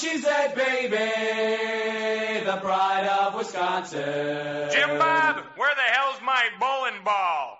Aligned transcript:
A 0.00 0.02
cheesehead 0.02 0.54
baby, 0.54 0.96
the 2.46 2.56
pride 2.56 3.06
of 3.06 3.34
Wisconsin. 3.34 4.70
Jim 4.72 4.96
Bob, 4.98 5.44
where 5.56 5.74
the 5.74 5.82
hell's 5.92 6.22
my 6.24 6.48
bowling 6.58 7.04
ball? 7.04 7.58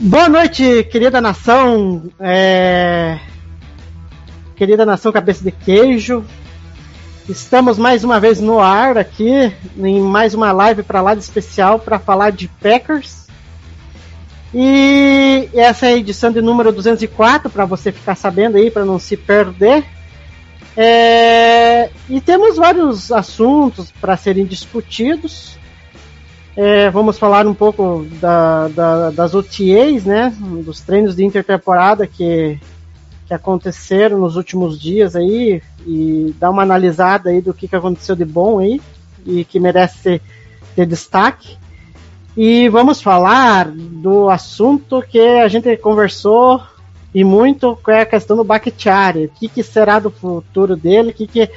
Boa 0.00 0.28
noite, 0.28 0.82
querida 0.90 1.20
nação. 1.20 2.10
é, 2.18 3.20
Querida 4.56 4.84
nação 4.84 5.12
cabeça 5.12 5.44
de 5.44 5.52
queijo. 5.52 6.24
Estamos 7.28 7.76
mais 7.76 8.04
uma 8.04 8.20
vez 8.20 8.40
no 8.40 8.60
ar 8.60 8.96
aqui, 8.96 9.52
em 9.76 10.00
mais 10.00 10.32
uma 10.32 10.52
live 10.52 10.82
para 10.84 11.00
lá 11.00 11.14
de 11.14 11.20
especial 11.22 11.78
para 11.80 11.98
falar 11.98 12.30
de 12.30 12.46
Packers. 12.46 13.26
E 14.54 15.48
essa 15.52 15.86
é 15.86 15.94
a 15.94 15.96
edição 15.96 16.30
de 16.30 16.40
número 16.40 16.70
204, 16.72 17.50
para 17.50 17.64
você 17.64 17.90
ficar 17.90 18.14
sabendo 18.14 18.56
aí, 18.56 18.70
para 18.70 18.84
não 18.84 18.98
se 18.98 19.16
perder. 19.16 19.84
É, 20.76 21.90
E 22.08 22.20
temos 22.20 22.56
vários 22.56 23.10
assuntos 23.10 23.90
para 24.00 24.16
serem 24.16 24.44
discutidos. 24.46 25.58
É, 26.56 26.88
vamos 26.90 27.18
falar 27.18 27.46
um 27.46 27.52
pouco 27.54 28.06
da, 28.20 28.68
da- 28.68 29.10
das 29.10 29.34
OTAs, 29.34 30.04
né? 30.04 30.32
Dos 30.64 30.80
treinos 30.80 31.16
de 31.16 31.24
intertemporada 31.24 32.06
que, 32.06 32.58
que 33.26 33.34
aconteceram 33.34 34.18
nos 34.18 34.36
últimos 34.36 34.80
dias 34.80 35.16
aí 35.16 35.60
e 35.86 36.34
dar 36.38 36.50
uma 36.50 36.62
analisada 36.62 37.30
aí 37.30 37.40
do 37.40 37.52
que, 37.52 37.66
que 37.66 37.76
aconteceu 37.76 38.14
de 38.14 38.24
bom 38.24 38.58
aí 38.58 38.80
e 39.24 39.44
que 39.44 39.58
merece 39.58 40.20
ter, 40.74 40.86
destaque. 40.86 41.56
E 42.36 42.68
vamos 42.68 43.00
falar 43.00 43.68
do 43.68 44.28
assunto 44.28 45.02
que 45.02 45.18
a 45.18 45.48
gente 45.48 45.76
conversou 45.78 46.62
e 47.14 47.24
muito, 47.24 47.76
que 47.84 47.90
é 47.90 48.02
a 48.02 48.06
questão 48.06 48.36
do 48.36 48.44
Bakhtiari. 48.44 49.24
O 49.24 49.30
que, 49.30 49.48
que 49.48 49.62
será 49.62 49.98
do 49.98 50.10
futuro 50.10 50.76
dele? 50.76 51.10
O 51.10 51.14
que, 51.14 51.26
que, 51.26 51.50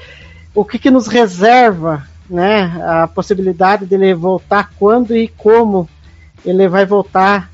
o 0.56 0.66
que, 0.66 0.80
que 0.80 0.90
nos 0.90 1.08
reserva 1.08 2.08
né, 2.30 2.82
a 2.86 3.08
possibilidade 3.08 3.86
dele 3.86 4.14
voltar 4.14 4.72
quando 4.80 5.16
e 5.16 5.28
como 5.28 5.90
ele 6.46 6.68
vai 6.68 6.86
voltar 6.86 7.52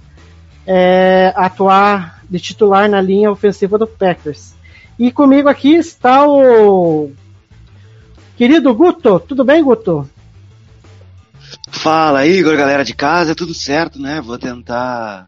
é, 0.68 1.34
a 1.36 1.46
atuar 1.46 2.24
de 2.30 2.40
titular 2.40 2.90
na 2.90 3.02
linha 3.02 3.32
ofensiva 3.32 3.78
do 3.78 3.88
Packers. 3.88 4.56
E 4.98 5.12
comigo 5.12 5.50
aqui 5.50 5.76
está 5.76 6.26
o 6.28 7.12
querido 8.38 8.74
Guto. 8.74 9.20
Tudo 9.20 9.44
bem, 9.44 9.64
Guto? 9.64 10.10
Fala 11.70 12.26
Igor, 12.26 12.56
galera 12.56 12.84
de 12.84 12.96
casa, 12.96 13.36
tudo 13.36 13.54
certo, 13.54 14.00
né? 14.00 14.22
Vou 14.22 14.38
tentar. 14.38 15.28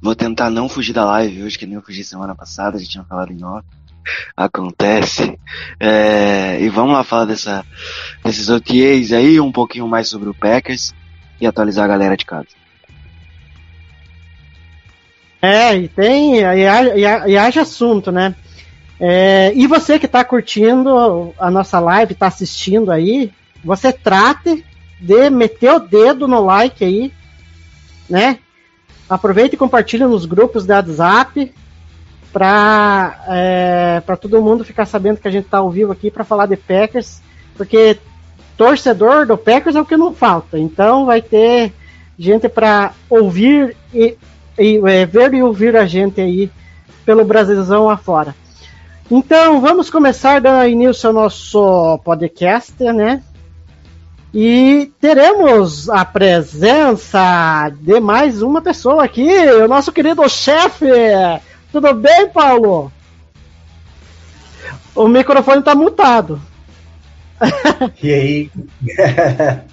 Vou 0.00 0.14
tentar 0.14 0.48
não 0.48 0.68
fugir 0.68 0.94
da 0.94 1.04
live 1.04 1.42
hoje, 1.42 1.58
que 1.58 1.66
nem 1.66 1.74
eu 1.74 1.82
fugi 1.82 2.02
semana 2.02 2.34
passada, 2.34 2.76
a 2.76 2.80
gente 2.80 2.90
tinha 2.90 3.04
falado 3.04 3.32
em 3.32 3.44
off. 3.44 3.66
Acontece. 4.36 5.38
É, 5.78 6.58
e 6.60 6.68
vamos 6.70 6.94
lá 6.94 7.04
falar 7.04 7.26
dessa, 7.26 7.64
desses 8.24 8.48
OTAs 8.48 9.12
aí, 9.12 9.38
um 9.38 9.52
pouquinho 9.52 9.86
mais 9.86 10.08
sobre 10.08 10.28
o 10.28 10.34
Packers 10.34 10.94
e 11.40 11.46
atualizar 11.46 11.84
a 11.84 11.88
galera 11.88 12.16
de 12.16 12.24
casa. 12.24 12.48
É, 15.42 15.74
e 15.76 15.88
tem, 15.88 16.36
e, 16.40 16.44
ha- 16.44 16.80
ha- 17.14 17.46
haja 17.46 17.62
assunto, 17.62 18.12
né? 18.12 18.34
É, 19.00 19.52
e 19.54 19.66
você 19.66 19.98
que 19.98 20.04
está 20.06 20.22
curtindo 20.22 21.32
a 21.38 21.50
nossa 21.50 21.80
live, 21.80 22.12
está 22.12 22.26
assistindo 22.26 22.92
aí, 22.92 23.32
você 23.64 23.92
trate 23.92 24.64
de 25.00 25.30
meter 25.30 25.72
o 25.72 25.78
dedo 25.80 26.28
no 26.28 26.44
like 26.44 26.84
aí, 26.84 27.10
né? 28.08 28.38
Aproveita 29.08 29.54
e 29.54 29.58
compartilha 29.58 30.06
nos 30.06 30.26
grupos 30.26 30.66
do 30.66 30.72
WhatsApp 30.74 31.52
para 32.32 33.24
é, 33.28 34.02
todo 34.20 34.42
mundo 34.42 34.64
ficar 34.64 34.84
sabendo 34.86 35.18
que 35.18 35.26
a 35.26 35.30
gente 35.30 35.46
está 35.46 35.58
ao 35.58 35.70
vivo 35.70 35.90
aqui 35.92 36.10
para 36.10 36.22
falar 36.22 36.46
de 36.46 36.56
Packers, 36.56 37.20
porque 37.56 37.98
torcedor 38.56 39.26
do 39.26 39.36
Packers 39.38 39.74
é 39.74 39.80
o 39.80 39.86
que 39.86 39.96
não 39.96 40.14
falta. 40.14 40.58
Então 40.58 41.06
vai 41.06 41.22
ter 41.22 41.72
gente 42.18 42.48
para 42.48 42.92
ouvir 43.08 43.74
e, 43.92 44.16
e, 44.60 44.78
é, 44.86 45.06
ver 45.06 45.32
e 45.32 45.42
ouvir 45.42 45.74
a 45.74 45.86
gente 45.86 46.20
aí 46.20 46.50
pelo 47.04 47.24
Brasilzão 47.24 47.88
afora. 47.88 48.34
Então 49.10 49.60
vamos 49.60 49.88
começar 49.88 50.40
dando 50.40 50.68
início 50.68 51.08
ao 51.08 51.14
nosso 51.14 51.98
podcast, 52.04 52.74
né? 52.92 53.22
E 54.32 54.92
teremos 55.00 55.88
a 55.88 56.04
presença 56.04 57.72
de 57.80 57.98
mais 57.98 58.42
uma 58.42 58.60
pessoa 58.60 59.04
aqui, 59.04 59.28
o 59.28 59.66
nosso 59.66 59.90
querido 59.90 60.28
chefe. 60.28 60.86
Tudo 61.72 61.92
bem, 61.94 62.28
Paulo? 62.28 62.92
O 64.94 65.08
microfone 65.08 65.62
tá 65.62 65.74
mutado. 65.74 66.40
E 68.02 68.12
aí? 68.12 68.50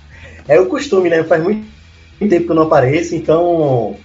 é 0.48 0.60
o 0.60 0.68
costume, 0.68 1.10
né? 1.10 1.24
Faz 1.26 1.44
muito 1.44 1.68
tempo 2.18 2.46
que 2.46 2.52
eu 2.52 2.56
não 2.56 2.64
apareço, 2.64 3.14
então 3.14 3.98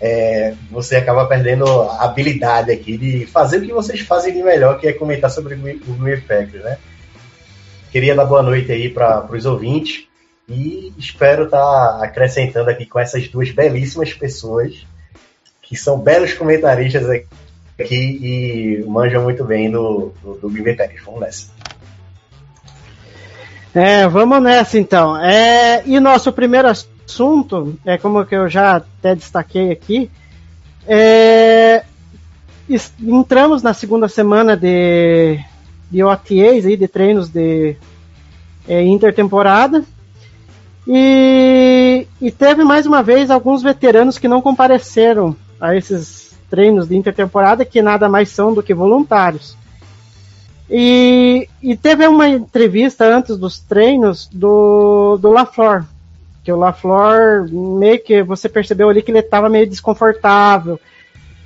é, 0.00 0.54
você 0.70 0.96
acaba 0.96 1.26
perdendo 1.26 1.66
a 1.66 2.04
habilidade 2.04 2.72
aqui 2.72 2.96
de 2.96 3.26
fazer 3.26 3.58
o 3.58 3.62
que 3.62 3.72
vocês 3.72 4.00
fazem 4.00 4.32
de 4.32 4.42
melhor, 4.42 4.80
que 4.80 4.88
é 4.88 4.92
comentar 4.92 5.30
sobre 5.30 5.54
o 5.54 5.58
Green 5.58 6.22
né? 6.62 6.78
Queria 7.92 8.14
dar 8.14 8.24
boa 8.24 8.42
noite 8.42 8.72
aí 8.72 8.88
para 8.88 9.26
os 9.30 9.44
ouvintes 9.44 10.06
e 10.48 10.92
espero 10.96 11.44
estar 11.44 12.02
acrescentando 12.02 12.70
aqui 12.70 12.86
com 12.86 12.98
essas 12.98 13.28
duas 13.28 13.50
belíssimas 13.50 14.12
pessoas 14.14 14.86
que 15.60 15.76
são 15.76 15.98
belos 15.98 16.32
comentaristas 16.32 17.06
aqui 17.78 18.18
e 18.80 18.84
manjam 18.86 19.22
muito 19.22 19.44
bem 19.44 19.70
do, 19.70 20.12
do, 20.22 20.34
do 20.34 20.48
Green. 20.48 20.76
Vamos 21.04 21.20
nessa. 21.20 21.50
É, 23.74 24.08
vamos 24.08 24.42
nessa 24.42 24.78
então. 24.78 25.16
É, 25.22 25.82
e 25.84 26.00
nosso 26.00 26.32
primeiro 26.32 26.68
assunto, 26.68 26.99
é 27.84 27.98
como 27.98 28.24
que 28.24 28.34
eu 28.34 28.48
já 28.48 28.76
até 28.76 29.14
destaquei 29.14 29.70
aqui, 29.70 30.10
é, 30.86 31.84
entramos 33.00 33.62
na 33.62 33.74
segunda 33.74 34.08
semana 34.08 34.56
de, 34.56 35.38
de 35.90 36.02
OTAs, 36.02 36.66
aí, 36.66 36.76
de 36.76 36.88
treinos 36.88 37.28
de 37.28 37.76
é, 38.68 38.82
intertemporada, 38.82 39.84
e, 40.86 42.06
e 42.20 42.30
teve 42.30 42.64
mais 42.64 42.86
uma 42.86 43.02
vez 43.02 43.30
alguns 43.30 43.62
veteranos 43.62 44.18
que 44.18 44.28
não 44.28 44.40
compareceram 44.40 45.36
a 45.60 45.76
esses 45.76 46.36
treinos 46.48 46.88
de 46.88 46.96
intertemporada, 46.96 47.64
que 47.64 47.80
nada 47.80 48.08
mais 48.08 48.30
são 48.30 48.52
do 48.52 48.62
que 48.62 48.74
voluntários. 48.74 49.56
E, 50.68 51.48
e 51.62 51.76
teve 51.76 52.06
uma 52.06 52.28
entrevista 52.28 53.04
antes 53.04 53.36
dos 53.36 53.58
treinos 53.58 54.28
do, 54.32 55.18
do 55.18 55.30
LaFleur, 55.30 55.84
que 56.42 56.52
o 56.52 56.56
LaFleur 56.56 57.48
meio 57.52 58.02
que 58.02 58.22
você 58.22 58.48
percebeu 58.48 58.88
ali 58.88 59.02
que 59.02 59.10
ele 59.10 59.18
estava 59.18 59.48
meio 59.48 59.68
desconfortável. 59.68 60.80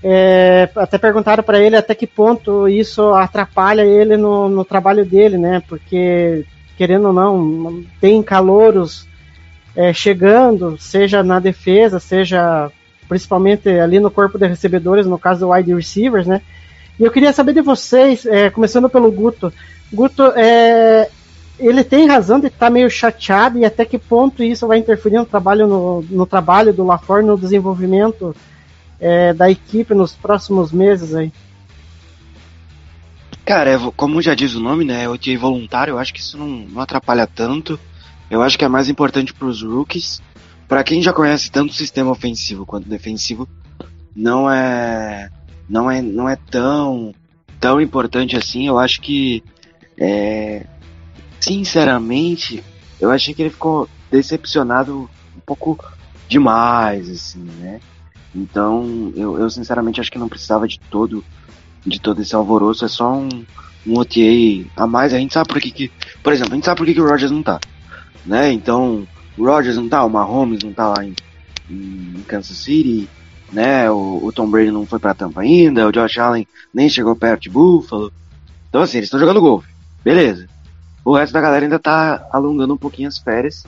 É, 0.02 0.68
até 0.76 0.98
perguntaram 0.98 1.42
para 1.42 1.58
ele 1.58 1.76
até 1.76 1.94
que 1.94 2.06
ponto 2.06 2.68
isso 2.68 3.14
atrapalha 3.14 3.82
ele 3.82 4.16
no, 4.16 4.48
no 4.48 4.64
trabalho 4.64 5.04
dele, 5.04 5.38
né? 5.38 5.62
Porque, 5.66 6.44
querendo 6.76 7.08
ou 7.08 7.12
não, 7.12 7.82
tem 8.00 8.22
calouros 8.22 9.08
é, 9.74 9.92
chegando, 9.92 10.76
seja 10.78 11.22
na 11.22 11.40
defesa, 11.40 11.98
seja 11.98 12.70
principalmente 13.08 13.68
ali 13.68 13.98
no 13.98 14.10
corpo 14.10 14.38
de 14.38 14.46
recebedores, 14.46 15.06
no 15.06 15.18
caso 15.18 15.40
do 15.40 15.50
wide 15.50 15.74
receivers, 15.74 16.26
né? 16.26 16.42
E 16.98 17.02
eu 17.02 17.10
queria 17.10 17.32
saber 17.32 17.54
de 17.54 17.60
vocês, 17.60 18.24
é, 18.26 18.50
começando 18.50 18.88
pelo 18.88 19.10
Guto. 19.10 19.52
Guto, 19.92 20.22
é, 20.36 21.08
ele 21.58 21.84
tem 21.84 22.06
razão 22.06 22.40
de 22.40 22.48
estar 22.48 22.70
meio 22.70 22.90
chateado 22.90 23.58
e 23.58 23.64
até 23.64 23.84
que 23.84 23.98
ponto 23.98 24.42
isso 24.42 24.66
vai 24.66 24.78
interferir 24.78 25.18
no 25.18 25.26
trabalho, 25.26 25.66
no, 25.66 26.02
no 26.02 26.26
trabalho 26.26 26.72
do 26.72 26.84
LaFleur, 26.84 27.24
no 27.24 27.38
desenvolvimento 27.38 28.34
é, 29.00 29.32
da 29.32 29.50
equipe 29.50 29.94
nos 29.94 30.12
próximos 30.12 30.72
meses 30.72 31.14
aí? 31.14 31.32
Cara, 33.44 33.70
é 33.70 33.78
como 33.94 34.22
já 34.22 34.34
diz 34.34 34.54
o 34.54 34.60
nome, 34.60 34.84
né? 34.84 35.08
OTA 35.08 35.38
voluntário, 35.38 35.92
eu 35.92 35.98
acho 35.98 36.14
que 36.14 36.20
isso 36.20 36.38
não, 36.38 36.48
não 36.48 36.80
atrapalha 36.80 37.26
tanto. 37.26 37.78
Eu 38.30 38.42
acho 38.42 38.58
que 38.58 38.64
é 38.64 38.68
mais 38.68 38.88
importante 38.88 39.34
pros 39.34 39.62
rookies. 39.62 40.22
Pra 40.66 40.82
quem 40.82 41.02
já 41.02 41.12
conhece 41.12 41.50
tanto 41.50 41.70
o 41.70 41.74
sistema 41.74 42.10
ofensivo 42.10 42.64
quanto 42.64 42.88
defensivo, 42.88 43.46
não 44.16 44.50
é 44.50 45.28
não 45.68 45.90
é 45.90 46.00
não 46.00 46.28
é 46.28 46.36
tão 46.36 47.14
tão 47.60 47.80
importante 47.80 48.34
assim. 48.34 48.66
Eu 48.66 48.78
acho 48.78 49.02
que 49.02 49.44
é, 49.98 50.66
sinceramente, 51.44 52.64
eu 53.00 53.10
achei 53.10 53.34
que 53.34 53.42
ele 53.42 53.50
ficou 53.50 53.88
decepcionado 54.10 55.08
um 55.36 55.40
pouco 55.44 55.78
demais, 56.28 57.10
assim, 57.10 57.46
né? 57.58 57.80
Então, 58.34 59.12
eu, 59.14 59.38
eu 59.38 59.50
sinceramente 59.50 60.00
acho 60.00 60.10
que 60.10 60.18
não 60.18 60.28
precisava 60.28 60.66
de 60.66 60.80
todo 60.80 61.24
de 61.86 62.00
todo 62.00 62.22
esse 62.22 62.34
alvoroço, 62.34 62.82
é 62.86 62.88
só 62.88 63.12
um, 63.12 63.44
um 63.86 63.98
OTA 63.98 64.66
a 64.74 64.86
mais. 64.86 65.12
A 65.12 65.18
gente 65.18 65.34
sabe 65.34 65.48
por 65.48 65.60
que, 65.60 65.70
que 65.70 65.92
por 66.22 66.32
exemplo, 66.32 66.54
a 66.54 66.56
gente 66.56 66.64
sabe 66.64 66.78
por 66.78 66.86
que, 66.86 66.94
que 66.94 67.00
o 67.00 67.06
Rogers 67.06 67.30
não 67.30 67.42
tá, 67.42 67.60
né? 68.24 68.50
Então, 68.50 69.06
o 69.36 69.44
Rogers 69.44 69.76
não 69.76 69.86
tá, 69.86 70.02
o 70.02 70.08
Mahomes 70.08 70.62
não 70.64 70.72
tá 70.72 70.88
lá 70.88 71.04
em, 71.04 71.14
em 71.68 72.24
Kansas 72.26 72.56
City, 72.56 73.06
né? 73.52 73.90
O, 73.90 74.20
o 74.24 74.32
Tom 74.32 74.48
Brady 74.48 74.70
não 74.70 74.86
foi 74.86 74.98
pra 74.98 75.12
Tampa 75.12 75.42
ainda, 75.42 75.86
o 75.86 75.92
Josh 75.92 76.16
Allen 76.16 76.48
nem 76.72 76.88
chegou 76.88 77.14
perto 77.14 77.42
de 77.42 77.50
Buffalo. 77.50 78.10
Então, 78.70 78.80
assim, 78.80 78.96
eles 78.96 79.08
estão 79.08 79.20
jogando 79.20 79.42
golfe, 79.42 79.68
beleza. 80.02 80.48
O 81.04 81.14
resto 81.14 81.32
da 81.32 81.40
galera 81.40 81.64
ainda 81.64 81.78
tá 81.78 82.26
alongando 82.32 82.74
um 82.74 82.78
pouquinho 82.78 83.08
as 83.08 83.18
férias, 83.18 83.64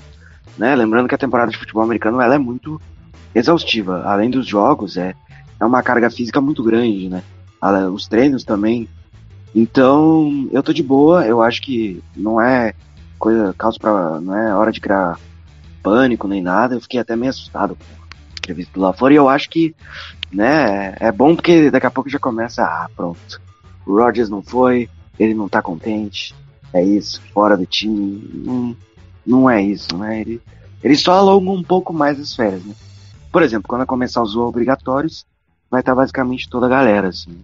né? 0.57 0.75
Lembrando 0.75 1.09
que 1.09 1.15
a 1.15 1.19
temporada 1.19 1.51
de 1.51 1.59
futebol 1.59 1.83
americano 1.83 2.21
ela 2.21 2.35
é 2.35 2.39
muito 2.39 2.81
exaustiva. 3.35 4.03
Além 4.05 4.31
dos 4.31 4.47
jogos, 4.47 4.97
é, 4.97 5.15
é 5.61 5.65
uma 5.65 5.83
carga 5.83 6.11
física 6.11 6.41
muito 6.41 6.63
grande, 6.63 7.09
né? 7.09 7.23
Os 7.93 8.07
treinos 8.07 8.45
também. 8.45 8.89
Então, 9.55 10.49
eu 10.53 10.63
tô 10.63 10.73
de 10.73 10.83
boa. 10.83 11.27
Eu 11.27 11.43
acho 11.43 11.61
que 11.61 12.03
não 12.17 12.41
é 12.41 12.73
coisa, 13.19 13.55
causa 13.57 13.79
pra. 13.79 14.21
Não 14.21 14.37
é 14.37 14.55
hora 14.55 14.73
de 14.73 14.81
criar 14.81 15.19
pânico 15.83 16.29
nem 16.29 16.43
nada. 16.43 16.75
Eu 16.75 16.81
fiquei 16.81 17.01
até 17.01 17.17
meio 17.17 17.31
assustado 17.31 17.77
entrevista 18.47 18.73
do 18.75 18.81
LaFleur. 18.81 19.13
E 19.13 19.17
eu 19.17 19.29
acho 19.29 19.51
que, 19.51 19.75
né, 20.33 20.95
é 21.01 21.11
bom 21.11 21.35
porque 21.35 21.71
daqui 21.71 21.87
a 21.87 21.91
pouco 21.91 22.09
já 22.09 22.19
começa. 22.19 22.63
Ah, 22.63 22.89
pronto. 22.95 23.41
O 23.85 23.99
Rodgers 23.99 24.29
não 24.29 24.43
foi, 24.43 24.89
ele 25.19 25.35
não 25.35 25.49
tá 25.49 25.61
contente. 25.61 26.35
É 26.77 26.83
isso, 26.85 27.23
fora 27.33 27.57
do 27.57 27.65
time. 27.65 28.23
Não, 28.35 28.77
não 29.27 29.51
é 29.51 29.63
isso, 29.63 29.97
né? 29.97 30.21
Ele, 30.21 30.41
ele 30.85 30.95
só 30.97 31.13
alonga 31.13 31.51
um 31.51 31.63
pouco 31.63 31.91
mais 31.91 32.21
as 32.21 32.35
férias, 32.35 32.63
né? 32.65 32.75
Por 33.33 33.43
exemplo, 33.43 33.67
quando 33.67 33.87
começar 33.87 34.23
os 34.23 34.37
obrigatórios, 34.37 35.25
vai 35.71 35.81
estar 35.81 35.95
basicamente 35.95 36.49
toda 36.51 36.67
a 36.67 36.69
galera, 36.69 37.09
assim. 37.09 37.39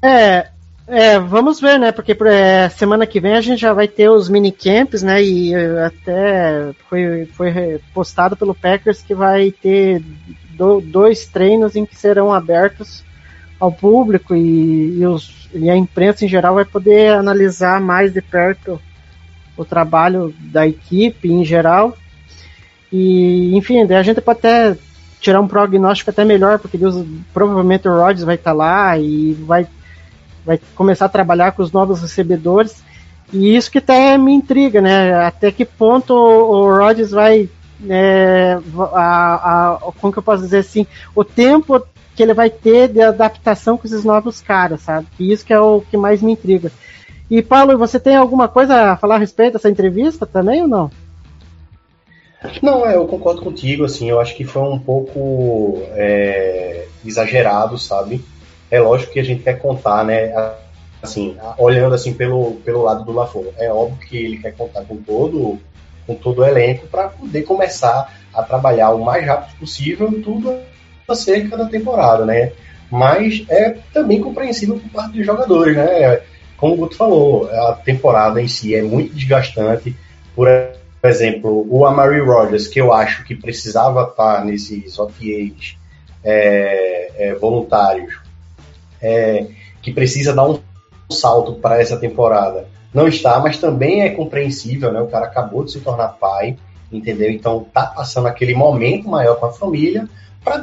É, 0.00 0.50
é, 0.86 1.18
vamos 1.18 1.60
ver, 1.60 1.78
né? 1.78 1.90
Porque 1.90 2.16
é, 2.26 2.68
semana 2.68 3.06
que 3.06 3.18
vem 3.18 3.34
a 3.34 3.40
gente 3.40 3.60
já 3.60 3.72
vai 3.72 3.88
ter 3.88 4.08
os 4.08 4.28
minicamps, 4.28 5.02
né? 5.02 5.20
E 5.22 5.52
eh, 5.52 5.84
até 5.84 6.72
foi, 6.88 7.26
foi 7.26 7.80
postado 7.92 8.36
pelo 8.36 8.54
Packers 8.54 9.02
que 9.02 9.14
vai 9.14 9.50
ter 9.50 10.00
do- 10.50 10.80
dois 10.80 11.26
treinos 11.26 11.74
em 11.74 11.84
que 11.84 11.96
serão 11.96 12.32
abertos 12.32 13.04
ao 13.58 13.72
público 13.72 14.34
e, 14.34 14.98
e 15.00 15.06
os- 15.06 15.37
e 15.52 15.70
a 15.70 15.76
imprensa 15.76 16.24
em 16.24 16.28
geral 16.28 16.54
vai 16.54 16.64
poder 16.64 17.12
analisar 17.12 17.80
mais 17.80 18.12
de 18.12 18.20
perto 18.20 18.80
o 19.56 19.64
trabalho 19.64 20.34
da 20.38 20.66
equipe 20.66 21.30
em 21.30 21.44
geral. 21.44 21.96
E, 22.92 23.56
enfim, 23.56 23.82
a 23.92 24.02
gente 24.02 24.20
pode 24.20 24.38
até 24.38 24.76
tirar 25.20 25.40
um 25.40 25.48
prognóstico 25.48 26.10
até 26.10 26.24
melhor, 26.24 26.58
porque 26.58 26.78
Deus, 26.78 27.04
provavelmente 27.34 27.88
o 27.88 27.92
Rodgers 27.92 28.24
vai 28.24 28.36
estar 28.36 28.52
lá 28.52 28.96
e 28.98 29.34
vai 29.34 29.66
vai 30.48 30.58
começar 30.74 31.04
a 31.04 31.10
trabalhar 31.10 31.52
com 31.52 31.62
os 31.62 31.72
novos 31.72 32.00
recebedores. 32.00 32.82
E 33.30 33.54
isso 33.54 33.70
que 33.70 33.78
até 33.78 34.16
me 34.16 34.32
intriga, 34.32 34.80
né? 34.80 35.12
Até 35.26 35.52
que 35.52 35.64
ponto 35.64 36.14
o, 36.14 36.64
o 36.64 36.78
Rodgers 36.78 37.10
vai. 37.10 37.50
é, 37.86 38.58
a, 38.94 39.74
a, 39.74 39.78
como 40.00 40.10
que 40.10 40.18
eu 40.18 40.22
posso 40.22 40.42
dizer 40.42 40.58
assim? 40.58 40.86
O 41.14 41.22
tempo 41.22 41.84
que 42.18 42.22
ele 42.24 42.34
vai 42.34 42.50
ter 42.50 42.88
de 42.88 43.00
adaptação 43.00 43.78
com 43.78 43.86
esses 43.86 44.02
novos 44.02 44.40
caras, 44.40 44.80
sabe? 44.80 45.06
E 45.20 45.32
isso 45.32 45.46
que 45.46 45.52
é 45.52 45.60
o 45.60 45.82
que 45.88 45.96
mais 45.96 46.20
me 46.20 46.32
intriga. 46.32 46.72
E 47.30 47.40
Paulo, 47.40 47.78
você 47.78 48.00
tem 48.00 48.16
alguma 48.16 48.48
coisa 48.48 48.74
a 48.74 48.96
falar 48.96 49.14
a 49.14 49.18
respeito 49.18 49.52
dessa 49.52 49.70
entrevista 49.70 50.26
também 50.26 50.62
ou 50.62 50.66
não? 50.66 50.90
Não, 52.60 52.84
é, 52.84 52.96
eu 52.96 53.06
concordo 53.06 53.40
contigo, 53.40 53.84
assim, 53.84 54.10
eu 54.10 54.18
acho 54.18 54.34
que 54.34 54.44
foi 54.44 54.62
um 54.62 54.80
pouco 54.80 55.80
é, 55.92 56.86
exagerado, 57.06 57.78
sabe? 57.78 58.24
É 58.68 58.80
lógico 58.80 59.12
que 59.12 59.20
a 59.20 59.24
gente 59.24 59.44
quer 59.44 59.60
contar, 59.60 60.04
né, 60.04 60.34
assim, 61.00 61.36
olhando 61.56 61.94
assim 61.94 62.12
pelo, 62.12 62.54
pelo 62.64 62.82
lado 62.82 63.04
do 63.04 63.12
LaFleur. 63.12 63.52
É 63.58 63.72
óbvio 63.72 64.08
que 64.08 64.16
ele 64.16 64.38
quer 64.38 64.56
contar 64.56 64.82
com 64.82 64.96
todo, 64.96 65.56
com 66.04 66.16
todo 66.16 66.40
o 66.40 66.44
elenco 66.44 66.88
para 66.88 67.10
poder 67.10 67.42
começar 67.42 68.12
a 68.34 68.42
trabalhar 68.42 68.90
o 68.90 69.04
mais 69.04 69.24
rápido 69.24 69.56
possível 69.60 70.10
tudo 70.20 70.58
acerca 71.08 71.56
da 71.56 71.66
temporada, 71.66 72.24
né? 72.24 72.52
Mas 72.90 73.44
é 73.48 73.76
também 73.92 74.20
compreensível 74.20 74.78
por 74.78 74.90
parte 74.90 75.16
dos 75.16 75.26
jogadores, 75.26 75.76
né? 75.76 76.20
Como 76.56 76.74
o 76.74 76.76
Guto 76.76 76.96
falou, 76.96 77.48
a 77.50 77.72
temporada 77.74 78.40
em 78.40 78.48
si 78.48 78.74
é 78.74 78.82
muito 78.82 79.14
desgastante. 79.14 79.96
Por 80.34 80.48
exemplo, 81.02 81.66
o 81.70 81.86
Amari 81.86 82.20
Rogers, 82.20 82.66
que 82.66 82.80
eu 82.80 82.92
acho 82.92 83.24
que 83.24 83.34
precisava 83.34 84.02
estar 84.02 84.44
nesses 84.44 84.98
OTAs 84.98 85.76
é, 86.24 87.12
é, 87.16 87.34
voluntários, 87.34 88.18
é, 89.00 89.46
que 89.80 89.92
precisa 89.92 90.34
dar 90.34 90.48
um 90.48 90.60
salto 91.10 91.54
para 91.54 91.80
essa 91.80 91.96
temporada, 91.96 92.68
não 92.92 93.06
está, 93.06 93.38
mas 93.38 93.58
também 93.58 94.02
é 94.02 94.10
compreensível, 94.10 94.92
né? 94.92 95.00
O 95.00 95.08
cara 95.08 95.26
acabou 95.26 95.64
de 95.64 95.72
se 95.72 95.80
tornar 95.80 96.08
pai, 96.08 96.56
entendeu? 96.90 97.30
Então 97.30 97.66
tá 97.72 97.86
passando 97.86 98.26
aquele 98.26 98.54
momento 98.54 99.08
maior 99.08 99.36
com 99.36 99.46
a 99.46 99.52
família 99.52 100.08
para 100.42 100.58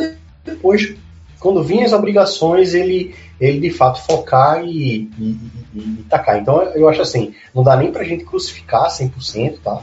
depois, 0.46 0.96
quando 1.40 1.64
vir 1.64 1.84
as 1.84 1.92
obrigações, 1.92 2.74
ele, 2.74 3.16
ele 3.42 3.60
de 3.60 3.72
fato 3.72 4.02
focar 4.02 4.64
e, 4.64 5.10
e, 5.20 5.38
e, 5.74 5.80
e 5.80 6.06
tacar. 6.10 6.38
Então 6.40 6.62
eu 6.76 6.88
acho 6.88 7.02
assim, 7.02 7.34
não 7.54 7.64
dá 7.64 7.76
nem 7.76 7.92
pra 7.92 8.04
gente 8.04 8.24
crucificar 8.24 8.88
100%, 8.88 9.58
tá? 9.64 9.82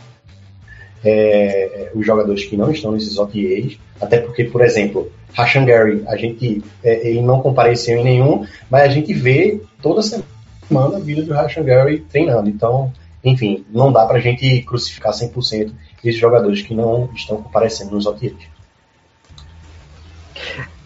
É, 1.05 1.91
os 1.95 2.07
jogadores 2.07 2.45
que 2.45 2.57
não 2.57 2.71
estão 2.71 2.93
nesses 2.93 3.19
OTAs, 3.19 3.77
até 4.01 4.19
porque, 4.19 4.45
por 4.45 4.63
exemplo, 4.63 5.11
Rashan 5.33 5.65
Gary, 5.65 6.05
a 6.07 6.17
gente, 6.17 6.63
é, 6.85 7.09
ele 7.09 7.23
não 7.23 7.41
compareceu 7.41 7.99
em 7.99 8.05
nenhum, 8.05 8.47
mas 8.71 8.83
a 8.83 8.89
gente 8.89 9.13
vê 9.13 9.61
toda 9.81 10.01
semana 10.01 10.97
a 10.97 11.01
vida 11.01 11.23
do 11.23 11.33
Rashan 11.33 11.65
Gary 11.65 12.01
treinando. 12.01 12.49
Então, 12.49 12.93
enfim, 13.25 13.65
não 13.71 13.91
dá 13.91 14.07
pra 14.07 14.21
gente 14.21 14.63
crucificar 14.63 15.13
100% 15.13 15.73
esses 16.05 16.21
jogadores 16.21 16.63
que 16.63 16.75
não 16.75 17.09
estão 17.15 17.43
comparecendo 17.43 17.93
nos 17.93 18.07
OTAs. 18.07 18.52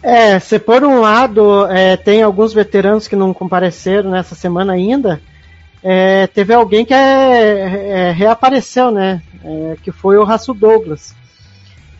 É, 0.01 0.39
se 0.39 0.59
por 0.59 0.83
um 0.83 1.01
lado 1.01 1.65
é, 1.67 1.97
tem 1.97 2.21
alguns 2.21 2.53
veteranos 2.53 3.07
que 3.07 3.15
não 3.15 3.33
compareceram 3.33 4.11
nessa 4.11 4.35
semana 4.35 4.73
ainda, 4.73 5.19
é, 5.83 6.27
teve 6.27 6.53
alguém 6.53 6.85
que 6.85 6.93
é, 6.93 6.97
é, 6.97 8.11
reapareceu, 8.11 8.91
né? 8.91 9.21
É, 9.43 9.77
que 9.81 9.91
foi 9.91 10.17
o 10.17 10.23
Raço 10.23 10.53
Douglas. 10.53 11.15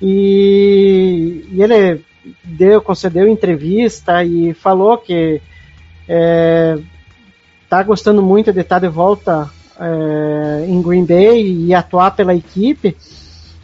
E, 0.01 1.45
e 1.51 1.61
ele 1.61 2.03
deu, 2.43 2.81
concedeu 2.81 3.27
entrevista 3.27 4.23
e 4.23 4.53
falou 4.53 4.97
que 4.97 5.41
está 7.63 7.83
gostando 7.83 8.21
muito 8.21 8.53
de 8.53 8.61
estar 8.61 8.79
de 8.79 8.87
volta 8.87 9.49
é, 9.79 10.65
em 10.67 10.81
Green 10.81 11.05
Bay 11.05 11.65
e 11.65 11.73
atuar 11.73 12.11
pela 12.11 12.35
equipe. 12.35 12.95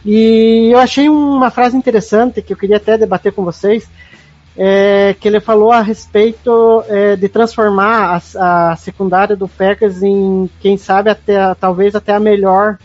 E 0.05 0.69
eu 0.72 0.79
achei 0.79 1.07
uma 1.07 1.50
frase 1.50 1.77
interessante 1.77 2.41
que 2.41 2.53
eu 2.53 2.57
queria 2.57 2.77
até 2.77 2.98
debater 2.98 3.31
com 3.31 3.43
vocês 3.43 3.88
é, 4.55 5.15
que 5.19 5.27
ele 5.27 5.39
falou 5.39 5.72
a 5.72 5.81
respeito 5.81 6.83
é, 6.88 7.15
de 7.15 7.27
transformar 7.27 8.22
a, 8.36 8.72
a, 8.72 8.75
secundária 8.75 9.36
do 9.36 9.48
Packers 9.48 10.03
em, 10.03 10.50
quem 10.60 10.77
sabe, 10.77 11.10
até 11.10 11.53
talvez 11.55 11.95
até 11.95 12.13
a 12.13 12.19
melhor 12.19 12.77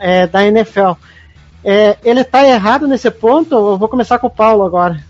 é, 0.00 0.26
da 0.26 0.44
NFL. 0.44 0.92
ele 2.02 2.20
está 2.20 2.46
errado 2.46 2.88
nesse 2.88 3.10
ponto? 3.10 3.54
Eu 3.54 3.78
vou 3.78 3.88
começar 3.88 4.18
com 4.18 4.26
o 4.26 4.30
Paulo 4.30 4.64
agora. 4.64 5.04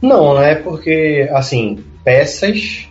Não, 0.00 0.40
é 0.40 0.54
porque, 0.54 1.28
assim, 1.32 1.82
peças, 2.02 2.88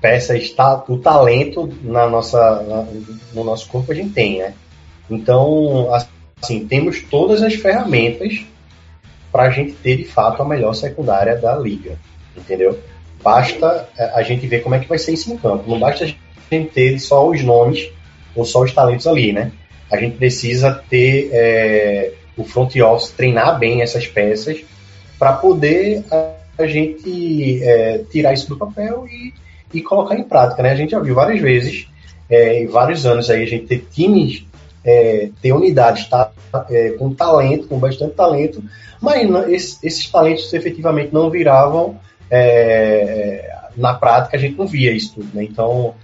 peças, 0.00 0.50
tá, 0.50 0.82
o 0.88 0.98
talento 0.98 1.70
na 1.82 2.08
nossa, 2.08 2.62
na, 2.62 2.86
no 3.34 3.44
nosso 3.44 3.68
corpo 3.68 3.92
a 3.92 3.94
gente 3.94 4.10
tem, 4.10 4.38
né? 4.38 4.54
Então, 5.10 5.88
assim, 6.42 6.66
temos 6.66 7.02
todas 7.02 7.42
as 7.42 7.54
ferramentas 7.54 8.44
para 9.30 9.44
a 9.44 9.50
gente 9.50 9.72
ter 9.72 9.96
de 9.96 10.04
fato 10.04 10.42
a 10.42 10.48
melhor 10.48 10.74
secundária 10.74 11.36
da 11.36 11.56
liga, 11.56 11.98
entendeu? 12.36 12.78
Basta 13.22 13.88
a 14.14 14.22
gente 14.22 14.46
ver 14.46 14.62
como 14.62 14.74
é 14.74 14.78
que 14.78 14.88
vai 14.88 14.98
ser 14.98 15.12
isso 15.12 15.32
em 15.32 15.36
campo. 15.36 15.68
Não 15.68 15.78
basta 15.78 16.04
a 16.04 16.06
gente 16.06 16.70
ter 16.70 16.98
só 16.98 17.28
os 17.28 17.42
nomes 17.42 17.90
ou 18.34 18.44
só 18.44 18.62
os 18.62 18.72
talentos 18.72 19.06
ali, 19.06 19.32
né? 19.32 19.50
A 19.90 19.96
gente 19.96 20.16
precisa 20.16 20.72
ter 20.88 21.30
é, 21.32 22.12
o 22.36 22.44
front 22.44 22.74
office 22.76 23.10
treinar 23.10 23.58
bem 23.58 23.82
essas 23.82 24.06
peças 24.06 24.62
para 25.18 25.32
poder 25.32 26.04
a 26.58 26.66
gente 26.66 27.62
é, 27.62 27.98
tirar 28.10 28.32
isso 28.32 28.48
do 28.48 28.56
papel 28.56 29.06
e, 29.10 29.32
e 29.72 29.82
colocar 29.82 30.16
em 30.16 30.22
prática, 30.22 30.62
né? 30.62 30.70
A 30.70 30.76
gente 30.76 30.90
já 30.90 31.00
viu 31.00 31.14
várias 31.14 31.40
vezes, 31.40 31.88
é, 32.30 32.62
em 32.62 32.66
vários 32.66 33.04
anos 33.04 33.28
aí, 33.30 33.42
a 33.42 33.46
gente 33.46 33.66
ter 33.66 33.86
times, 33.90 34.44
é, 34.84 35.30
ter 35.40 35.52
unidades 35.52 36.08
tá, 36.08 36.30
é, 36.70 36.90
com 36.90 37.12
talento, 37.14 37.66
com 37.68 37.78
bastante 37.78 38.14
talento, 38.14 38.62
mas 39.00 39.28
esses, 39.48 39.78
esses 39.82 40.10
talentos 40.10 40.52
efetivamente 40.52 41.12
não 41.12 41.30
viravam 41.30 41.98
é, 42.30 43.50
na 43.76 43.94
prática, 43.94 44.36
a 44.36 44.40
gente 44.40 44.56
não 44.56 44.66
via 44.66 44.92
isso 44.92 45.14
tudo, 45.14 45.28
né? 45.34 45.44
Então, 45.44 45.94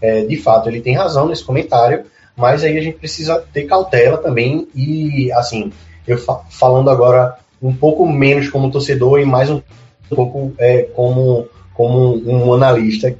é, 0.00 0.24
de 0.24 0.36
fato, 0.36 0.68
ele 0.68 0.80
tem 0.80 0.94
razão 0.94 1.28
nesse 1.28 1.44
comentário, 1.44 2.04
mas 2.36 2.62
aí 2.62 2.78
a 2.78 2.80
gente 2.80 2.98
precisa 2.98 3.44
ter 3.52 3.64
cautela 3.64 4.18
também 4.18 4.68
e, 4.74 5.30
assim, 5.32 5.72
eu 6.06 6.18
fa- 6.18 6.42
falando 6.50 6.90
agora 6.90 7.36
um 7.60 7.74
pouco 7.74 8.06
menos 8.06 8.48
como 8.48 8.70
torcedor 8.70 9.20
e 9.20 9.24
mais 9.24 9.50
um 9.50 9.60
pouco 10.08 10.54
é, 10.58 10.82
como, 10.94 11.48
como 11.74 12.22
um 12.24 12.52
analista, 12.54 13.14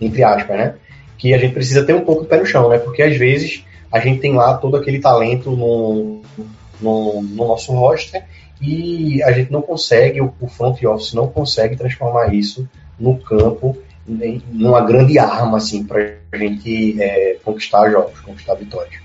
entre 0.00 0.24
aspas, 0.24 0.56
né? 0.56 0.74
Que 1.16 1.32
a 1.32 1.38
gente 1.38 1.54
precisa 1.54 1.84
ter 1.84 1.94
um 1.94 2.04
pouco 2.04 2.22
de 2.22 2.28
pé 2.28 2.38
no 2.38 2.46
chão, 2.46 2.68
né? 2.68 2.78
Porque 2.78 3.02
às 3.02 3.16
vezes 3.16 3.64
a 3.94 4.00
gente 4.00 4.20
tem 4.20 4.34
lá 4.34 4.54
todo 4.54 4.76
aquele 4.76 4.98
talento 4.98 5.52
no, 5.52 6.20
no, 6.80 7.22
no 7.22 7.46
nosso 7.46 7.72
roster 7.72 8.24
e 8.60 9.22
a 9.22 9.30
gente 9.30 9.52
não 9.52 9.62
consegue, 9.62 10.20
o, 10.20 10.34
o 10.40 10.48
front 10.48 10.82
office 10.82 11.14
não 11.14 11.28
consegue 11.28 11.76
transformar 11.76 12.34
isso 12.34 12.68
no 12.98 13.16
campo 13.18 13.78
numa 14.04 14.80
grande 14.80 15.16
arma, 15.16 15.58
assim, 15.58 15.84
pra 15.84 16.00
gente 16.34 17.00
é, 17.00 17.36
conquistar 17.44 17.88
jogos, 17.88 18.18
conquistar 18.18 18.54
vitórias. 18.54 19.00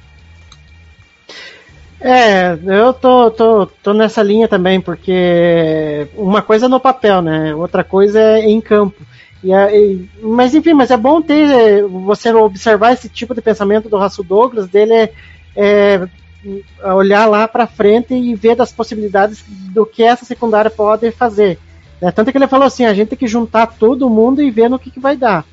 É, 2.01 2.57
eu 2.65 2.91
tô, 2.91 3.29
tô, 3.29 3.67
tô 3.67 3.93
nessa 3.93 4.23
linha 4.23 4.47
também, 4.47 4.81
porque 4.81 6.07
uma 6.15 6.41
coisa 6.41 6.65
é 6.65 6.69
no 6.69 6.79
papel, 6.79 7.21
né? 7.21 7.53
Outra 7.53 7.83
coisa 7.83 8.19
é 8.19 8.39
em 8.39 8.59
campo. 8.59 9.05
E, 9.43 9.51
e- 9.53 10.09
mas 10.21 10.53
enfim, 10.53 10.73
mas 10.73 10.91
é 10.91 10.97
bom 10.97 11.21
ter 11.21 11.49
é, 11.49 11.81
você 11.81 12.33
observar 12.33 12.93
esse 12.93 13.07
tipo 13.07 13.33
de 13.33 13.41
pensamento 13.41 13.87
do 13.89 13.97
Russell 13.97 14.23
Douglas, 14.25 14.67
dele 14.67 14.93
é, 14.93 15.09
é, 15.55 16.09
olhar 16.93 17.25
lá 17.25 17.47
pra 17.47 17.67
frente 17.67 18.13
e 18.13 18.35
ver 18.35 18.55
das 18.55 18.71
possibilidades 18.71 19.43
do 19.73 19.85
que 19.85 20.03
essa 20.03 20.25
secundária 20.25 20.69
pode 20.71 21.11
fazer. 21.11 21.57
né? 22.01 22.11
Tanto 22.11 22.31
que 22.31 22.37
ele 22.37 22.47
falou 22.47 22.65
assim, 22.67 22.85
a 22.85 22.93
gente 22.93 23.09
tem 23.09 23.17
que 23.17 23.27
juntar 23.27 23.67
todo 23.67 24.09
mundo 24.09 24.41
e 24.41 24.51
ver 24.51 24.69
no 24.69 24.79
que, 24.79 24.91
que 24.91 24.99
vai 24.99 25.15
dar. 25.17 25.45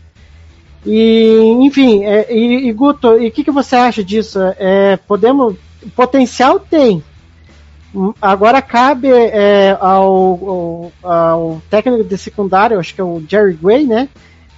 E, 0.84 1.56
enfim, 1.60 2.04
é, 2.04 2.32
e, 2.32 2.68
e 2.68 2.72
Guto, 2.72 3.18
e 3.20 3.28
o 3.28 3.30
que, 3.32 3.42
que 3.44 3.50
você 3.50 3.74
acha 3.74 4.04
disso? 4.04 4.38
É, 4.58 4.96
podemos 4.96 5.56
potencial 5.94 6.58
tem. 6.60 7.02
Agora 8.20 8.60
cabe 8.60 9.08
é, 9.08 9.76
ao, 9.80 10.92
ao, 11.02 11.10
ao 11.10 11.62
técnico 11.70 12.04
de 12.04 12.18
secundário, 12.18 12.78
acho 12.78 12.94
que 12.94 13.00
é 13.00 13.04
o 13.04 13.22
Jerry 13.28 13.54
Gray, 13.54 13.86
né? 13.86 14.08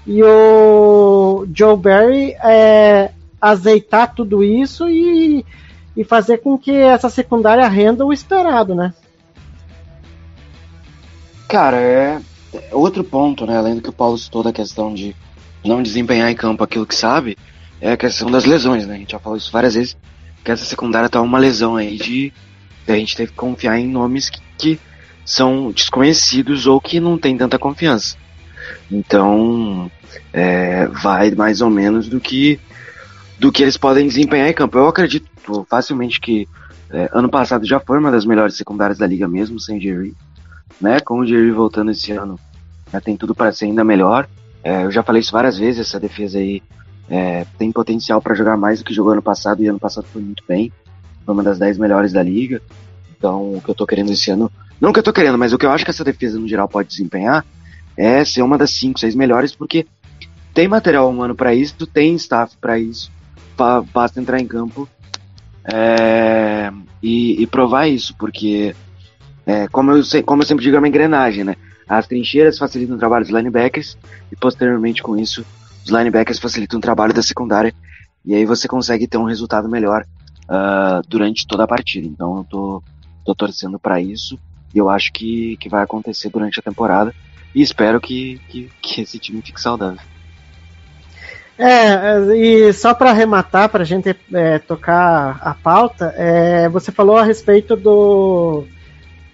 E 0.07 0.23
o 0.23 1.47
Joe 1.55 1.77
Barry 1.77 2.35
é, 2.43 3.11
azeitar 3.41 4.15
tudo 4.15 4.43
isso 4.43 4.89
e, 4.89 5.45
e 5.97 6.05
fazer 6.05 6.39
com 6.39 6.59
que 6.59 6.73
essa 6.73 7.11
secundária 7.11 7.69
renda 7.69 8.05
o 8.05 8.13
esperado, 8.13 8.75
né? 8.75 8.95
Cara, 11.47 11.77
é 11.77 12.21
é 12.53 12.75
outro 12.75 13.05
ponto, 13.05 13.47
né? 13.47 13.57
Além 13.57 13.77
do 13.77 13.83
que 13.83 13.91
o 13.91 13.93
Paulo 13.93 14.17
citou 14.17 14.43
da 14.43 14.53
questão 14.53 14.95
de 14.95 15.15
não 15.65 15.83
desempenhar 15.83 16.31
em 16.31 16.35
campo 16.35 16.65
aquilo 16.65 16.87
que 16.87 16.95
sabe, 16.95 17.37
é 17.81 17.93
a 17.93 17.97
questão 17.97 18.31
das 18.31 18.45
lesões, 18.45 18.87
né? 18.87 18.95
A 18.95 18.99
gente 18.99 19.13
já 19.13 19.19
falou 19.19 19.37
isso 19.37 19.53
várias 19.53 19.75
vezes, 19.75 19.97
que 20.45 20.51
essa 20.51 20.65
secundária 20.65 21.09
tá 21.09 21.21
uma 21.21 21.39
lesão 21.39 21.77
aí 21.77 21.97
de 21.97 22.33
a 22.93 22.99
gente 22.99 23.17
ter 23.17 23.27
que 23.27 23.35
confiar 23.35 23.79
em 23.79 23.89
nomes 23.89 24.31
que, 24.31 24.41
que 24.57 24.81
são 25.25 25.71
desconhecidos 25.71 26.67
ou 26.67 26.81
que 26.81 27.01
não 27.01 27.19
tem 27.19 27.37
tanta 27.37 27.59
confiança. 27.59 28.17
Então, 28.91 29.91
é, 30.33 30.87
vai 30.87 31.31
mais 31.33 31.61
ou 31.61 31.71
menos 31.71 32.09
do 32.09 32.21
que 32.21 32.59
do 33.39 33.53
que 33.53 33.63
eles 33.63 33.77
podem 33.77 34.09
desempenhar 34.09 34.49
em 34.49 34.55
campo. 34.55 34.79
Eu 34.79 34.89
acredito 34.89 35.29
facilmente 35.71 36.21
que 36.21 36.49
é, 36.91 37.09
ano 37.13 37.29
passado 37.29 37.65
já 37.65 37.79
foi 37.79 37.99
uma 37.99 38.11
das 38.11 38.25
melhores 38.25 38.57
secundárias 38.57 38.99
da 38.99 39.07
liga 39.07 39.29
mesmo, 39.29 39.61
sem 39.61 39.81
Jerry 39.81 40.15
né? 40.81 41.01
Com 41.01 41.21
o 41.21 41.27
Jerry 41.27 41.51
voltando 41.51 41.91
esse 41.91 42.13
ano, 42.13 42.39
já 42.93 43.01
tem 43.01 43.17
tudo 43.17 43.35
para 43.35 43.53
ser 43.53 43.67
ainda 43.67 43.85
melhor. 43.85 44.29
É, 44.63 44.85
eu 44.85 44.91
já 44.91 45.03
falei 45.03 45.21
isso 45.21 45.33
várias 45.33 45.59
vezes, 45.59 45.81
essa 45.81 46.01
defesa 46.01 46.39
aí 46.39 46.63
é, 47.09 47.47
tem 47.59 47.73
potencial 47.73 48.21
para 48.21 48.35
jogar 48.35 48.57
mais 48.57 48.81
do 48.81 48.85
que 48.85 48.95
jogou 48.95 49.13
ano 49.13 49.23
passado, 49.23 49.63
e 49.63 49.69
ano 49.69 49.79
passado 49.79 50.07
foi 50.13 50.23
muito 50.23 50.43
bem. 50.47 50.73
Foi 51.29 51.35
uma 51.35 51.43
das 51.43 51.59
10 51.59 51.77
melhores 51.77 52.11
da 52.11 52.23
liga. 52.23 52.63
Então, 53.19 53.53
o 53.53 53.61
que 53.61 53.69
eu 53.69 53.75
tô 53.75 53.87
querendo 53.87 54.11
esse 54.11 54.31
ano, 54.31 54.51
não 54.81 54.89
o 54.89 54.93
que 54.95 54.99
eu 54.99 55.03
tô 55.03 55.13
querendo, 55.13 55.37
mas 55.37 55.53
o 55.53 55.59
que 55.59 55.67
eu 55.67 55.71
acho 55.71 55.85
que 55.85 55.91
essa 55.91 56.03
defesa 56.03 56.39
no 56.39 56.49
geral 56.49 56.67
pode 56.67 56.89
desempenhar 56.89 57.45
é 57.99 58.25
ser 58.25 58.41
uma 58.41 58.57
das 58.57 58.71
5, 58.71 58.99
6 58.99 59.15
melhores, 59.15 59.55
porque 59.55 59.87
tem 60.55 60.67
material 60.67 61.11
humano 61.11 61.35
para 61.35 61.55
isso, 61.55 61.87
tem 61.87 62.15
staff 62.15 62.57
para 62.59 62.79
isso, 62.79 63.13
ba- 63.59 63.83
basta 63.83 64.19
entrar 64.19 64.41
em 64.41 64.47
campo 64.47 64.89
é, 65.71 66.73
e, 67.03 67.43
e 67.43 67.47
provar 67.47 67.89
isso, 67.89 68.15
porque 68.17 68.75
é, 69.45 69.69
como, 69.69 69.91
eu, 69.91 70.03
se- 70.03 70.23
como 70.23 70.41
eu 70.43 70.47
sempre 70.47 70.65
digo, 70.65 70.77
é 70.77 70.79
uma 70.79 70.89
engrenagem, 70.89 71.45
né? 71.45 71.57
As 71.87 72.07
trincheiras 72.07 72.57
facilitam 72.57 72.97
o 72.97 72.99
trabalho 72.99 73.27
dos 73.27 73.35
linebackers 73.35 73.99
e 74.33 74.37
posteriormente 74.37 75.03
com 75.03 75.15
isso 75.15 75.45
os 75.85 75.91
linebackers 75.91 76.39
facilitam 76.39 76.79
o 76.79 76.83
trabalho 76.83 77.13
da 77.13 77.23
secundária 77.23 77.75
e 78.25 78.35
aí 78.35 78.47
você 78.47 78.67
consegue 78.67 79.07
ter 79.07 79.19
um 79.19 79.25
resultado 79.25 79.69
melhor 79.69 80.07
ah, 80.49 81.03
durante 81.07 81.47
toda 81.47 81.65
a 81.65 81.69
partida. 81.69 82.07
Então 82.07 82.39
eu 82.39 82.45
tô, 82.45 82.83
tô 83.25 83.35
torcendo 83.35 83.79
para 83.79 84.01
isso 84.01 84.39
e 84.75 84.79
eu 84.79 84.89
acho 84.89 85.13
que, 85.13 85.57
que 85.59 85.69
vai 85.69 85.83
acontecer 85.83 86.31
durante 86.31 86.59
a 86.59 86.63
temporada 86.63 87.15
e 87.55 87.63
espero 87.63 88.01
que, 88.01 88.41
que, 88.49 88.71
que 88.81 89.03
esse 89.03 89.19
time 89.19 89.43
fique 89.43 89.61
saudável. 89.61 90.01
É, 91.59 92.37
e 92.37 92.73
só 92.73 92.95
para 92.95 93.11
arrematar, 93.11 93.69
para 93.69 93.83
a 93.83 93.87
gente 93.87 94.15
é, 94.33 94.59
tocar 94.61 95.41
a 95.43 95.53
pauta, 95.55 96.15
é, 96.17 96.69
você 96.69 96.93
falou 96.93 97.17
a 97.17 97.25
respeito 97.25 97.75
do, 97.75 98.65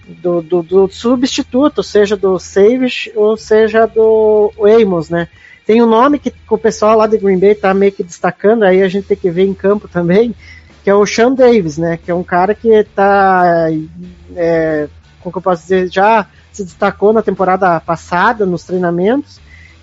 do, 0.08 0.40
do, 0.40 0.62
do 0.62 0.88
substituto, 0.88 1.82
seja 1.82 2.16
do 2.16 2.38
Savage 2.38 3.12
ou 3.14 3.36
seja 3.36 3.86
do 3.86 4.50
Amos, 4.58 5.10
né? 5.10 5.28
Tem 5.66 5.82
um 5.82 5.86
nome 5.86 6.18
que 6.18 6.32
o 6.48 6.58
pessoal 6.58 6.96
lá 6.96 7.06
de 7.06 7.18
Green 7.18 7.38
Bay 7.38 7.54
tá 7.54 7.74
meio 7.74 7.92
que 7.92 8.02
destacando, 8.02 8.64
aí 8.64 8.82
a 8.82 8.88
gente 8.88 9.06
tem 9.06 9.16
que 9.16 9.30
ver 9.30 9.44
em 9.44 9.54
campo 9.54 9.86
também, 9.86 10.34
que 10.84 10.90
é 10.90 10.94
o 10.94 11.06
Sean 11.06 11.32
Davis, 11.32 11.78
né? 11.78 11.96
Que 11.96 12.10
é 12.10 12.14
um 12.14 12.22
cara 12.22 12.54
que 12.54 12.84
tá, 12.94 13.68
é, 14.36 14.86
como 15.20 15.32
que 15.32 15.38
eu 15.38 15.42
posso 15.42 15.62
dizer, 15.62 15.90
já 15.90 16.26
se 16.52 16.62
destacou 16.62 17.10
na 17.10 17.22
temporada 17.22 17.80
passada 17.80 18.44
nos 18.44 18.64
treinamentos 18.64 19.40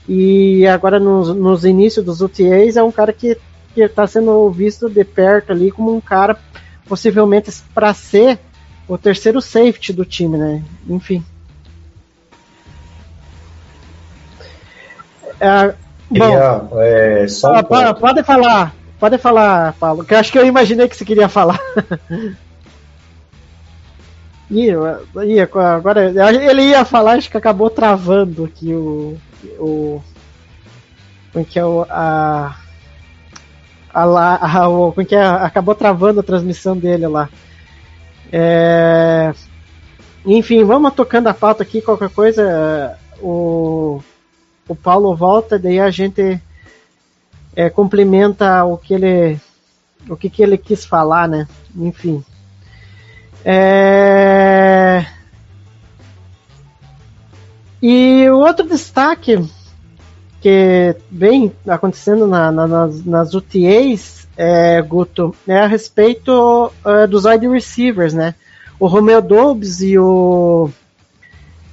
e 0.07 0.65
agora 0.67 0.99
nos, 0.99 1.35
nos 1.35 1.65
inícios 1.65 2.05
dos 2.05 2.21
UTAs 2.21 2.77
é 2.77 2.83
um 2.83 2.91
cara 2.91 3.11
que 3.11 3.35
está 3.75 4.05
sendo 4.05 4.47
visto 4.51 4.87
de 4.87 5.03
perto 5.03 5.51
ali 5.51 5.71
como 5.71 5.93
um 5.93 5.99
cara 5.99 6.37
possivelmente 6.87 7.51
para 7.73 7.93
ser 7.95 8.37
o 8.87 8.95
terceiro 8.95 9.41
safety 9.41 9.91
do 9.91 10.05
time, 10.05 10.37
né? 10.37 10.63
Enfim. 10.87 11.25
É, 15.39 15.67
bom, 15.67 15.73
Queria, 16.13 16.61
é, 16.75 17.27
só 17.27 17.53
um 17.53 17.55
ah, 17.55 17.93
pode 17.95 18.23
falar, 18.23 18.75
pode 19.01 19.17
falar, 19.17 19.73
Paulo, 19.73 20.05
que 20.05 20.13
eu 20.13 20.19
acho 20.19 20.31
que 20.31 20.37
eu 20.37 20.45
imaginei 20.45 20.87
que 20.87 20.95
você 20.95 21.03
queria 21.03 21.27
falar. 21.27 21.59
Ih, 24.51 24.67
ih, 25.23 25.39
agora 25.39 26.11
ele 26.11 26.63
ia 26.63 26.83
falar, 26.83 27.13
acho 27.13 27.31
que 27.31 27.37
acabou 27.37 27.69
travando 27.69 28.43
aqui 28.43 28.73
o. 28.73 29.17
o 29.57 30.01
como 31.31 31.45
que 31.45 31.57
é 31.57 31.63
o. 31.63 31.85
A, 31.89 32.57
a, 33.93 34.59
a, 34.59 34.67
o, 34.67 34.91
como 34.91 35.07
que 35.07 35.15
é, 35.15 35.23
acabou 35.23 35.73
travando 35.73 36.19
a 36.19 36.23
transmissão 36.23 36.75
dele 36.75 37.07
lá. 37.07 37.29
É, 38.29 39.33
enfim, 40.25 40.65
vamos 40.65 40.93
tocando 40.95 41.27
a 41.27 41.33
pauta 41.33 41.63
aqui, 41.63 41.81
qualquer 41.81 42.09
coisa. 42.09 42.97
O, 43.21 44.01
o 44.67 44.75
Paulo 44.75 45.15
volta, 45.15 45.57
daí 45.57 45.79
a 45.79 45.89
gente 45.89 46.41
é, 47.55 47.69
complementa 47.69 48.63
o 48.65 48.77
que 48.77 48.93
ele 48.93 49.39
o 50.09 50.15
que, 50.15 50.29
que 50.29 50.41
ele 50.41 50.57
quis 50.57 50.83
falar, 50.83 51.27
né? 51.27 51.47
Enfim. 51.75 52.23
É... 53.45 55.05
E 57.81 58.27
o 58.29 58.37
outro 58.39 58.67
destaque 58.67 59.43
que 60.39 60.95
vem 61.11 61.51
acontecendo 61.67 62.25
na- 62.27 62.51
na- 62.51 62.67
nas, 62.67 63.05
nas 63.05 63.33
UTAs, 63.33 64.27
é, 64.35 64.81
Guto, 64.81 65.35
é 65.47 65.57
a 65.59 65.67
respeito 65.67 66.71
é, 66.85 67.05
dos 67.07 67.25
wide 67.25 67.47
receivers, 67.47 68.13
né? 68.13 68.33
O 68.79 68.87
Romeo 68.87 69.21
Dobbs 69.21 69.81
e 69.81 69.97
o 69.99 70.69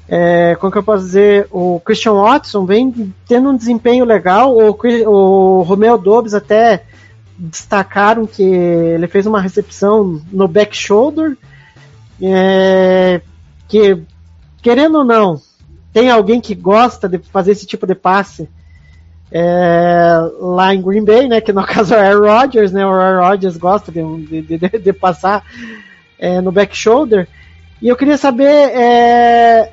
é, 0.08 0.56
como 0.58 0.72
que 0.72 0.78
eu 0.78 0.82
posso 0.82 1.04
dizer, 1.04 1.46
o 1.50 1.80
Christian 1.80 2.14
Watson 2.14 2.64
vem 2.64 3.14
tendo 3.26 3.50
um 3.50 3.56
desempenho 3.56 4.04
legal, 4.04 4.56
o, 4.56 4.76
o 5.06 5.62
Romeo 5.62 5.98
Dobbs 5.98 6.34
até 6.34 6.84
destacaram 7.38 8.26
que 8.26 8.42
ele 8.42 9.06
fez 9.06 9.26
uma 9.26 9.40
recepção 9.40 10.20
no 10.32 10.48
back 10.48 10.74
shoulder, 10.74 11.36
é, 12.20 13.20
que 13.68 14.02
querendo 14.62 14.98
ou 14.98 15.04
não, 15.04 15.40
tem 15.92 16.10
alguém 16.10 16.40
que 16.40 16.54
gosta 16.54 17.08
de 17.08 17.18
fazer 17.18 17.52
esse 17.52 17.66
tipo 17.66 17.86
de 17.86 17.94
passe 17.94 18.48
é, 19.30 20.18
lá 20.40 20.74
em 20.74 20.82
Green 20.82 21.04
Bay, 21.04 21.28
né? 21.28 21.40
Que 21.40 21.52
no 21.52 21.64
caso 21.66 21.94
é 21.94 21.98
o 21.98 22.24
Aaron 22.24 22.40
Rodgers, 22.40 22.72
né? 22.72 22.86
O 22.86 22.90
Aaron 22.90 23.28
Rodgers 23.28 23.56
gosta 23.56 23.92
de, 23.92 24.02
de, 24.26 24.58
de, 24.58 24.78
de 24.78 24.92
passar 24.92 25.44
é, 26.18 26.40
no 26.40 26.52
back 26.52 26.76
shoulder. 26.76 27.28
E 27.80 27.88
eu 27.88 27.96
queria 27.96 28.16
saber, 28.16 28.44
é, 28.46 29.72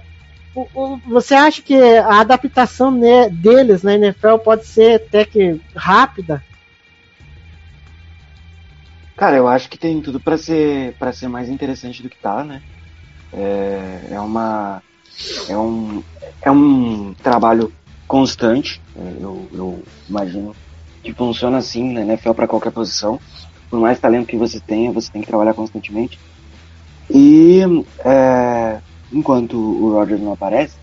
você 1.05 1.33
acha 1.33 1.62
que 1.62 1.75
a 1.75 2.21
adaptação 2.21 2.89
ne, 2.89 3.29
deles 3.29 3.83
na 3.83 3.95
NFL 3.95 4.38
pode 4.38 4.65
ser 4.65 4.95
até 4.95 5.25
que 5.25 5.59
rápida? 5.75 6.43
Cara, 9.17 9.38
eu 9.38 9.47
acho 9.47 9.69
que 9.69 9.77
tem 9.77 10.01
tudo 10.01 10.19
para 10.19 10.38
ser 10.38 10.93
para 10.93 11.12
ser 11.12 11.27
mais 11.27 11.50
interessante 11.50 12.01
do 12.01 12.09
que 12.09 12.17
tá, 12.17 12.43
né? 12.43 12.62
É, 13.33 14.07
é 14.12 14.19
uma 14.19 14.81
é 15.50 15.57
um 15.57 16.03
é 16.41 16.51
um 16.51 17.13
trabalho 17.13 17.71
constante. 18.07 18.81
É, 18.95 19.13
eu, 19.19 19.47
eu 19.53 19.83
imagino 20.09 20.55
que 21.03 21.13
funciona 21.13 21.57
assim 21.57 21.93
na 21.93 22.01
NFL 22.01 22.31
para 22.31 22.47
qualquer 22.47 22.71
posição. 22.71 23.19
Por 23.69 23.79
mais 23.79 24.00
talento 24.00 24.27
que 24.27 24.38
você 24.38 24.59
tenha, 24.59 24.91
você 24.91 25.12
tem 25.12 25.21
que 25.21 25.27
trabalhar 25.27 25.53
constantemente. 25.53 26.19
E 27.09 27.62
é, 28.00 28.79
enquanto 29.12 29.57
o 29.57 29.91
Rodgers 29.93 30.21
não 30.21 30.33
aparece, 30.33 30.75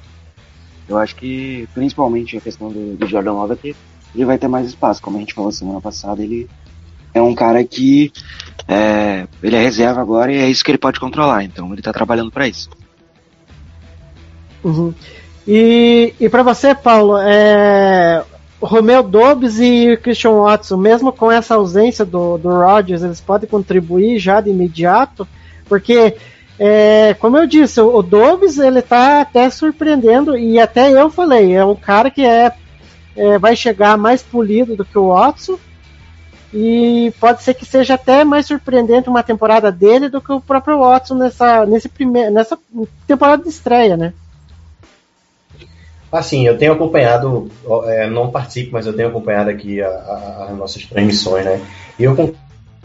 eu 0.88 0.98
acho 0.98 1.16
que 1.16 1.68
principalmente 1.74 2.36
a 2.36 2.40
questão 2.40 2.70
do, 2.70 2.96
do 2.96 3.06
Jordan 3.06 3.32
Love 3.32 3.52
é 3.52 3.56
que 3.56 3.76
ele 4.14 4.24
vai 4.24 4.38
ter 4.38 4.48
mais 4.48 4.66
espaço. 4.66 5.02
Como 5.02 5.16
a 5.16 5.20
gente 5.20 5.34
falou 5.34 5.50
semana 5.52 5.80
passada, 5.80 6.22
ele 6.22 6.48
é 7.14 7.20
um 7.20 7.34
cara 7.34 7.64
que 7.64 8.12
é, 8.66 9.26
ele 9.42 9.56
é 9.56 9.62
reserva 9.62 10.00
agora 10.00 10.32
e 10.32 10.36
é 10.36 10.48
isso 10.48 10.64
que 10.64 10.70
ele 10.70 10.78
pode 10.78 11.00
controlar. 11.00 11.44
Então 11.44 11.72
ele 11.72 11.82
tá 11.82 11.92
trabalhando 11.92 12.30
para 12.30 12.48
isso. 12.48 12.68
Uhum. 14.64 14.94
E, 15.46 16.14
e 16.20 16.28
para 16.28 16.42
você, 16.42 16.74
Paulo, 16.74 17.18
é, 17.18 18.24
Romeu 18.60 19.02
Dobbs 19.02 19.58
e 19.58 19.96
Christian 19.96 20.32
Watson, 20.32 20.76
mesmo 20.76 21.12
com 21.12 21.30
essa 21.30 21.56
ausência 21.56 22.04
do, 22.04 22.38
do 22.38 22.48
Rodgers, 22.48 23.02
eles 23.02 23.20
podem 23.20 23.48
contribuir 23.48 24.18
já 24.18 24.40
de 24.40 24.50
imediato? 24.50 25.26
Porque, 25.68 26.16
é, 26.58 27.14
como 27.14 27.36
eu 27.36 27.46
disse, 27.46 27.80
o, 27.80 27.96
o 27.96 28.02
Dobbs 28.02 28.58
ele 28.58 28.82
tá 28.82 29.20
até 29.20 29.48
surpreendendo, 29.50 30.36
e 30.36 30.58
até 30.58 30.90
eu 30.90 31.10
falei, 31.10 31.54
é 31.54 31.64
um 31.64 31.74
cara 31.74 32.10
que 32.10 32.24
é, 32.24 32.52
é 33.16 33.38
vai 33.38 33.56
chegar 33.56 33.96
mais 33.96 34.22
polido 34.22 34.76
do 34.76 34.84
que 34.84 34.98
o 34.98 35.08
Watson, 35.08 35.58
e 36.52 37.12
pode 37.18 37.42
ser 37.42 37.54
que 37.54 37.64
seja 37.64 37.94
até 37.94 38.24
mais 38.24 38.46
surpreendente 38.46 39.08
uma 39.08 39.22
temporada 39.22 39.72
dele 39.72 40.08
do 40.10 40.20
que 40.20 40.30
o 40.30 40.40
próprio 40.40 40.80
Watson 40.80 41.14
nessa, 41.14 41.64
nesse 41.64 41.88
primeir, 41.88 42.30
nessa 42.30 42.58
temporada 43.06 43.42
de 43.42 43.48
estreia, 43.48 43.96
né? 43.96 44.12
Assim, 46.12 46.46
eu 46.46 46.58
tenho 46.58 46.74
acompanhado, 46.74 47.50
é, 47.86 48.06
não 48.06 48.30
participo, 48.30 48.72
mas 48.72 48.86
eu 48.86 48.92
tenho 48.92 49.08
acompanhado 49.08 49.48
aqui 49.48 49.80
as 49.80 50.54
nossas 50.54 50.84
transmissões, 50.84 51.42
né? 51.46 51.58
E 51.98 52.04
eu 52.04 52.34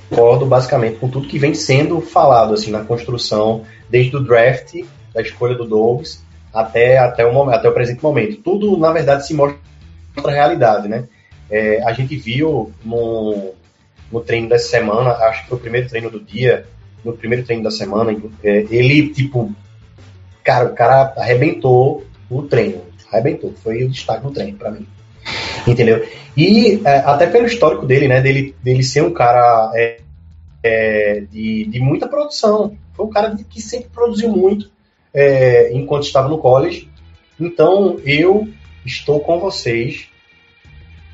concordo 0.09 0.45
basicamente 0.45 0.97
com 0.97 1.09
tudo 1.09 1.27
que 1.27 1.39
vem 1.39 1.53
sendo 1.53 1.99
falado 2.01 2.53
assim 2.53 2.71
na 2.71 2.83
construção, 2.83 3.63
desde 3.89 4.15
o 4.15 4.19
draft, 4.19 4.75
da 5.13 5.21
escolha 5.21 5.55
do 5.55 5.65
Douglas, 5.65 6.23
até, 6.53 6.97
até, 6.97 7.25
o, 7.25 7.49
até 7.49 7.69
o 7.69 7.73
presente 7.73 8.01
momento. 8.01 8.41
Tudo, 8.41 8.77
na 8.77 8.91
verdade, 8.91 9.25
se 9.25 9.33
mostra 9.33 9.59
a 10.23 10.31
realidade, 10.31 10.87
né? 10.87 11.05
É, 11.49 11.81
a 11.83 11.93
gente 11.93 12.15
viu 12.15 12.71
no, 12.83 13.53
no 14.11 14.19
treino 14.21 14.49
dessa 14.49 14.69
semana, 14.69 15.11
acho 15.11 15.43
que 15.43 15.49
foi 15.49 15.57
o 15.57 15.61
primeiro 15.61 15.89
treino 15.89 16.09
do 16.09 16.19
dia, 16.19 16.65
no 17.03 17.13
primeiro 17.13 17.45
treino 17.45 17.63
da 17.63 17.71
semana, 17.71 18.15
é, 18.43 18.65
ele, 18.69 19.09
tipo, 19.09 19.53
cara, 20.43 20.65
o 20.65 20.73
cara 20.73 21.13
arrebentou 21.17 22.03
o 22.29 22.41
treino 22.41 22.87
arrebentou. 23.11 23.53
Foi 23.63 23.83
o 23.83 23.89
destaque 23.89 24.23
no 24.23 24.31
treino 24.31 24.57
para 24.57 24.71
mim. 24.71 24.87
Entendeu? 25.67 26.07
E 26.35 26.81
é, 26.85 26.97
até 26.99 27.27
pelo 27.27 27.45
histórico 27.45 27.85
dele, 27.85 28.07
né? 28.07 28.21
Dele, 28.21 28.55
dele 28.63 28.83
ser 28.83 29.03
um 29.03 29.11
cara 29.11 29.71
é, 29.75 29.99
é, 30.63 31.23
de, 31.31 31.65
de 31.65 31.79
muita 31.79 32.07
produção. 32.07 32.77
Foi 32.93 33.05
um 33.05 33.09
cara 33.09 33.35
que 33.49 33.61
sempre 33.61 33.89
produziu 33.89 34.29
muito 34.29 34.71
é, 35.13 35.71
enquanto 35.73 36.03
estava 36.03 36.29
no 36.29 36.37
college. 36.37 36.89
Então 37.39 37.99
eu 38.05 38.47
estou 38.85 39.19
com 39.19 39.39
vocês, 39.39 40.07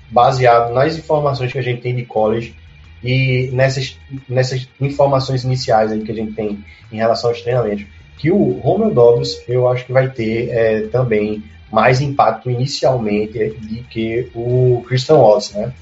baseado 0.10 0.74
nas 0.74 0.98
informações 0.98 1.52
que 1.52 1.60
a 1.60 1.64
gente 1.64 1.82
tem 1.82 1.96
de 1.96 2.06
college 2.06 2.56
e 3.04 3.50
nessas, 3.52 3.98
nessas 4.30 4.70
informações 4.80 5.44
iniciais 5.44 5.92
aí 5.92 6.02
que 6.02 6.12
a 6.12 6.16
gente 6.16 6.34
tem 6.34 6.64
em 6.92 6.98
relação 6.98 7.30
aos 7.30 7.42
treinamentos, 7.42 7.86
que 8.18 8.32
o 8.32 8.52
Romeo 8.60 8.94
Dobbs 8.94 9.44
eu 9.48 9.68
acho 9.68 9.86
que 9.86 9.92
vai 9.92 10.10
ter 10.10 10.50
é, 10.50 10.82
também 10.88 11.44
mais 11.74 12.02
impacto 12.02 12.52
inicialmente 12.52 13.50
do 13.50 13.84
que 13.86 14.30
o 14.36 14.86
Christian 14.88 15.18
Watts, 15.18 15.54
né? 15.54 15.74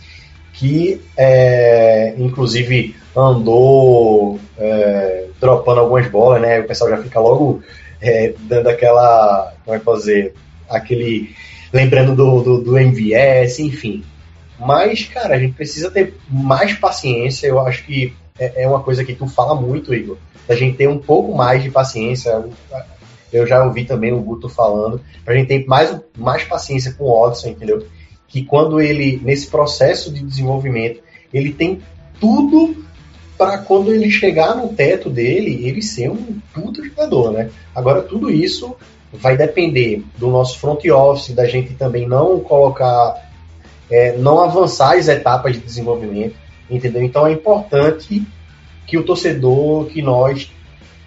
Que, 0.53 1.01
é, 1.17 2.13
inclusive, 2.17 2.95
andou 3.13 4.39
é, 4.57 5.25
dropando 5.37 5.81
algumas 5.81 6.07
bolas, 6.07 6.41
né? 6.41 6.61
O 6.61 6.63
pessoal 6.63 6.91
já 6.91 7.03
fica 7.03 7.19
logo 7.19 7.61
é, 7.99 8.33
dando 8.39 8.69
aquela, 8.69 9.53
como 9.65 9.75
é 9.75 9.79
que 9.79 9.85
fazer, 9.85 10.33
aquele, 10.69 11.35
lembrando 11.73 12.15
do, 12.15 12.41
do, 12.41 12.61
do 12.63 12.79
MVS, 12.79 13.59
enfim. 13.59 14.01
Mas, 14.57 15.03
cara, 15.07 15.35
a 15.35 15.39
gente 15.39 15.55
precisa 15.55 15.91
ter 15.91 16.15
mais 16.29 16.71
paciência. 16.71 17.47
Eu 17.47 17.59
acho 17.59 17.83
que 17.83 18.13
é, 18.39 18.63
é 18.63 18.67
uma 18.67 18.81
coisa 18.81 19.03
que 19.03 19.13
tu 19.13 19.27
fala 19.27 19.59
muito, 19.59 19.93
Igor. 19.93 20.15
A 20.47 20.55
gente 20.55 20.77
ter 20.77 20.87
um 20.87 20.99
pouco 20.99 21.35
mais 21.35 21.61
de 21.61 21.69
paciência 21.69 22.45
eu 23.31 23.47
já 23.47 23.63
ouvi 23.63 23.85
também 23.85 24.11
o 24.11 24.21
Guto 24.21 24.49
falando, 24.49 25.01
pra 25.23 25.35
gente 25.35 25.47
ter 25.47 25.65
mais, 25.65 25.95
mais 26.17 26.43
paciência 26.43 26.93
com 26.93 27.05
o 27.05 27.25
Odson, 27.25 27.49
entendeu? 27.49 27.85
Que 28.27 28.43
quando 28.43 28.81
ele, 28.81 29.19
nesse 29.23 29.47
processo 29.47 30.11
de 30.11 30.23
desenvolvimento, 30.23 31.01
ele 31.33 31.53
tem 31.53 31.81
tudo 32.19 32.75
para 33.37 33.57
quando 33.57 33.91
ele 33.93 34.09
chegar 34.11 34.55
no 34.55 34.69
teto 34.69 35.09
dele, 35.09 35.65
ele 35.67 35.81
ser 35.81 36.09
um 36.09 36.39
puta 36.53 36.83
jogador, 36.83 37.31
né? 37.31 37.49
Agora, 37.73 38.01
tudo 38.01 38.29
isso 38.29 38.75
vai 39.11 39.35
depender 39.35 40.03
do 40.17 40.27
nosso 40.27 40.59
front 40.59 40.85
office, 40.85 41.33
da 41.33 41.45
gente 41.45 41.73
também 41.73 42.07
não 42.07 42.39
colocar, 42.39 43.29
é, 43.89 44.15
não 44.17 44.39
avançar 44.39 44.97
as 44.97 45.07
etapas 45.07 45.53
de 45.53 45.59
desenvolvimento, 45.59 46.35
entendeu? 46.69 47.01
Então 47.03 47.25
é 47.25 47.31
importante 47.31 48.23
que 48.85 48.97
o 48.97 49.03
torcedor, 49.03 49.85
que 49.85 50.01
nós 50.01 50.51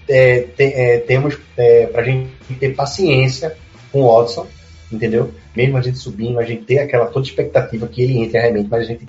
é, 0.08 0.40
te, 0.40 0.64
é, 0.64 0.98
temos 0.98 1.38
é, 1.56 1.86
para 1.86 2.02
a 2.02 2.04
gente 2.04 2.30
ter 2.58 2.74
paciência 2.74 3.56
com 3.90 4.02
o 4.02 4.06
Watson, 4.08 4.46
entendeu? 4.92 5.30
Mesmo 5.54 5.76
a 5.76 5.80
gente 5.80 5.98
subindo, 5.98 6.38
a 6.38 6.44
gente 6.44 6.64
ter 6.64 6.78
aquela 6.78 7.06
toda 7.06 7.26
expectativa 7.26 7.86
que 7.86 8.02
ele 8.02 8.18
entre 8.18 8.38
realmente, 8.38 8.68
mas 8.70 8.82
a 8.82 8.86
gente 8.86 9.06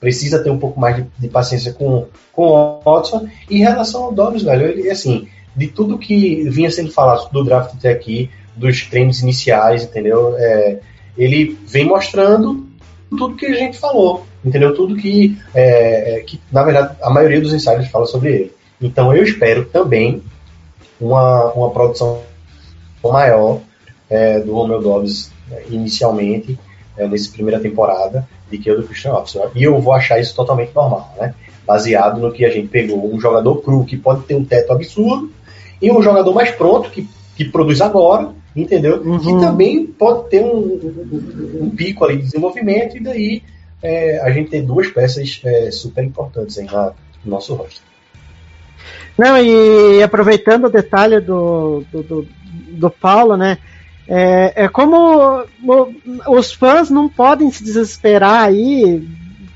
precisa 0.00 0.42
ter 0.42 0.50
um 0.50 0.58
pouco 0.58 0.78
mais 0.78 0.96
de, 0.96 1.06
de 1.18 1.28
paciência 1.28 1.72
com, 1.72 2.06
com 2.32 2.42
o 2.48 2.80
Watson. 2.84 3.28
E 3.48 3.58
em 3.58 3.62
relação 3.62 4.04
ao 4.04 4.12
Dobbs, 4.12 4.42
velho, 4.42 4.66
ele, 4.66 4.90
assim, 4.90 5.28
de 5.56 5.68
tudo 5.68 5.98
que 5.98 6.48
vinha 6.50 6.70
sendo 6.70 6.90
falado 6.90 7.30
do 7.30 7.44
draft 7.44 7.74
até 7.74 7.90
aqui, 7.90 8.30
dos 8.56 8.86
treinos 8.86 9.20
iniciais, 9.22 9.84
entendeu? 9.84 10.34
É, 10.36 10.78
ele 11.16 11.58
vem 11.66 11.86
mostrando 11.86 12.66
tudo 13.10 13.36
que 13.36 13.46
a 13.46 13.54
gente 13.54 13.78
falou, 13.78 14.26
entendeu? 14.44 14.74
Tudo 14.74 14.96
que, 14.96 15.38
é, 15.54 16.16
é 16.16 16.20
que 16.20 16.40
na 16.50 16.62
verdade, 16.62 16.96
a 17.02 17.10
maioria 17.10 17.40
dos 17.40 17.52
ensaios 17.52 17.88
fala 17.88 18.06
sobre 18.06 18.32
ele. 18.32 18.52
Então 18.80 19.14
eu 19.14 19.22
espero 19.22 19.64
também 19.66 20.22
uma, 21.00 21.52
uma 21.52 21.70
produção 21.70 22.20
maior 23.02 23.60
é, 24.08 24.40
do 24.40 24.54
Romeo 24.54 24.80
Dobbs 24.80 25.30
né, 25.48 25.62
inicialmente, 25.68 26.58
é, 26.96 27.06
nessa 27.06 27.30
primeira 27.30 27.60
temporada, 27.60 28.26
de 28.50 28.58
que 28.58 28.70
o 28.70 28.76
do 28.76 28.86
Christian 28.86 29.12
Watson. 29.12 29.50
E 29.54 29.62
eu 29.62 29.78
vou 29.80 29.92
achar 29.92 30.20
isso 30.20 30.34
totalmente 30.34 30.74
normal, 30.74 31.12
né? 31.18 31.34
Baseado 31.66 32.20
no 32.20 32.32
que 32.32 32.44
a 32.44 32.50
gente 32.50 32.68
pegou 32.68 33.12
um 33.12 33.18
jogador 33.18 33.56
cru 33.62 33.84
que 33.84 33.96
pode 33.96 34.24
ter 34.24 34.34
um 34.34 34.44
teto 34.44 34.72
absurdo 34.72 35.32
e 35.80 35.90
um 35.90 36.02
jogador 36.02 36.32
mais 36.32 36.50
pronto 36.50 36.90
que, 36.90 37.08
que 37.36 37.44
produz 37.46 37.80
agora, 37.80 38.30
entendeu? 38.54 39.02
Uhum. 39.02 39.18
Que 39.18 39.44
também 39.44 39.86
pode 39.86 40.28
ter 40.28 40.44
um, 40.44 40.58
um, 40.58 41.58
um, 41.62 41.70
pico 41.70 42.04
ali 42.04 42.18
de 42.18 42.24
desenvolvimento 42.24 42.96
e 42.96 43.02
daí 43.02 43.42
é, 43.82 44.20
a 44.20 44.30
gente 44.30 44.50
tem 44.50 44.64
duas 44.64 44.88
peças 44.88 45.40
é, 45.44 45.70
super 45.70 46.04
importantes 46.04 46.58
aí 46.58 46.66
na, 46.66 46.92
no 47.24 47.30
nosso 47.30 47.54
rosto. 47.54 47.82
Não, 49.16 49.38
e 49.38 50.02
aproveitando 50.02 50.64
o 50.64 50.70
detalhe 50.70 51.20
do, 51.20 51.84
do, 51.92 52.02
do, 52.02 52.28
do 52.70 52.90
Paulo, 52.90 53.36
né? 53.36 53.58
É, 54.06 54.64
é 54.64 54.68
como 54.68 55.44
os 56.28 56.52
fãs 56.52 56.90
não 56.90 57.08
podem 57.08 57.50
se 57.50 57.64
desesperar 57.64 58.44
aí 58.44 59.06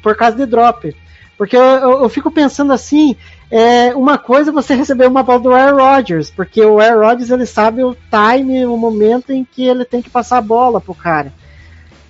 por 0.03 0.17
causa 0.17 0.37
de 0.37 0.47
drop. 0.47 0.95
Porque 1.37 1.57
eu, 1.57 1.63
eu, 1.63 2.03
eu 2.03 2.09
fico 2.09 2.31
pensando 2.31 2.73
assim, 2.73 3.15
é 3.51 3.95
uma 3.95 4.19
coisa 4.19 4.51
é 4.51 4.53
você 4.53 4.75
receber 4.75 5.07
uma 5.07 5.23
bola 5.23 5.41
do 5.41 5.53
Aaron 5.53 5.77
Rodgers, 5.77 6.31
porque 6.31 6.61
o 6.65 6.81
Aaron 6.81 7.01
Rodgers 7.01 7.31
ele 7.31 7.47
sabe 7.47 7.83
o 7.83 7.97
time, 8.11 8.67
o 8.67 8.77
momento 8.77 9.33
em 9.33 9.45
que 9.45 9.67
ele 9.67 9.85
tem 9.85 10.03
que 10.03 10.11
passar 10.11 10.39
a 10.39 10.43
bola 10.43 10.81
pro 10.81 10.95
cara. 10.95 11.33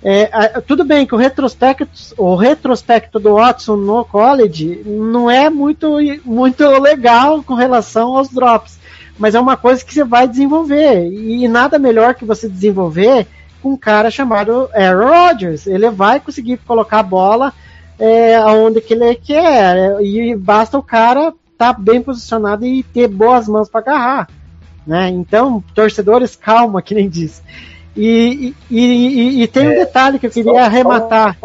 É, 0.01 0.59
tudo 0.61 0.85
bem 0.85 1.05
que 1.05 1.13
o 1.13 1.17
retrospecto, 1.17 1.87
o 2.17 2.35
retrospecto 2.35 3.19
do 3.19 3.35
Watson 3.35 3.75
no 3.75 4.05
college 4.05 4.81
não 4.85 5.29
é 5.29 5.49
muito, 5.49 5.97
muito 6.23 6.65
legal 6.79 7.43
com 7.43 7.53
relação 7.53 8.15
aos 8.15 8.29
drops. 8.29 8.79
mas 9.17 9.35
é 9.35 9.39
uma 9.39 9.57
coisa 9.57 9.83
que 9.83 9.93
você 9.93 10.03
vai 10.03 10.27
desenvolver. 10.27 11.05
E 11.11 11.47
nada 11.47 11.77
melhor 11.77 12.15
que 12.15 12.23
você 12.23 12.47
desenvolver 12.47 13.27
com 13.61 13.73
um 13.73 13.77
cara 13.77 14.09
chamado 14.09 14.69
Aaron 14.73 15.09
Rodgers. 15.09 15.67
Ele 15.67 15.89
vai 15.89 16.21
conseguir 16.21 16.57
colocar 16.65 16.99
a 16.99 17.03
bola 17.03 17.53
é, 17.99 18.39
onde 18.45 18.79
que 18.79 18.93
ele 18.93 19.13
quer. 19.15 20.01
E 20.01 20.33
basta 20.35 20.77
o 20.77 20.83
cara 20.83 21.33
estar 21.51 21.73
tá 21.73 21.79
bem 21.79 22.01
posicionado 22.01 22.65
e 22.65 22.81
ter 22.83 23.09
boas 23.09 23.49
mãos 23.49 23.67
para 23.67 23.81
agarrar. 23.81 24.29
Né? 24.87 25.09
Então, 25.09 25.61
torcedores, 25.75 26.37
calma, 26.37 26.81
que 26.81 26.95
nem 26.95 27.09
diz. 27.09 27.43
E, 28.01 28.53
e, 28.71 28.79
e, 28.79 29.43
e 29.43 29.47
tem 29.47 29.67
um 29.67 29.71
É, 29.71 29.79
detalhe 29.79 30.17
que 30.17 30.27
eu 30.27 30.31
queria 30.31 30.63
arrematar. 30.63 31.37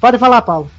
Pode 0.00 0.16
falar, 0.16 0.40
Paulo. 0.40 0.70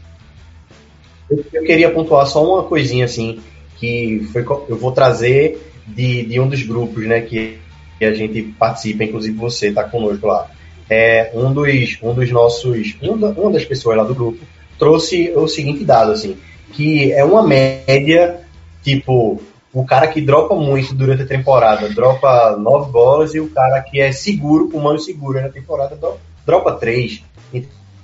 Eu, 1.30 1.64
queria 1.64 1.92
pontuar 1.92 2.26
só 2.26 2.44
uma 2.44 2.64
coisinha 2.64 3.06
assim, 3.06 3.40
que 3.78 4.28
foi, 4.34 4.42
eu 4.68 4.78
vou 4.78 4.92
trazer 4.92 5.62
de, 5.86 6.24
de 6.24 6.40
um 6.40 6.48
dos 6.50 6.64
grupos, 6.64 7.06
né, 7.06 7.22
que, 7.22 7.60
que 8.00 8.06
a 8.06 8.16
gente 8.16 8.42
participa, 8.58 9.04
inclusive 9.04 9.38
você 9.38 9.68
está 9.68 9.84
conosco 9.84 10.26
lá. 10.26 10.50
É, 10.90 11.32
um 11.36 11.54
dos, 11.54 12.00
um 12.02 12.14
dos 12.14 12.32
nossos, 12.32 12.96
um 13.00 13.18
da- 13.18 13.30
uma 13.30 13.52
das 13.52 13.64
pessoas 13.64 13.96
lá 13.96 14.04
do 14.04 14.16
grupo 14.16 14.40
trouxe 14.80 15.32
o 15.36 15.48
seguinte 15.48 15.86
dado, 15.86 16.12
assim, 16.12 16.36
que 16.74 17.12
é 17.14 17.24
uma 17.24 17.44
média, 17.46 18.42
tipo, 18.84 19.40
o 19.74 19.86
cara 19.86 20.08
que 20.08 20.20
dropa 20.22 20.54
muito 20.56 20.94
durante 20.94 21.24
a 21.24 21.28
temporada 21.28 21.88
dropa 21.90 22.56
nove 22.58 22.92
bolas 22.92 23.34
e 23.34 23.40
o 23.40 23.50
cara 23.50 23.82
que 23.82 24.00
é 24.02 24.12
seguro, 24.12 24.70
com 24.70 24.80
mão 24.80 24.98
segura 24.98 25.42
na 25.42 25.50
temporada, 25.50 25.96
dro- 25.96 26.18
dropa 26.46 26.74
três, 26.74 27.24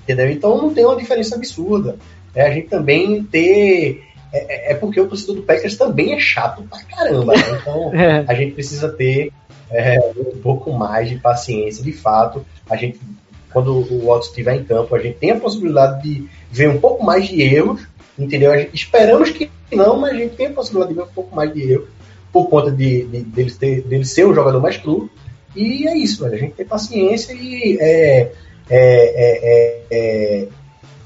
entendeu? 0.03 0.29
Então 0.29 0.57
não 0.57 0.73
tem 0.73 0.85
uma 0.85 0.95
diferença 0.95 1.35
absurda 1.35 1.97
é 2.35 2.45
a 2.45 2.51
gente 2.53 2.67
também 2.67 3.23
ter. 3.23 4.03
É, 4.31 4.69
é- 4.69 4.71
é 4.71 4.75
porque 4.75 4.99
o 5.01 5.07
torcedor 5.07 5.37
do 5.37 5.41
Packers 5.41 5.75
também 5.77 6.13
é 6.13 6.19
chato 6.19 6.61
pra 6.63 6.79
caramba, 6.83 7.33
né? 7.35 7.43
Então 7.61 7.91
É. 7.95 8.23
a 8.27 8.33
gente 8.35 8.51
precisa 8.53 8.89
ter 8.89 9.31
é, 9.71 9.97
um 10.15 10.39
pouco 10.41 10.71
mais 10.71 11.09
de 11.09 11.15
paciência. 11.17 11.83
De 11.83 11.91
fato, 11.93 12.45
a 12.69 12.75
gente, 12.75 12.99
quando 13.51 13.73
o 13.75 14.05
Watson 14.05 14.29
estiver 14.29 14.55
em 14.55 14.63
campo, 14.63 14.93
a 14.95 14.99
gente 14.99 15.17
tem 15.17 15.31
a 15.31 15.39
possibilidade 15.39 16.03
de 16.03 16.29
ver 16.51 16.69
um 16.69 16.79
pouco 16.79 17.03
mais 17.03 17.27
de 17.27 17.41
erros, 17.41 17.87
entendeu? 18.17 18.53
Esperamos 18.73 19.29
que 19.31 19.49
não, 19.71 19.99
mas 19.99 20.11
a 20.11 20.15
gente 20.15 20.35
tem 20.35 20.47
a 20.47 20.51
possibilidade 20.51 20.93
de 20.93 20.99
ver 20.99 21.05
um 21.05 21.13
pouco 21.13 21.35
mais 21.35 21.53
de 21.53 21.71
erros 21.71 21.87
por 22.31 22.49
conta 22.49 22.71
de, 22.71 23.03
de, 23.05 23.21
dele, 23.21 23.51
ter, 23.51 23.81
dele 23.81 24.05
ser 24.05 24.25
o 24.25 24.33
jogador 24.33 24.61
mais 24.61 24.77
cru. 24.77 25.09
E 25.55 25.87
é 25.87 25.97
isso, 25.97 26.23
velho. 26.23 26.35
A 26.35 26.37
gente 26.37 26.53
tem 26.53 26.65
paciência 26.65 27.33
e 27.33 27.77
é, 27.79 28.19
é, 28.19 28.31
é, 28.69 29.39
é, 29.43 29.83
é, 29.91 30.47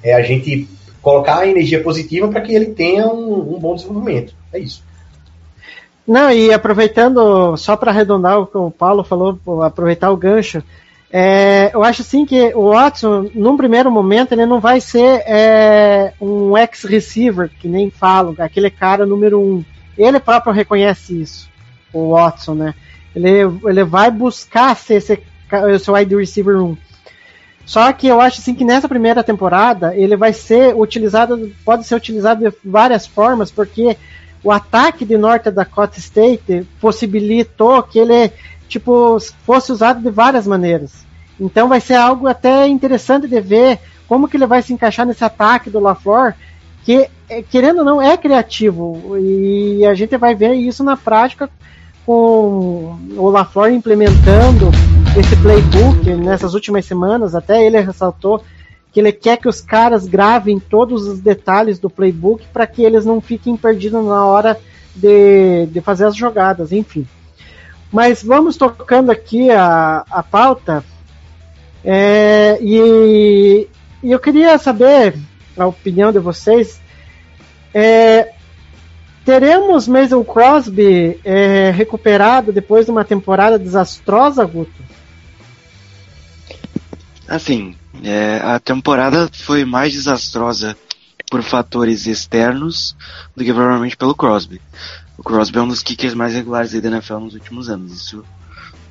é 0.04 0.14
a 0.14 0.22
gente 0.22 0.68
colocar 1.02 1.40
a 1.40 1.48
energia 1.48 1.82
positiva 1.82 2.28
para 2.28 2.42
que 2.42 2.54
ele 2.54 2.68
tenha 2.68 3.08
um, 3.08 3.56
um 3.56 3.60
bom 3.60 3.76
desenvolvimento. 3.76 4.34
É 4.52 4.60
isso. 4.60 4.84
Não, 6.06 6.32
e 6.32 6.52
aproveitando, 6.52 7.56
só 7.58 7.78
para 7.78 7.92
arredondar 7.92 8.40
o 8.40 8.48
que 8.48 8.58
o 8.58 8.72
Paulo 8.72 9.04
falou, 9.04 9.40
aproveitar 9.64 10.12
o 10.12 10.18
gancho, 10.18 10.64
é, 11.14 11.72
eu 11.74 11.84
acho 11.84 12.04
assim 12.04 12.26
que 12.26 12.54
o 12.56 12.70
Watson, 12.70 13.30
num 13.36 13.58
primeiro 13.58 13.92
momento, 13.92 14.32
ele 14.32 14.46
não 14.46 14.62
vai 14.62 14.80
ser 14.80 15.24
é, 15.26 16.14
um 16.22 16.58
ex-receiver, 16.58 17.50
que 17.60 17.68
nem 17.68 17.90
falam, 17.90 18.34
aquele 18.38 18.70
cara 18.70 19.06
número 19.06 19.40
um. 19.42 19.64
Ele 19.98 20.20
próprio 20.22 20.54
reconhece 20.54 21.22
isso, 21.22 21.50
o 21.92 22.12
Watson, 22.12 22.54
né? 22.54 22.74
Ele, 23.14 23.42
ele 23.66 23.84
vai 23.84 24.10
buscar 24.10 24.74
ser 24.76 24.96
esse, 24.96 25.20
esse 25.74 25.92
wide 25.92 26.16
receiver 26.16 26.58
1. 26.58 26.78
Só 27.66 27.92
que 27.92 28.08
eu 28.08 28.22
acho 28.22 28.40
assim 28.40 28.56
que 28.56 28.64
nessa 28.64 28.88
primeira 28.88 29.22
temporada 29.22 29.96
ele 29.96 30.16
vai 30.16 30.32
ser 30.32 30.76
utilizado, 30.76 31.52
pode 31.66 31.86
ser 31.86 31.96
utilizado 31.96 32.50
de 32.50 32.56
várias 32.64 33.06
formas, 33.06 33.52
porque 33.52 33.98
o 34.44 34.52
ataque 34.52 35.06
de 35.06 35.18
North 35.18 35.44
Dakota 35.50 36.00
State 36.00 36.66
possibilitou 36.80 37.84
que 37.84 38.00
ele 38.00 38.32
tipo 38.72 39.18
fosse 39.46 39.72
usado 39.72 40.02
de 40.02 40.10
várias 40.10 40.48
maneiras. 40.48 41.06
Então 41.40 41.68
vai 41.68 41.82
ser 41.82 41.96
algo 41.96 42.28
até 42.28 42.68
interessante 42.68 43.28
de 43.28 43.42
ver 43.42 43.80
como 44.08 44.28
que 44.28 44.38
ele 44.38 44.48
vai 44.48 44.62
se 44.62 44.74
encaixar 44.74 45.06
nesse 45.06 45.24
ataque 45.24 45.70
do 45.70 45.80
LaFleur, 45.80 46.34
que 46.84 47.10
eh, 47.30 47.44
querendo 47.44 47.80
ou 47.80 47.86
não 47.86 48.02
é 48.02 48.16
criativo 48.16 49.18
e 49.18 49.86
a 49.86 49.94
gente 49.94 50.18
vai 50.18 50.34
ver 50.34 50.54
isso 50.54 50.84
na 50.84 50.96
prática 50.96 51.50
com 52.06 52.98
o 53.16 53.30
LaFleur 53.30 53.74
implementando 53.74 54.72
esse 55.18 55.36
playbook 55.38 56.10
nessas 56.16 56.54
últimas 56.54 56.86
semanas, 56.86 57.36
até 57.36 57.66
ele 57.66 57.80
ressaltou 57.80 58.42
que 58.94 59.00
ele 59.00 59.12
quer 59.12 59.38
que 59.38 59.48
os 59.48 59.62
caras 59.62 60.08
gravem 60.08 60.60
todos 60.60 61.08
os 61.08 61.20
detalhes 61.20 61.80
do 61.80 61.90
playbook 61.90 62.46
para 62.54 62.68
que 62.68 62.84
eles 62.84 63.06
não 63.06 63.20
fiquem 63.22 63.56
perdidos 63.56 64.04
na 64.04 64.26
hora 64.26 64.58
de, 64.96 65.68
de 65.68 65.82
fazer 65.82 66.06
as 66.06 66.16
jogadas, 66.16 66.72
enfim. 66.72 67.06
Mas 67.92 68.24
vamos 68.24 68.56
tocando 68.56 69.12
aqui 69.12 69.50
a, 69.52 70.06
a 70.10 70.24
pauta. 70.24 70.84
É, 71.84 72.58
e, 72.62 73.68
e 74.02 74.12
eu 74.12 74.20
queria 74.20 74.58
saber 74.58 75.16
a 75.58 75.66
opinião 75.66 76.12
de 76.12 76.20
vocês. 76.20 76.80
É, 77.74 78.34
teremos 79.26 79.88
Mason 79.88 80.24
Crosby 80.24 81.20
é, 81.24 81.72
recuperado 81.72 82.54
depois 82.54 82.86
de 82.86 82.92
uma 82.92 83.04
temporada 83.04 83.60
desastrosa, 83.60 84.46
Guto? 84.46 84.82
Assim, 87.28 87.76
é, 88.04 88.42
a 88.44 88.60
temporada 88.60 89.30
foi 89.32 89.64
mais 89.64 89.94
desastrosa 89.94 90.76
por 91.30 91.42
fatores 91.44 92.08
externos 92.08 92.96
do 93.36 93.44
que 93.44 93.54
provavelmente 93.54 93.96
pelo 93.96 94.14
Crosby. 94.14 94.62
O 95.22 95.24
Crosby 95.24 95.60
é 95.60 95.62
um 95.62 95.68
dos 95.68 95.84
kickers 95.84 96.16
mais 96.16 96.34
regulares 96.34 96.72
da 96.72 96.88
NFL 96.88 97.20
nos 97.20 97.36
últimos 97.36 97.70
anos. 97.70 97.92
Isso 97.94 98.26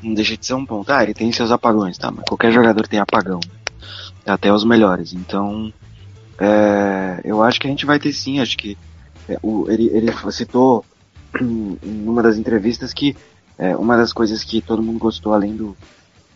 não 0.01 0.15
deixa 0.15 0.37
de 0.37 0.47
ser 0.47 0.55
um 0.55 0.65
ponto. 0.65 0.89
Ah, 0.93 1.03
ele 1.03 1.13
tem 1.13 1.33
seus 1.33 1.51
apagões, 1.51 1.99
tá? 1.99 2.09
Mas 2.09 2.25
qualquer 2.25 2.53
jogador 2.53 2.87
tem 2.87 3.01
apagão. 3.01 3.41
Até 4.25 4.53
os 4.53 4.63
melhores. 4.63 5.13
Então, 5.13 5.73
é, 6.39 7.21
eu 7.25 7.43
acho 7.43 7.59
que 7.59 7.67
a 7.67 7.71
gente 7.71 7.85
vai 7.85 7.99
ter 7.99 8.13
sim. 8.13 8.39
Acho 8.39 8.57
que 8.57 8.79
é, 9.29 9.41
o, 9.43 9.69
ele, 9.69 9.91
ele 9.93 10.13
citou 10.31 10.85
em 11.43 12.07
uma 12.07 12.23
das 12.23 12.37
entrevistas 12.39 12.95
que 12.95 13.17
é, 13.59 13.75
uma 13.75 13.97
das 13.97 14.13
coisas 14.13 14.45
que 14.45 14.61
todo 14.61 14.85
mundo 14.85 15.01
gostou, 15.01 15.35
além 15.35 15.57
do, 15.57 15.77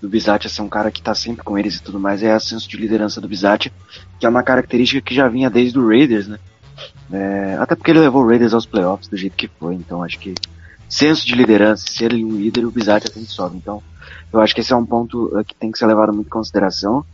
do 0.02 0.08
Bizatti 0.08 0.50
ser 0.50 0.62
um 0.62 0.68
cara 0.68 0.90
que 0.90 1.00
tá 1.00 1.14
sempre 1.14 1.44
com 1.44 1.56
eles 1.56 1.76
e 1.76 1.82
tudo 1.84 2.00
mais, 2.00 2.20
é 2.20 2.32
a 2.32 2.40
senso 2.40 2.68
de 2.68 2.76
liderança 2.76 3.20
do 3.20 3.28
Bizatti, 3.28 3.72
que 4.18 4.26
é 4.26 4.28
uma 4.28 4.42
característica 4.42 5.00
que 5.00 5.14
já 5.14 5.28
vinha 5.28 5.48
desde 5.48 5.78
o 5.78 5.86
Raiders, 5.86 6.26
né? 6.26 6.40
É, 7.12 7.56
até 7.60 7.74
porque 7.74 7.90
ele 7.90 8.00
levou 8.00 8.22
o 8.22 8.26
Raiders 8.26 8.54
aos 8.54 8.66
playoffs 8.66 9.08
do 9.08 9.16
jeito 9.16 9.36
que 9.36 9.48
foi, 9.48 9.74
então 9.74 10.02
acho 10.02 10.18
que 10.18 10.34
senso 10.88 11.26
de 11.26 11.34
liderança, 11.34 11.86
ser 11.86 12.12
um 12.14 12.36
líder, 12.36 12.64
o 12.64 12.70
Bizatti 12.70 13.08
até 13.08 13.20
sobe. 13.20 13.56
Então, 13.56 13.82
eu 14.32 14.40
acho 14.40 14.54
que 14.54 14.60
esse 14.60 14.72
é 14.72 14.76
um 14.76 14.86
ponto 14.86 15.26
uh, 15.36 15.44
que 15.44 15.54
tem 15.54 15.70
que 15.70 15.78
ser 15.78 15.86
levado 15.86 16.12
muito 16.12 16.26
em 16.26 16.30
consideração. 16.30 17.04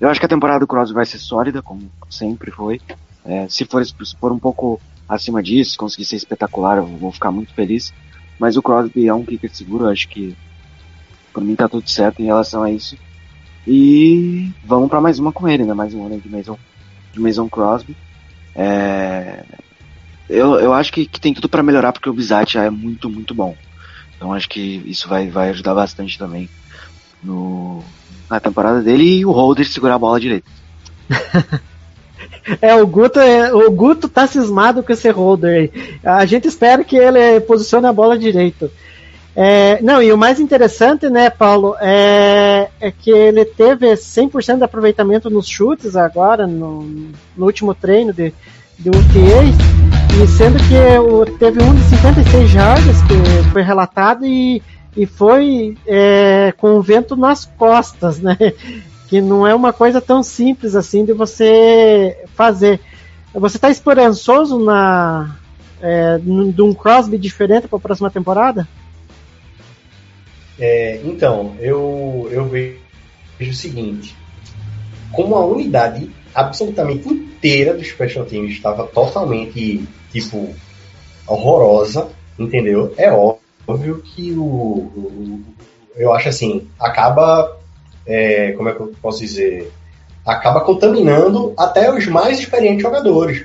Eu 0.00 0.08
acho 0.08 0.20
que 0.20 0.26
a 0.26 0.28
temporada 0.28 0.60
do 0.60 0.66
Crosby 0.66 0.94
vai 0.94 1.06
ser 1.06 1.18
sólida, 1.18 1.60
como 1.60 1.90
sempre 2.08 2.50
foi. 2.50 2.80
É, 3.24 3.48
se, 3.48 3.64
for, 3.64 3.84
se 3.84 3.94
for 4.18 4.32
um 4.32 4.38
pouco 4.38 4.80
acima 5.08 5.42
disso, 5.42 5.72
se 5.72 5.78
conseguir 5.78 6.04
ser 6.04 6.16
espetacular, 6.16 6.78
eu 6.78 6.86
vou 6.86 7.12
ficar 7.12 7.30
muito 7.30 7.52
feliz. 7.52 7.92
Mas 8.38 8.56
o 8.56 8.62
Crosby 8.62 9.08
é 9.08 9.14
um 9.14 9.24
kicker 9.24 9.54
seguro, 9.54 9.84
eu 9.84 9.90
acho 9.90 10.08
que 10.08 10.36
por 11.32 11.42
mim 11.42 11.56
tá 11.56 11.68
tudo 11.68 11.88
certo 11.88 12.20
em 12.20 12.26
relação 12.26 12.62
a 12.62 12.70
isso. 12.70 12.96
E 13.66 14.50
vamos 14.64 14.88
para 14.88 15.00
mais 15.00 15.18
uma 15.18 15.32
com 15.32 15.48
ele, 15.48 15.64
né? 15.64 15.74
Mais 15.74 15.92
um 15.92 16.06
ano 16.06 16.20
de 16.20 16.28
Mason, 16.28 16.58
de 17.12 17.20
Mason 17.20 17.48
Crosby. 17.48 17.96
É... 18.54 19.44
Eu, 20.28 20.60
eu 20.60 20.74
acho 20.74 20.92
que, 20.92 21.06
que 21.06 21.20
tem 21.20 21.32
tudo 21.32 21.48
para 21.48 21.62
melhorar 21.62 21.92
porque 21.92 22.10
o 22.10 22.12
Bizatti 22.12 22.54
já 22.54 22.64
é 22.64 22.70
muito, 22.70 23.08
muito 23.08 23.34
bom. 23.34 23.56
Então 24.16 24.32
acho 24.32 24.48
que 24.48 24.82
isso 24.84 25.08
vai, 25.08 25.28
vai 25.28 25.50
ajudar 25.50 25.74
bastante 25.74 26.18
também 26.18 26.48
no, 27.22 27.82
na 28.28 28.38
temporada 28.38 28.82
dele 28.82 29.18
e 29.18 29.24
o 29.24 29.30
Holder 29.30 29.66
segurar 29.66 29.94
a 29.94 29.98
bola 29.98 30.20
direito. 30.20 30.50
É, 32.62 32.74
o 32.74 32.86
Guto, 32.86 33.20
é, 33.20 33.52
o 33.52 33.70
Guto 33.70 34.08
tá 34.08 34.26
cismado 34.26 34.82
com 34.82 34.92
esse 34.92 35.10
holder 35.10 35.70
aí. 35.74 36.00
A 36.02 36.24
gente 36.24 36.48
espera 36.48 36.82
que 36.82 36.96
ele 36.96 37.40
posicione 37.40 37.86
a 37.86 37.92
bola 37.92 38.18
direito. 38.18 38.70
É, 39.36 39.80
não, 39.82 40.02
e 40.02 40.12
o 40.12 40.18
mais 40.18 40.40
interessante, 40.40 41.08
né, 41.08 41.30
Paulo, 41.30 41.76
é, 41.80 42.68
é 42.80 42.90
que 42.90 43.10
ele 43.10 43.44
teve 43.44 43.92
100% 43.92 44.58
de 44.58 44.64
aproveitamento 44.64 45.30
nos 45.30 45.48
chutes 45.48 45.94
agora, 45.94 46.46
no, 46.46 46.82
no 47.36 47.46
último 47.46 47.74
treino 47.74 48.12
de, 48.12 48.34
de 48.78 48.88
UTAs, 48.88 49.54
e 50.20 50.26
sendo 50.26 50.58
que 50.58 50.98
o, 50.98 51.24
teve 51.38 51.62
um 51.62 51.72
de 51.74 51.82
56 51.84 52.50
jardas 52.50 52.96
que 53.02 53.50
foi 53.52 53.62
relatado 53.62 54.26
e, 54.26 54.60
e 54.96 55.06
foi 55.06 55.76
é, 55.86 56.52
com 56.56 56.76
o 56.76 56.82
vento 56.82 57.14
nas 57.14 57.44
costas, 57.44 58.18
né? 58.18 58.36
Que 59.08 59.22
não 59.22 59.46
é 59.46 59.54
uma 59.54 59.72
coisa 59.72 60.02
tão 60.02 60.22
simples 60.22 60.76
assim 60.76 61.02
de 61.02 61.14
você 61.14 62.14
fazer. 62.34 62.78
Você 63.32 63.56
está 63.56 63.70
esperançoso 63.70 64.62
na 64.62 65.34
é, 65.80 66.18
de 66.18 66.60
um 66.60 66.74
Crosby 66.74 67.16
diferente 67.16 67.66
para 67.68 67.78
a 67.78 67.80
próxima 67.80 68.10
temporada? 68.10 68.68
É, 70.58 71.00
então, 71.04 71.54
eu, 71.60 72.28
eu 72.32 72.44
vejo 72.48 72.78
o 73.40 73.52
seguinte: 73.54 74.16
como 75.12 75.36
a 75.36 75.44
unidade 75.46 76.10
absolutamente 76.34 77.08
inteira 77.08 77.74
do 77.74 77.84
Special 77.84 78.24
Teams 78.24 78.52
estava 78.52 78.86
totalmente, 78.86 79.84
tipo, 80.12 80.54
horrorosa, 81.26 82.08
entendeu? 82.38 82.94
É 82.96 83.10
óbvio 83.12 84.02
que 84.02 84.32
o, 84.32 84.42
o- 84.42 85.44
eu 85.96 86.12
acho 86.12 86.28
assim, 86.28 86.68
acaba, 86.78 87.56
é, 88.06 88.52
como 88.52 88.68
é 88.68 88.72
que 88.74 88.80
eu 88.80 88.92
posso 89.02 89.20
dizer, 89.20 89.70
acaba 90.24 90.60
contaminando 90.60 91.52
até 91.56 91.92
os 91.92 92.06
mais 92.06 92.38
experientes 92.38 92.82
jogadores, 92.82 93.44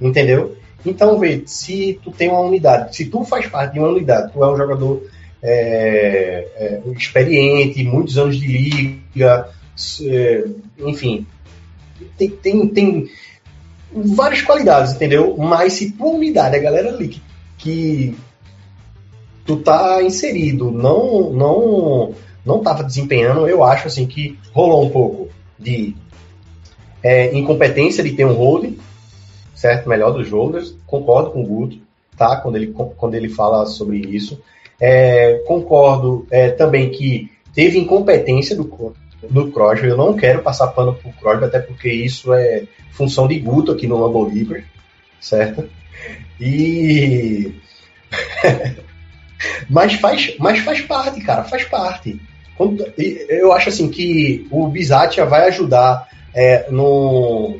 entendeu? 0.00 0.56
Então, 0.86 1.18
vê, 1.18 1.42
se 1.46 1.98
tu 2.02 2.10
tem 2.10 2.28
uma 2.28 2.40
unidade, 2.40 2.94
se 2.94 3.06
tu 3.06 3.24
faz 3.24 3.46
parte 3.46 3.72
de 3.74 3.78
uma 3.78 3.88
unidade, 3.88 4.32
tu 4.32 4.42
é 4.44 4.52
um 4.52 4.56
jogador 4.56 5.02
é, 5.46 6.48
é, 6.56 6.82
experiente, 6.96 7.84
muitos 7.84 8.16
anos 8.16 8.36
de 8.40 8.46
liga, 8.46 9.50
é, 10.02 10.44
enfim, 10.78 11.26
tem, 12.16 12.30
tem, 12.30 12.66
tem 12.68 13.10
várias 13.92 14.40
qualidades, 14.40 14.94
entendeu? 14.94 15.36
Mas 15.36 15.74
se 15.74 15.92
tua 15.92 16.12
unidade, 16.12 16.56
a 16.56 16.60
galera 16.60 16.88
ali 16.88 17.08
que, 17.08 17.22
que 17.58 18.16
tu 19.44 19.58
tá 19.58 20.02
inserido, 20.02 20.70
não 20.70 21.30
não 21.30 22.14
não 22.44 22.60
tava 22.60 22.82
desempenhando, 22.82 23.46
eu 23.46 23.62
acho 23.62 23.86
assim 23.86 24.06
que 24.06 24.38
rolou 24.52 24.86
um 24.86 24.90
pouco 24.90 25.28
de 25.58 25.94
é, 27.02 27.36
incompetência 27.36 28.02
de 28.02 28.12
ter 28.12 28.24
um 28.24 28.32
holding, 28.32 28.78
certo? 29.54 29.88
Melhor 29.90 30.10
dos 30.12 30.30
holders, 30.30 30.74
concordo 30.86 31.32
com 31.32 31.42
o 31.42 31.46
Guto, 31.46 31.78
tá? 32.16 32.36
Quando 32.36 32.56
ele, 32.56 32.74
quando 32.96 33.14
ele 33.14 33.28
fala 33.28 33.66
sobre 33.66 33.98
isso. 33.98 34.40
É, 34.86 35.40
concordo 35.46 36.26
é, 36.30 36.50
também 36.50 36.90
que 36.90 37.30
teve 37.54 37.78
incompetência 37.78 38.54
do, 38.54 38.94
do 39.30 39.50
Crosby, 39.50 39.88
eu 39.88 39.96
não 39.96 40.12
quero 40.12 40.42
passar 40.42 40.66
pano 40.66 40.94
pro 40.94 41.10
Crosby, 41.12 41.46
até 41.46 41.58
porque 41.58 41.90
isso 41.90 42.34
é 42.34 42.64
função 42.90 43.26
de 43.26 43.38
Guto 43.38 43.72
aqui 43.72 43.86
no 43.86 43.98
Lambo 43.98 44.28
Reaper, 44.28 44.62
certo? 45.18 45.66
E 46.38 47.54
mas 49.70 49.94
faz, 49.94 50.36
mas 50.38 50.58
faz 50.58 50.82
parte, 50.82 51.18
cara, 51.22 51.44
faz 51.44 51.64
parte. 51.64 52.20
Eu 53.30 53.54
acho 53.54 53.70
assim 53.70 53.88
que 53.88 54.46
o 54.50 54.68
Bizatia 54.68 55.24
vai 55.24 55.48
ajudar 55.48 56.06
é, 56.34 56.70
no, 56.70 57.58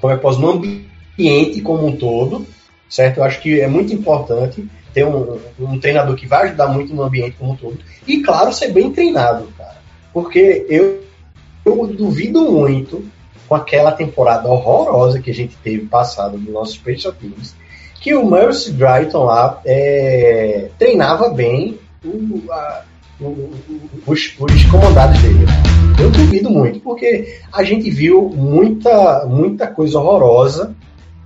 como 0.00 0.12
é 0.12 0.16
posso, 0.16 0.40
no 0.40 0.50
ambiente 0.50 1.60
como 1.62 1.86
um 1.86 1.96
todo, 1.96 2.44
certo? 2.88 3.18
Eu 3.18 3.24
acho 3.24 3.40
que 3.40 3.60
é 3.60 3.68
muito 3.68 3.94
importante 3.94 4.68
ter 4.94 5.04
um, 5.04 5.38
um 5.58 5.78
treinador 5.78 6.14
que 6.14 6.26
vai 6.26 6.44
ajudar 6.46 6.68
muito 6.68 6.94
no 6.94 7.02
ambiente 7.02 7.36
como 7.38 7.52
um 7.52 7.56
todo. 7.56 7.78
E, 8.06 8.22
claro, 8.22 8.52
ser 8.52 8.72
bem 8.72 8.90
treinado, 8.92 9.48
cara. 9.58 9.74
Porque 10.12 10.64
eu, 10.70 11.02
eu 11.66 11.86
duvido 11.88 12.42
muito 12.50 13.04
com 13.48 13.54
aquela 13.56 13.92
temporada 13.92 14.48
horrorosa 14.48 15.20
que 15.20 15.30
a 15.30 15.34
gente 15.34 15.56
teve 15.62 15.84
passada 15.86 16.38
do 16.38 16.50
nosso 16.52 16.72
Special 16.74 17.12
Teams, 17.12 17.54
que 18.00 18.14
o 18.14 18.24
Mercy 18.24 18.72
Drayton 18.72 19.24
lá 19.24 19.60
é, 19.66 20.68
treinava 20.78 21.28
bem 21.30 21.78
o- 22.04 22.42
a- 22.50 22.82
o- 23.20 23.50
os, 24.06 24.34
os 24.38 24.64
comandados 24.66 25.20
dele. 25.20 25.44
Eu 26.00 26.10
duvido 26.10 26.50
muito, 26.50 26.80
porque 26.80 27.38
a 27.52 27.62
gente 27.64 27.90
viu 27.90 28.28
muita, 28.28 29.24
muita 29.26 29.66
coisa 29.66 29.98
horrorosa, 29.98 30.74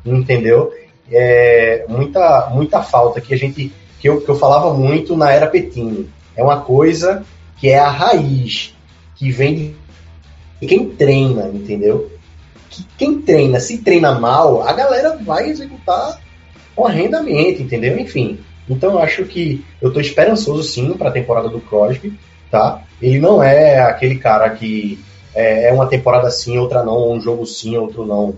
entendeu? 0.04 0.72
É, 1.10 1.84
muita, 1.88 2.50
muita 2.50 2.82
falta 2.82 3.20
que 3.20 3.32
a 3.32 3.36
gente 3.36 3.72
que 3.98 4.08
eu, 4.08 4.20
que 4.20 4.28
eu 4.28 4.36
falava 4.36 4.72
muito 4.74 5.16
na 5.16 5.32
era 5.32 5.46
Petini. 5.46 6.08
É 6.36 6.42
uma 6.42 6.60
coisa 6.60 7.24
que 7.58 7.68
é 7.68 7.78
a 7.78 7.90
raiz, 7.90 8.74
que 9.16 9.30
vem 9.30 9.74
de 10.60 10.66
quem 10.66 10.88
treina, 10.90 11.48
entendeu? 11.48 12.10
Que 12.70 12.84
quem 12.96 13.20
treina, 13.20 13.58
se 13.58 13.78
treina 13.78 14.12
mal, 14.18 14.62
a 14.62 14.72
galera 14.72 15.16
vai 15.16 15.48
executar 15.48 16.20
horrendamente, 16.76 17.62
entendeu? 17.62 17.98
Enfim. 17.98 18.38
Então 18.68 18.92
eu 18.92 18.98
acho 18.98 19.24
que 19.24 19.64
eu 19.80 19.92
tô 19.92 20.00
esperançoso 20.00 20.62
sim 20.62 20.92
para 20.92 21.08
a 21.08 21.12
temporada 21.12 21.48
do 21.48 21.60
Crosby, 21.60 22.18
tá? 22.50 22.82
Ele 23.00 23.18
não 23.18 23.42
é 23.42 23.80
aquele 23.80 24.18
cara 24.18 24.50
que 24.50 25.02
é, 25.34 25.68
é 25.68 25.72
uma 25.72 25.86
temporada 25.86 26.30
sim, 26.30 26.58
outra 26.58 26.82
não, 26.82 27.12
um 27.12 27.20
jogo 27.20 27.46
sim, 27.46 27.76
outro 27.76 28.06
não. 28.06 28.34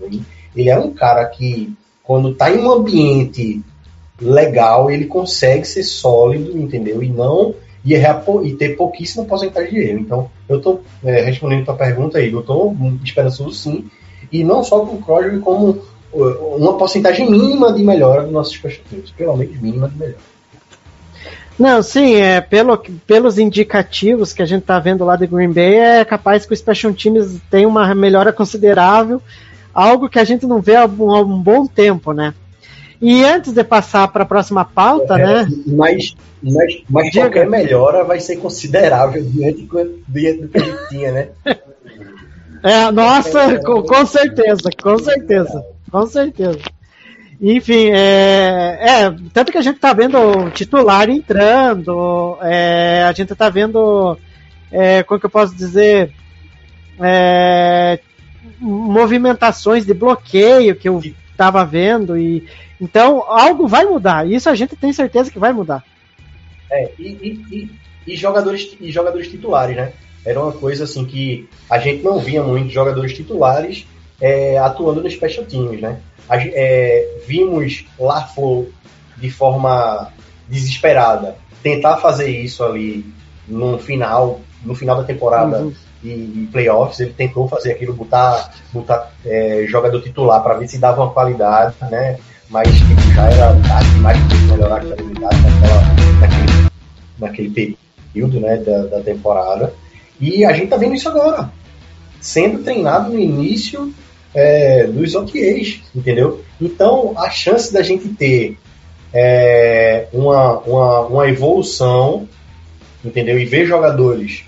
Ele 0.55 0.69
é 0.69 0.77
um 0.77 0.91
cara 0.91 1.25
que 1.25 1.73
quando 2.03 2.33
tá 2.33 2.51
em 2.51 2.59
um 2.59 2.71
ambiente 2.71 3.61
legal, 4.19 4.91
ele 4.91 5.05
consegue 5.05 5.65
ser 5.65 5.83
sólido, 5.83 6.57
entendeu? 6.57 7.01
E 7.01 7.09
não 7.09 7.55
e, 7.83 7.93
errar 7.93 8.23
e 8.43 8.53
ter 8.53 8.75
pouquíssima 8.75 9.25
porcentagem 9.25 9.71
de 9.71 9.79
erro. 9.79 9.99
Então, 9.99 10.29
eu 10.47 10.61
tô 10.61 10.79
é, 11.03 11.21
respondendo 11.21 11.65
tua 11.65 11.75
pergunta 11.75 12.17
aí, 12.17 12.31
eu 12.31 12.43
tô 12.43 12.73
esperançoso 13.03 13.53
sim, 13.53 13.85
e 14.31 14.43
não 14.43 14.63
só 14.63 14.85
com 14.85 14.95
o 14.95 15.01
Crosby, 15.01 15.39
como 15.39 15.81
uh, 16.13 16.55
uma 16.55 16.77
porcentagem 16.77 17.29
mínima 17.29 17.73
de 17.73 17.83
melhora 17.83 18.23
dos 18.23 18.31
nossos 18.31 18.57
teams, 18.59 19.11
pelo 19.11 19.35
menos 19.35 19.59
mínima 19.59 19.89
de 19.89 19.97
melhora. 19.97 20.31
Não, 21.59 21.83
sim, 21.83 22.15
é, 22.15 22.41
pelo, 22.41 22.77
pelos 23.05 23.37
indicativos 23.37 24.33
que 24.33 24.41
a 24.41 24.45
gente 24.45 24.63
tá 24.63 24.79
vendo 24.79 25.05
lá 25.05 25.15
de 25.15 25.27
Green 25.27 25.51
Bay, 25.51 25.75
é 25.75 26.05
capaz 26.05 26.45
que 26.45 26.53
o 26.53 26.57
Special 26.57 26.93
Teams 26.93 27.39
tem 27.51 27.65
uma 27.65 27.93
melhora 27.93 28.33
considerável, 28.33 29.21
algo 29.73 30.09
que 30.09 30.19
a 30.19 30.23
gente 30.23 30.45
não 30.45 30.61
vê 30.61 30.75
há 30.75 30.85
um, 30.85 31.11
há 31.11 31.21
um 31.21 31.41
bom 31.41 31.65
tempo, 31.65 32.13
né? 32.13 32.33
E 33.01 33.23
antes 33.23 33.51
de 33.51 33.63
passar 33.63 34.07
para 34.09 34.23
a 34.23 34.27
próxima 34.27 34.63
pauta, 34.63 35.17
né? 35.17 35.47
Mas, 35.65 36.15
mas, 36.41 36.83
mas 36.87 37.05
Diga. 37.11 37.25
qualquer 37.25 37.49
melhora 37.49 38.03
vai 38.03 38.19
ser 38.19 38.37
considerável 38.37 39.23
diante 39.23 39.63
do, 39.63 40.03
diante 40.07 40.41
do 40.41 40.47
que 40.49 40.57
a 40.59 40.63
gente 40.63 40.89
tinha, 40.89 41.11
né? 41.11 41.29
É, 42.63 42.91
nossa, 42.91 43.59
com, 43.59 43.81
com 43.81 44.05
certeza, 44.05 44.69
com 44.79 44.99
certeza, 44.99 45.65
com 45.89 46.05
certeza. 46.05 46.59
Enfim, 47.41 47.89
é, 47.91 48.77
é, 48.79 49.15
tanto 49.33 49.51
que 49.51 49.57
a 49.57 49.63
gente 49.63 49.79
tá 49.79 49.93
vendo 49.93 50.19
o 50.19 50.51
titular 50.51 51.09
entrando, 51.09 52.37
é, 52.43 53.03
a 53.09 53.11
gente 53.13 53.33
tá 53.33 53.49
vendo, 53.49 54.15
é, 54.71 55.01
como 55.01 55.19
que 55.19 55.25
eu 55.25 55.29
posso 55.31 55.55
dizer, 55.55 56.13
é, 56.99 57.99
movimentações 58.61 59.85
de 59.85 59.93
bloqueio 59.93 60.75
que 60.75 60.87
eu 60.87 61.01
tava 61.35 61.65
vendo 61.65 62.17
e 62.17 62.47
então 62.79 63.23
algo 63.27 63.67
vai 63.67 63.83
mudar. 63.85 64.27
Isso 64.27 64.49
a 64.49 64.55
gente 64.55 64.75
tem 64.75 64.93
certeza 64.93 65.31
que 65.31 65.39
vai 65.39 65.51
mudar. 65.51 65.83
É, 66.71 66.91
e, 66.97 67.07
e- 67.07 67.55
e- 67.55 67.71
e 68.07 68.15
jogadores, 68.15 68.75
e 68.79 68.91
jogadores 68.91 69.27
titulares, 69.27 69.75
né? 69.75 69.91
Era 70.25 70.41
uma 70.41 70.51
coisa 70.51 70.83
assim 70.83 71.05
que 71.05 71.47
a 71.69 71.77
gente 71.79 72.03
não 72.03 72.19
via 72.19 72.41
muitos 72.43 72.71
jogadores 72.71 73.13
titulares 73.13 73.85
é, 74.19 74.57
atuando 74.57 75.01
nos 75.01 75.13
special 75.13 75.45
teams, 75.45 75.81
né? 75.81 75.99
A 76.29 76.37
é, 76.37 77.17
vimos 77.27 77.85
Lafleur 77.99 78.67
de 79.17 79.29
forma 79.29 80.11
desesperada 80.47 81.35
tentar 81.63 81.97
fazer 81.97 82.29
isso 82.29 82.63
ali 82.63 83.05
no 83.47 83.77
final, 83.77 84.41
no 84.63 84.73
final 84.75 84.97
da 84.97 85.03
temporada 85.03 85.59
Uhum. 85.59 85.73
E, 86.03 86.09
e 86.09 86.49
playoffs, 86.51 86.99
ele 86.99 87.13
tentou 87.13 87.47
fazer 87.47 87.71
aquilo, 87.71 87.93
botar, 87.93 88.51
botar 88.73 89.11
é, 89.25 89.65
jogador 89.67 90.01
titular 90.01 90.41
para 90.41 90.55
ver 90.55 90.67
se 90.67 90.77
dava 90.77 91.03
uma 91.03 91.13
qualidade, 91.13 91.75
né? 91.89 92.17
Mas 92.49 92.67
tipo, 92.69 92.99
já 93.13 93.29
era 93.29 93.55
tarde 93.67 93.89
demais 93.91 94.17
para 94.17 94.37
melhorar 94.37 94.75
a 94.75 94.79
qualidade 94.79 95.41
naquela, 95.41 96.19
naquele, 96.19 96.69
naquele 97.17 97.77
período 98.13 98.39
né, 98.39 98.57
da, 98.57 98.85
da 98.87 99.01
temporada. 99.01 99.73
E 100.19 100.43
a 100.43 100.53
gente 100.53 100.67
tá 100.67 100.77
vendo 100.77 100.95
isso 100.95 101.07
agora, 101.07 101.49
sendo 102.19 102.63
treinado 102.63 103.11
no 103.11 103.19
início 103.19 103.93
é, 104.33 104.85
dos 104.85 105.15
OTAs, 105.15 105.81
entendeu? 105.95 106.43
Então 106.59 107.13
a 107.17 107.29
chance 107.29 107.71
da 107.71 107.81
gente 107.81 108.09
ter 108.09 108.57
é, 109.13 110.07
uma, 110.11 110.59
uma, 110.59 110.99
uma 111.01 111.29
evolução, 111.29 112.27
entendeu? 113.03 113.39
E 113.39 113.45
ver 113.45 113.65
jogadores 113.65 114.43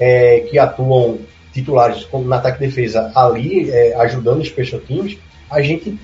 é, 0.00 0.40
que 0.50 0.58
atuam 0.58 1.18
titulares 1.52 2.04
como 2.04 2.24
no 2.24 2.34
ataque 2.34 2.64
e 2.64 2.66
defesa 2.66 3.12
ali, 3.14 3.70
é, 3.70 3.94
ajudando 4.00 4.40
os 4.40 4.48
special 4.48 4.80
teams, 4.80 5.18
a 5.50 5.60
gente 5.60 5.98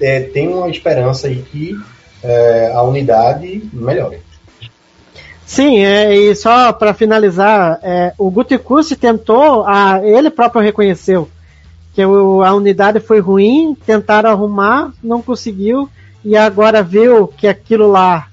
é, 0.00 0.20
tem 0.20 0.48
uma 0.48 0.68
esperança 0.68 1.28
aí 1.28 1.42
que 1.50 1.74
é, 2.22 2.72
a 2.74 2.82
unidade 2.82 3.62
melhore. 3.72 4.18
Sim, 5.46 5.78
é, 5.84 6.14
e 6.14 6.34
só 6.34 6.72
para 6.72 6.94
finalizar, 6.94 7.78
é, 7.82 8.12
o 8.18 8.30
Gutekunst 8.30 8.92
tentou, 8.96 9.64
a, 9.66 10.00
ele 10.02 10.30
próprio 10.30 10.62
reconheceu 10.62 11.28
que 11.94 12.04
o- 12.04 12.42
a 12.42 12.52
unidade 12.54 12.98
foi 12.98 13.20
ruim, 13.20 13.76
tentaram 13.86 14.30
arrumar, 14.30 14.92
não 15.02 15.22
conseguiu, 15.22 15.88
e 16.24 16.36
agora 16.36 16.82
viu 16.82 17.28
que 17.28 17.46
aquilo 17.46 17.86
lá, 17.88 18.26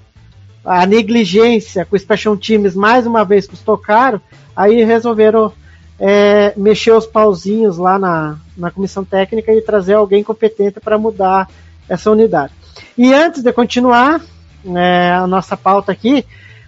a 0.64 0.86
negligência 0.86 1.84
com 1.84 1.96
os 1.96 2.02
Special 2.02 2.36
Teams 2.36 2.74
mais 2.74 3.06
uma 3.06 3.24
vez 3.24 3.46
custou 3.46 3.76
caro, 3.76 4.20
aí 4.54 4.84
resolveram 4.84 5.52
é, 5.98 6.52
mexer 6.56 6.92
os 6.92 7.06
pauzinhos 7.06 7.78
lá 7.78 7.98
na, 7.98 8.36
na 8.56 8.70
comissão 8.70 9.04
técnica 9.04 9.52
e 9.52 9.60
trazer 9.60 9.94
alguém 9.94 10.22
competente 10.22 10.80
para 10.80 10.98
mudar 10.98 11.48
essa 11.88 12.10
unidade. 12.10 12.52
E 12.96 13.12
antes 13.12 13.42
de 13.42 13.52
continuar 13.52 14.20
é, 14.76 15.12
a 15.12 15.26
nossa 15.26 15.56
pauta 15.56 15.92
aqui, 15.92 16.24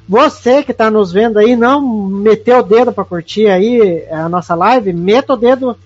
você 0.09 0.62
que 0.62 0.72
está 0.72 0.90
nos 0.90 1.12
vendo 1.12 1.38
aí, 1.38 1.57
não 1.57 1.80
meteu 1.80 2.59
o 2.59 2.62
dedo 2.62 2.92
para 2.92 3.04
curtir 3.04 3.48
aí 3.48 4.04
a 4.11 4.28
nossa 4.28 4.54
live, 4.54 4.92
meta 4.92 5.33
o 5.33 5.37
dedo 5.37 5.76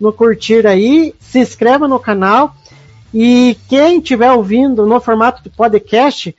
no 0.00 0.12
curtir 0.12 0.66
aí, 0.66 1.14
se 1.18 1.38
inscreva 1.38 1.86
no 1.86 1.98
canal 1.98 2.54
e 3.12 3.56
quem 3.68 3.98
estiver 3.98 4.32
ouvindo 4.32 4.86
no 4.86 5.00
formato 5.00 5.42
de 5.42 5.48
podcast, 5.48 6.34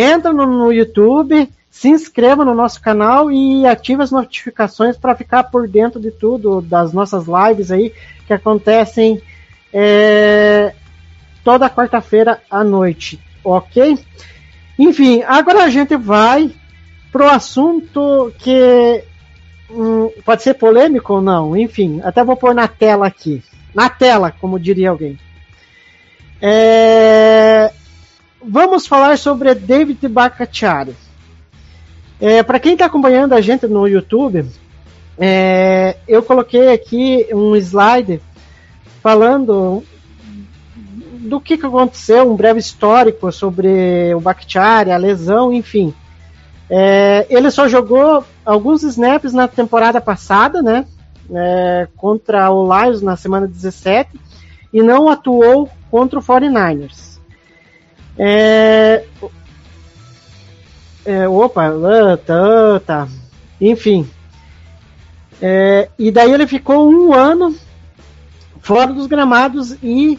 entra 0.00 0.32
no, 0.32 0.46
no 0.46 0.72
YouTube, 0.72 1.48
se 1.70 1.88
inscreva 1.88 2.44
no 2.44 2.54
nosso 2.54 2.80
canal 2.80 3.30
e 3.30 3.66
ative 3.66 4.02
as 4.02 4.10
notificações 4.10 4.96
para 4.96 5.14
ficar 5.14 5.44
por 5.44 5.68
dentro 5.68 6.00
de 6.00 6.10
tudo, 6.10 6.60
das 6.60 6.92
nossas 6.92 7.26
lives 7.26 7.70
aí 7.70 7.92
que 8.26 8.32
acontecem 8.32 9.20
é, 9.72 10.74
toda 11.44 11.70
quarta-feira 11.70 12.40
à 12.50 12.64
noite, 12.64 13.20
ok? 13.44 13.98
Enfim, 14.78 15.22
agora 15.22 15.64
a 15.64 15.70
gente 15.70 15.96
vai 15.96 16.50
pro 17.12 17.28
assunto 17.28 18.32
que 18.38 19.04
hum, 19.70 20.10
pode 20.24 20.42
ser 20.42 20.54
polêmico 20.54 21.14
ou 21.14 21.20
não, 21.20 21.56
enfim, 21.56 22.00
até 22.02 22.24
vou 22.24 22.36
pôr 22.36 22.54
na 22.54 22.68
tela 22.68 23.06
aqui. 23.06 23.42
Na 23.74 23.88
tela, 23.90 24.30
como 24.30 24.58
diria 24.58 24.90
alguém. 24.90 25.18
É, 26.40 27.70
vamos 28.44 28.86
falar 28.86 29.18
sobre 29.18 29.54
David 29.54 30.06
Bacciari. 30.08 30.94
É, 32.20 32.42
Para 32.42 32.60
quem 32.60 32.72
está 32.72 32.86
acompanhando 32.86 33.34
a 33.34 33.40
gente 33.40 33.66
no 33.66 33.86
YouTube, 33.86 34.46
é, 35.18 35.96
eu 36.06 36.22
coloquei 36.22 36.72
aqui 36.72 37.26
um 37.32 37.54
slide 37.56 38.20
falando 39.02 39.82
do 41.26 41.40
que, 41.40 41.58
que 41.58 41.66
aconteceu, 41.66 42.30
um 42.30 42.36
breve 42.36 42.60
histórico 42.60 43.30
sobre 43.32 44.14
o 44.14 44.20
Bakhtiari, 44.20 44.92
a 44.92 44.96
lesão, 44.96 45.52
enfim. 45.52 45.92
É, 46.68 47.26
ele 47.28 47.50
só 47.50 47.68
jogou 47.68 48.24
alguns 48.44 48.82
snaps 48.82 49.32
na 49.32 49.46
temporada 49.46 50.00
passada, 50.00 50.62
né? 50.62 50.86
É, 51.32 51.88
contra 51.96 52.50
o 52.50 52.64
Lions 52.64 53.02
na 53.02 53.16
semana 53.16 53.48
17 53.48 54.10
e 54.72 54.80
não 54.80 55.08
atuou 55.08 55.68
contra 55.90 56.18
o 56.18 56.22
49ers. 56.22 57.15
É, 58.18 59.04
é, 61.04 61.28
opa, 61.28 61.70
tá, 62.24 62.80
tá. 62.84 63.08
Enfim. 63.60 64.08
É, 65.40 65.88
e 65.98 66.10
daí 66.10 66.32
ele 66.32 66.46
ficou 66.46 66.90
um 66.90 67.12
ano 67.12 67.54
fora 68.60 68.92
dos 68.92 69.06
gramados 69.06 69.76
e 69.82 70.18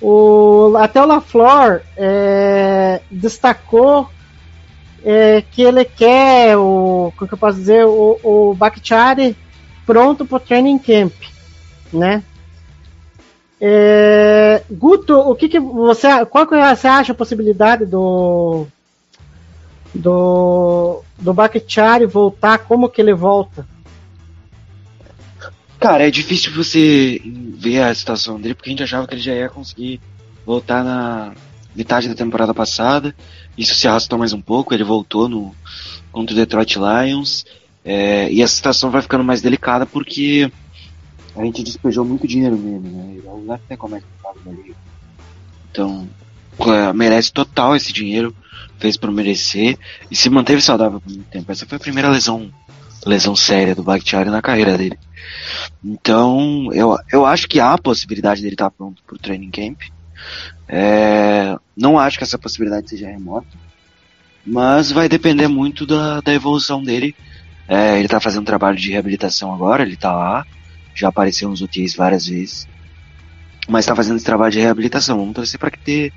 o, 0.00 0.74
até 0.78 1.00
o 1.00 1.06
LaFleur 1.06 1.82
é, 1.96 3.00
destacou 3.10 4.08
é, 5.04 5.42
que 5.50 5.62
ele 5.62 5.84
quer 5.84 6.56
o, 6.56 7.12
como 7.16 7.28
que 7.28 7.34
eu 7.34 7.38
posso 7.38 7.58
dizer, 7.58 7.86
o, 7.86 8.18
o 8.22 8.54
Bakhtiari 8.54 9.36
pronto 9.86 10.26
para 10.26 10.36
o 10.36 10.40
training 10.40 10.78
camp, 10.78 11.12
né? 11.92 12.24
É, 13.60 14.62
Guto, 14.70 15.18
o 15.18 15.34
que, 15.34 15.48
que 15.48 15.58
você, 15.58 16.26
qual 16.26 16.46
que 16.46 16.54
você 16.54 16.88
acha 16.88 17.12
a 17.12 17.16
possibilidade 17.16 17.86
do 17.86 18.66
do 19.94 21.02
do 21.18 21.32
Bakhtiari 21.32 22.04
voltar? 22.04 22.58
Como 22.58 22.88
que 22.88 23.00
ele 23.00 23.14
volta? 23.14 23.66
Cara, 25.78 26.06
é 26.06 26.10
difícil 26.10 26.52
você 26.52 27.20
ver 27.24 27.82
a 27.82 27.94
situação 27.94 28.40
dele, 28.40 28.54
porque 28.54 28.70
a 28.70 28.72
gente 28.72 28.82
achava 28.82 29.06
que 29.06 29.14
ele 29.14 29.22
já 29.22 29.34
ia 29.34 29.48
conseguir 29.48 30.00
voltar 30.44 30.82
na 30.82 31.34
metade 31.74 32.08
da 32.08 32.14
temporada 32.14 32.54
passada. 32.54 33.14
Isso 33.56 33.74
se 33.74 33.86
arrastou 33.88 34.18
mais 34.18 34.32
um 34.32 34.40
pouco, 34.40 34.74
ele 34.74 34.84
voltou 34.84 35.28
no 35.28 35.54
contra 36.12 36.34
o 36.34 36.36
Detroit 36.36 36.76
Lions. 36.76 37.44
É, 37.84 38.30
e 38.32 38.42
a 38.42 38.48
situação 38.48 38.90
vai 38.90 39.00
ficando 39.00 39.22
mais 39.22 39.40
delicada 39.40 39.86
porque 39.86 40.50
a 41.36 41.44
gente 41.44 41.62
despejou 41.62 42.04
muito 42.04 42.26
dinheiro 42.26 42.56
nele, 42.56 42.88
né? 42.88 43.14
Ele 43.16 43.50
é 43.50 43.54
até 43.54 43.76
como 43.76 43.96
é 43.96 44.00
que 44.00 44.50
liga. 44.50 44.74
Então, 45.70 46.08
é, 46.60 46.92
merece 46.92 47.32
total 47.32 47.76
esse 47.76 47.92
dinheiro, 47.92 48.34
fez 48.78 48.96
por 48.96 49.10
merecer 49.10 49.78
e 50.10 50.16
se 50.16 50.30
manteve 50.30 50.62
saudável 50.62 51.00
por 51.00 51.12
muito 51.12 51.28
tempo. 51.28 51.52
Essa 51.52 51.66
foi 51.66 51.76
a 51.76 51.80
primeira 51.80 52.08
lesão 52.08 52.50
lesão 53.04 53.36
séria 53.36 53.74
do 53.74 53.84
Bakhtiari 53.84 54.30
na 54.30 54.42
carreira 54.42 54.76
dele. 54.76 54.98
Então, 55.84 56.70
eu, 56.72 56.96
eu 57.12 57.24
acho 57.24 57.46
que 57.46 57.60
há 57.60 57.72
a 57.72 57.78
possibilidade 57.78 58.42
dele 58.42 58.54
estar 58.54 58.70
pronto 58.70 59.02
para 59.06 59.14
o 59.14 59.18
training 59.18 59.50
camp. 59.50 59.80
É, 60.68 61.56
não 61.76 61.98
acho 61.98 62.18
que 62.18 62.24
essa 62.24 62.38
possibilidade 62.38 62.90
seja 62.90 63.06
remota, 63.06 63.46
mas 64.44 64.90
vai 64.90 65.08
depender 65.08 65.46
muito 65.46 65.86
da, 65.86 66.20
da 66.20 66.34
evolução 66.34 66.82
dele. 66.82 67.14
É, 67.68 67.96
ele 67.96 68.06
está 68.06 68.18
fazendo 68.18 68.42
um 68.42 68.46
trabalho 68.46 68.76
de 68.76 68.90
reabilitação 68.90 69.54
agora, 69.54 69.82
ele 69.82 69.94
está 69.94 70.12
lá, 70.12 70.44
já 71.00 71.08
apareceu 71.08 71.48
nos 71.48 71.60
UTIs 71.60 71.94
várias 71.94 72.26
vezes, 72.26 72.68
mas 73.68 73.84
está 73.84 73.94
fazendo 73.94 74.16
esse 74.16 74.24
trabalho 74.24 74.52
de 74.52 74.60
reabilitação. 74.60 75.18
Vamos 75.18 75.34
torcer 75.34 75.58
para 75.58 75.70
que 75.70 75.78
dê 75.84 76.12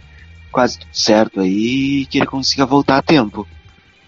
quase 0.51 0.79
tudo 0.79 0.93
certo 0.93 1.39
aí 1.41 2.01
e 2.01 2.05
que 2.05 2.17
ele 2.17 2.25
consiga 2.25 2.65
voltar 2.65 2.97
a 2.97 3.01
tempo. 3.01 3.47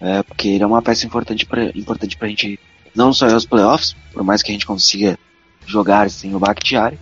É, 0.00 0.22
porque 0.22 0.48
ele 0.48 0.64
é 0.64 0.66
uma 0.66 0.82
peça 0.82 1.06
importante 1.06 1.46
para 1.46 1.66
importante 1.76 2.18
a 2.20 2.26
gente 2.26 2.58
não 2.94 3.12
só 3.12 3.28
aos 3.28 3.46
playoffs, 3.46 3.94
por 4.12 4.24
mais 4.24 4.42
que 4.42 4.50
a 4.50 4.54
gente 4.54 4.66
consiga 4.66 5.18
jogar 5.64 6.10
sem 6.10 6.34
o 6.34 6.40
Bakhtiari, 6.40 6.98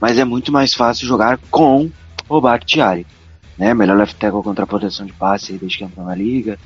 mas 0.00 0.18
é 0.18 0.24
muito 0.24 0.50
mais 0.50 0.74
fácil 0.74 1.06
jogar 1.06 1.38
com 1.50 1.90
o 2.28 2.40
Bakhtiari. 2.40 3.06
Né? 3.56 3.72
Melhor 3.74 3.96
left 3.96 4.16
tackle 4.16 4.42
contra 4.42 4.64
a 4.64 4.66
proteção 4.66 5.06
de 5.06 5.12
passe 5.12 5.52
desde 5.52 5.78
que 5.78 5.84
entrou 5.84 6.04
na 6.04 6.14
liga, 6.14 6.58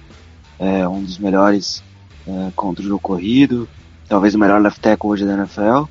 é 0.59 0.87
um 0.89 1.03
dos 1.03 1.19
melhores 1.19 1.83
é, 2.27 2.51
contra 2.55 2.83
o 2.83 2.89
jogo 2.89 3.01
corrido, 3.01 3.69
talvez 4.09 4.35
o 4.35 4.39
melhor 4.39 4.61
left 4.61 4.81
tackle 4.81 5.11
hoje 5.11 5.27
da 5.27 5.35
NFL. 5.35 5.85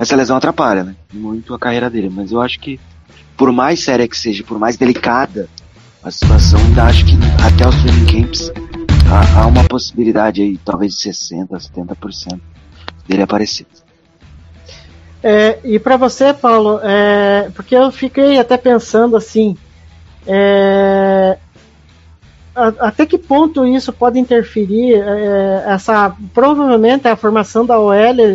Essa 0.00 0.16
lesão 0.16 0.38
atrapalha 0.38 0.82
né? 0.82 0.96
muito 1.12 1.52
a 1.52 1.58
carreira 1.58 1.90
dele, 1.90 2.08
mas 2.08 2.32
eu 2.32 2.40
acho 2.40 2.58
que 2.58 2.80
por 3.36 3.52
mais 3.52 3.84
séria 3.84 4.08
que 4.08 4.16
seja, 4.16 4.42
por 4.42 4.58
mais 4.58 4.78
delicada 4.78 5.46
a 6.02 6.10
situação, 6.10 6.58
ainda 6.58 6.84
acho 6.84 7.04
que 7.04 7.12
até 7.44 7.68
os 7.68 7.74
training 7.82 8.06
camps 8.06 8.50
há, 9.12 9.42
há 9.42 9.46
uma 9.46 9.62
possibilidade 9.64 10.40
aí, 10.40 10.56
talvez 10.56 10.94
de 10.94 11.10
60%, 11.10 11.48
70% 11.50 12.40
dele 13.06 13.22
aparecer. 13.22 13.66
É, 15.22 15.58
e 15.62 15.78
para 15.78 15.98
você, 15.98 16.32
Paulo, 16.32 16.80
é, 16.82 17.50
porque 17.54 17.76
eu 17.76 17.92
fiquei 17.92 18.38
até 18.38 18.56
pensando 18.56 19.18
assim, 19.18 19.54
é, 20.26 21.36
até 22.54 23.06
que 23.06 23.16
ponto 23.16 23.64
isso 23.64 23.92
pode 23.92 24.18
interferir? 24.18 24.94
É, 24.94 25.64
essa 25.66 26.14
provavelmente 26.34 27.06
a 27.08 27.16
formação 27.16 27.64
da 27.64 27.78
OL 27.78 27.94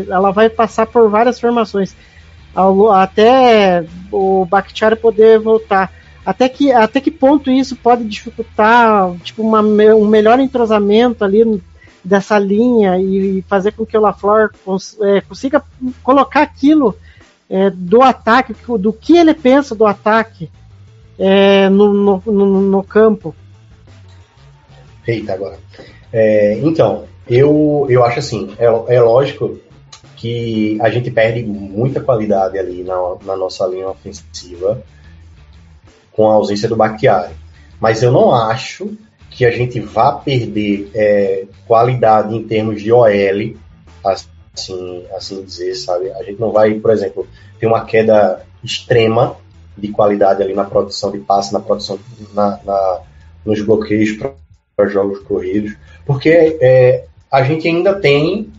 ela 0.10 0.32
vai 0.32 0.49
passar 0.49 0.86
por 0.88 1.10
várias 1.10 1.39
formações 1.39 1.95
ao, 2.54 2.91
até 2.91 3.86
o 4.12 4.45
Bakhtiari 4.45 4.95
poder 4.95 5.39
voltar. 5.39 5.91
Até 6.25 6.49
que, 6.49 6.71
até 6.71 6.99
que 6.99 7.12
ponto 7.12 7.51
isso 7.51 7.75
pode 7.75 8.04
dificultar 8.06 9.13
tipo, 9.23 9.43
uma, 9.43 9.62
um 9.62 10.08
melhor 10.08 10.39
entrosamento 10.39 11.23
ali 11.23 11.62
dessa 12.04 12.39
linha 12.39 12.99
e 12.99 13.43
fazer 13.47 13.73
com 13.73 13.86
que 13.86 13.97
o 13.97 14.01
LaFleur 14.01 14.51
cons, 14.63 14.97
é, 15.01 15.21
consiga 15.21 15.63
colocar 16.04 16.41
aquilo 16.41 16.95
é, 17.49 17.69
do 17.69 18.01
ataque, 18.01 18.56
do 18.80 18.93
que 18.93 19.17
ele 19.17 19.34
pensa 19.34 19.75
do 19.75 19.86
ataque 19.86 20.49
é, 21.17 21.69
no, 21.69 22.21
no, 22.25 22.62
no, 22.62 22.84
campo. 22.84 23.36
Eita, 25.07 25.33
agora. 25.33 25.57
É, 26.11 26.57
então, 26.59 27.05
eu, 27.27 27.85
eu 27.89 28.03
acho 28.03 28.19
assim, 28.19 28.55
é, 28.57 28.65
é 28.65 29.01
lógico 29.01 29.59
que 30.15 30.77
a 30.81 30.89
gente 30.89 31.11
perde 31.11 31.43
muita 31.43 32.01
qualidade 32.01 32.57
ali 32.57 32.83
na, 32.83 32.95
na 33.23 33.35
nossa 33.35 33.65
linha 33.67 33.89
ofensiva 33.89 34.81
com 36.11 36.29
a 36.29 36.33
ausência 36.33 36.69
do 36.69 36.75
Bakhtiari. 36.75 37.33
Mas 37.79 38.01
eu 38.01 38.11
não 38.11 38.33
acho 38.33 38.97
que 39.29 39.45
a 39.45 39.51
gente 39.51 39.79
vá 39.81 40.13
perder 40.13 40.89
é, 40.95 41.45
qualidade 41.67 42.33
em 42.33 42.47
termos 42.47 42.81
de 42.81 42.91
OL, 42.91 43.55
assim, 44.03 45.05
assim 45.13 45.43
dizer, 45.43 45.75
sabe? 45.75 46.09
A 46.11 46.23
gente 46.23 46.39
não 46.39 46.51
vai, 46.51 46.73
por 46.75 46.91
exemplo, 46.91 47.27
ter 47.59 47.67
uma 47.67 47.83
queda 47.83 48.45
extrema 48.63 49.35
de 49.77 49.89
qualidade 49.89 50.41
ali 50.41 50.53
na 50.53 50.63
produção 50.63 51.11
de 51.11 51.19
passe, 51.19 51.51
na 51.51 51.59
produção, 51.59 51.99
na, 52.33 52.59
na 52.63 53.01
nos 53.45 53.61
bloqueios 53.61 54.17
jogos 54.91 55.19
corridos, 55.19 55.76
porque 56.05 56.57
é, 56.61 57.05
a 57.32 57.43
gente 57.43 57.67
ainda 57.67 57.93
tem 57.93 58.51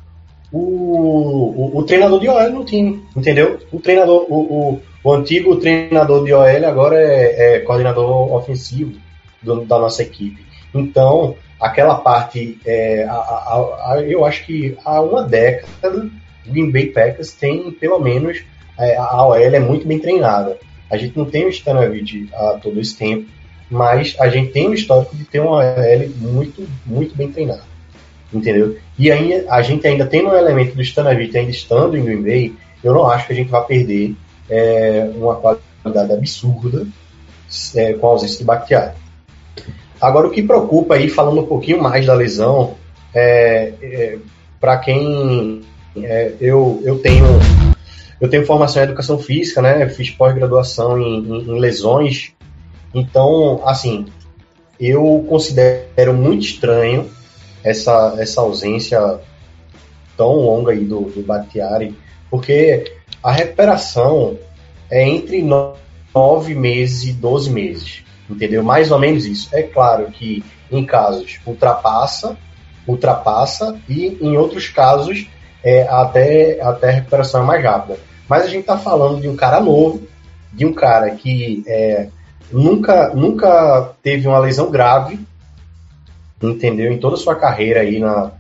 o, 0.50 0.58
o, 0.58 1.78
o, 1.78 1.82
treinador 1.82 2.20
de 2.20 2.28
OL 2.28 2.50
no 2.50 2.64
time, 2.64 3.02
entendeu? 3.14 3.58
O 3.70 3.78
treinador, 3.78 4.26
o, 4.28 4.80
o, 5.04 5.12
antigo 5.12 5.56
treinador 5.56 6.24
de 6.24 6.32
OL 6.32 6.66
agora 6.66 6.96
é, 6.96 7.56
é 7.56 7.58
coordenador 7.60 8.32
ofensivo 8.32 8.98
do, 9.42 9.64
da 9.66 9.78
nossa 9.78 10.02
equipe. 10.02 10.44
Então, 10.74 11.36
aquela 11.60 11.96
parte, 11.96 12.58
é, 12.64 13.04
a, 13.04 13.12
a, 13.12 13.92
a, 13.92 14.02
eu 14.02 14.24
acho 14.24 14.46
que 14.46 14.76
há 14.84 15.02
uma 15.02 15.22
década, 15.22 16.10
o 16.46 16.50
Green 16.50 16.70
Bay 16.70 16.86
Packers 16.86 17.32
tem 17.32 17.70
pelo 17.72 17.98
menos 17.98 18.42
é, 18.78 18.96
a 18.96 19.26
OL 19.26 19.36
é 19.36 19.60
muito 19.60 19.86
bem 19.86 19.98
treinada. 19.98 20.58
A 20.88 20.96
gente 20.96 21.16
não 21.18 21.24
tem 21.24 21.44
o 21.44 21.50
Stanavich 21.50 22.28
há 22.32 22.58
todo 22.62 22.80
esse 22.80 22.96
tempo, 22.96 23.26
mas 23.70 24.14
a 24.18 24.28
gente 24.28 24.52
tem 24.52 24.68
o 24.68 24.74
histórico 24.74 25.16
de 25.16 25.24
ter 25.24 25.40
uma 25.40 25.58
OL 25.58 26.08
muito, 26.16 26.66
muito 26.84 27.16
bem 27.16 27.30
treinada. 27.30 27.62
Entendeu? 28.32 28.76
E 28.98 29.10
aí 29.10 29.44
a 29.48 29.62
gente 29.62 29.86
ainda 29.86 30.04
tem 30.04 30.26
um 30.26 30.34
elemento 30.34 30.74
do 30.74 30.82
Stanavich 30.82 31.36
ainda 31.36 31.50
estando 31.50 31.96
em 31.96 32.04
Green 32.04 32.22
Bay, 32.22 32.54
eu 32.82 32.92
não 32.92 33.08
acho 33.08 33.26
que 33.26 33.32
a 33.32 33.36
gente 33.36 33.50
vai 33.50 33.64
perder 33.64 34.14
é, 34.48 35.10
uma 35.14 35.36
qualidade 35.36 36.12
absurda 36.12 36.86
é, 37.74 37.92
com 37.94 38.06
a 38.06 38.10
ausência 38.10 38.38
de 38.38 38.44
Bakhtiari. 38.44 38.92
Agora, 40.00 40.26
o 40.26 40.30
que 40.30 40.42
preocupa 40.42 40.94
aí, 40.94 41.08
falando 41.08 41.40
um 41.40 41.46
pouquinho 41.46 41.82
mais 41.82 42.04
da 42.04 42.14
lesão, 42.14 42.74
é, 43.14 43.72
é 43.80 44.18
para 44.60 44.76
quem 44.78 45.62
é, 45.96 46.34
eu, 46.40 46.82
eu 46.84 46.98
tenho 46.98 47.26
eu 48.20 48.28
tenho 48.28 48.46
formação 48.46 48.82
em 48.82 48.86
educação 48.86 49.18
física, 49.18 49.60
né? 49.60 49.88
Fiz 49.88 50.10
pós-graduação 50.10 50.98
em, 50.98 51.18
em, 51.18 51.50
em 51.50 51.60
lesões. 51.60 52.32
Então, 52.94 53.60
assim, 53.64 54.06
eu 54.78 55.24
considero 55.28 56.14
muito 56.14 56.44
estranho 56.44 57.10
essa, 57.62 58.14
essa 58.18 58.40
ausência 58.40 59.20
tão 60.16 60.34
longa 60.36 60.72
aí 60.72 60.84
do, 60.84 61.02
do 61.02 61.22
Bakhtiari, 61.22 61.96
porque 62.30 62.92
a 63.22 63.32
recuperação 63.32 64.38
é 64.90 65.06
entre 65.06 65.42
nove 65.42 66.54
meses 66.54 67.08
e 67.08 67.12
12 67.12 67.50
meses, 67.50 68.04
entendeu? 68.28 68.62
Mais 68.62 68.90
ou 68.90 68.98
menos 68.98 69.26
isso. 69.26 69.48
É 69.52 69.62
claro 69.62 70.10
que 70.10 70.44
em 70.70 70.84
casos 70.84 71.38
ultrapassa, 71.46 72.36
ultrapassa 72.86 73.78
e 73.88 74.16
em 74.20 74.36
outros 74.36 74.68
casos 74.68 75.28
é, 75.62 75.82
até, 75.88 76.60
até 76.60 76.88
a 76.88 76.92
recuperação 76.92 77.42
é 77.42 77.44
mais 77.44 77.64
rápida. 77.64 77.98
Mas 78.28 78.44
a 78.44 78.48
gente 78.48 78.60
está 78.60 78.78
falando 78.78 79.20
de 79.20 79.28
um 79.28 79.36
cara 79.36 79.60
novo, 79.60 80.06
de 80.52 80.64
um 80.64 80.72
cara 80.72 81.10
que 81.10 81.62
é, 81.66 82.08
nunca, 82.50 83.14
nunca 83.14 83.94
teve 84.02 84.26
uma 84.26 84.38
lesão 84.38 84.70
grave, 84.70 85.18
entendeu? 86.42 86.92
Em 86.92 86.98
toda 86.98 87.14
a 87.14 87.18
sua 87.18 87.34
carreira 87.34 87.80
aí 87.80 87.98
na, 87.98 88.32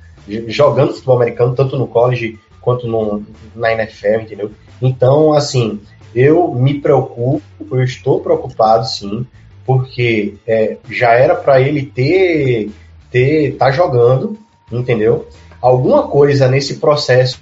jogando 0.48 0.92
futebol 0.92 1.16
americano, 1.16 1.54
tanto 1.54 1.76
no 1.76 1.86
college 1.86 2.38
quanto 2.60 2.86
no, 2.86 3.22
na 3.54 3.72
NFL, 3.72 4.22
entendeu? 4.22 4.50
Então, 4.80 5.32
assim, 5.32 5.80
eu 6.14 6.52
me 6.54 6.80
preocupo, 6.80 7.42
eu 7.70 7.82
estou 7.82 8.20
preocupado 8.20 8.86
sim, 8.86 9.26
porque 9.64 10.34
é, 10.46 10.76
já 10.90 11.12
era 11.12 11.34
para 11.34 11.60
ele 11.60 11.86
ter, 11.86 12.70
ter, 13.10 13.56
tá 13.56 13.70
jogando, 13.70 14.38
entendeu? 14.70 15.26
alguma 15.60 16.06
coisa 16.06 16.48
nesse 16.48 16.76
processo 16.76 17.40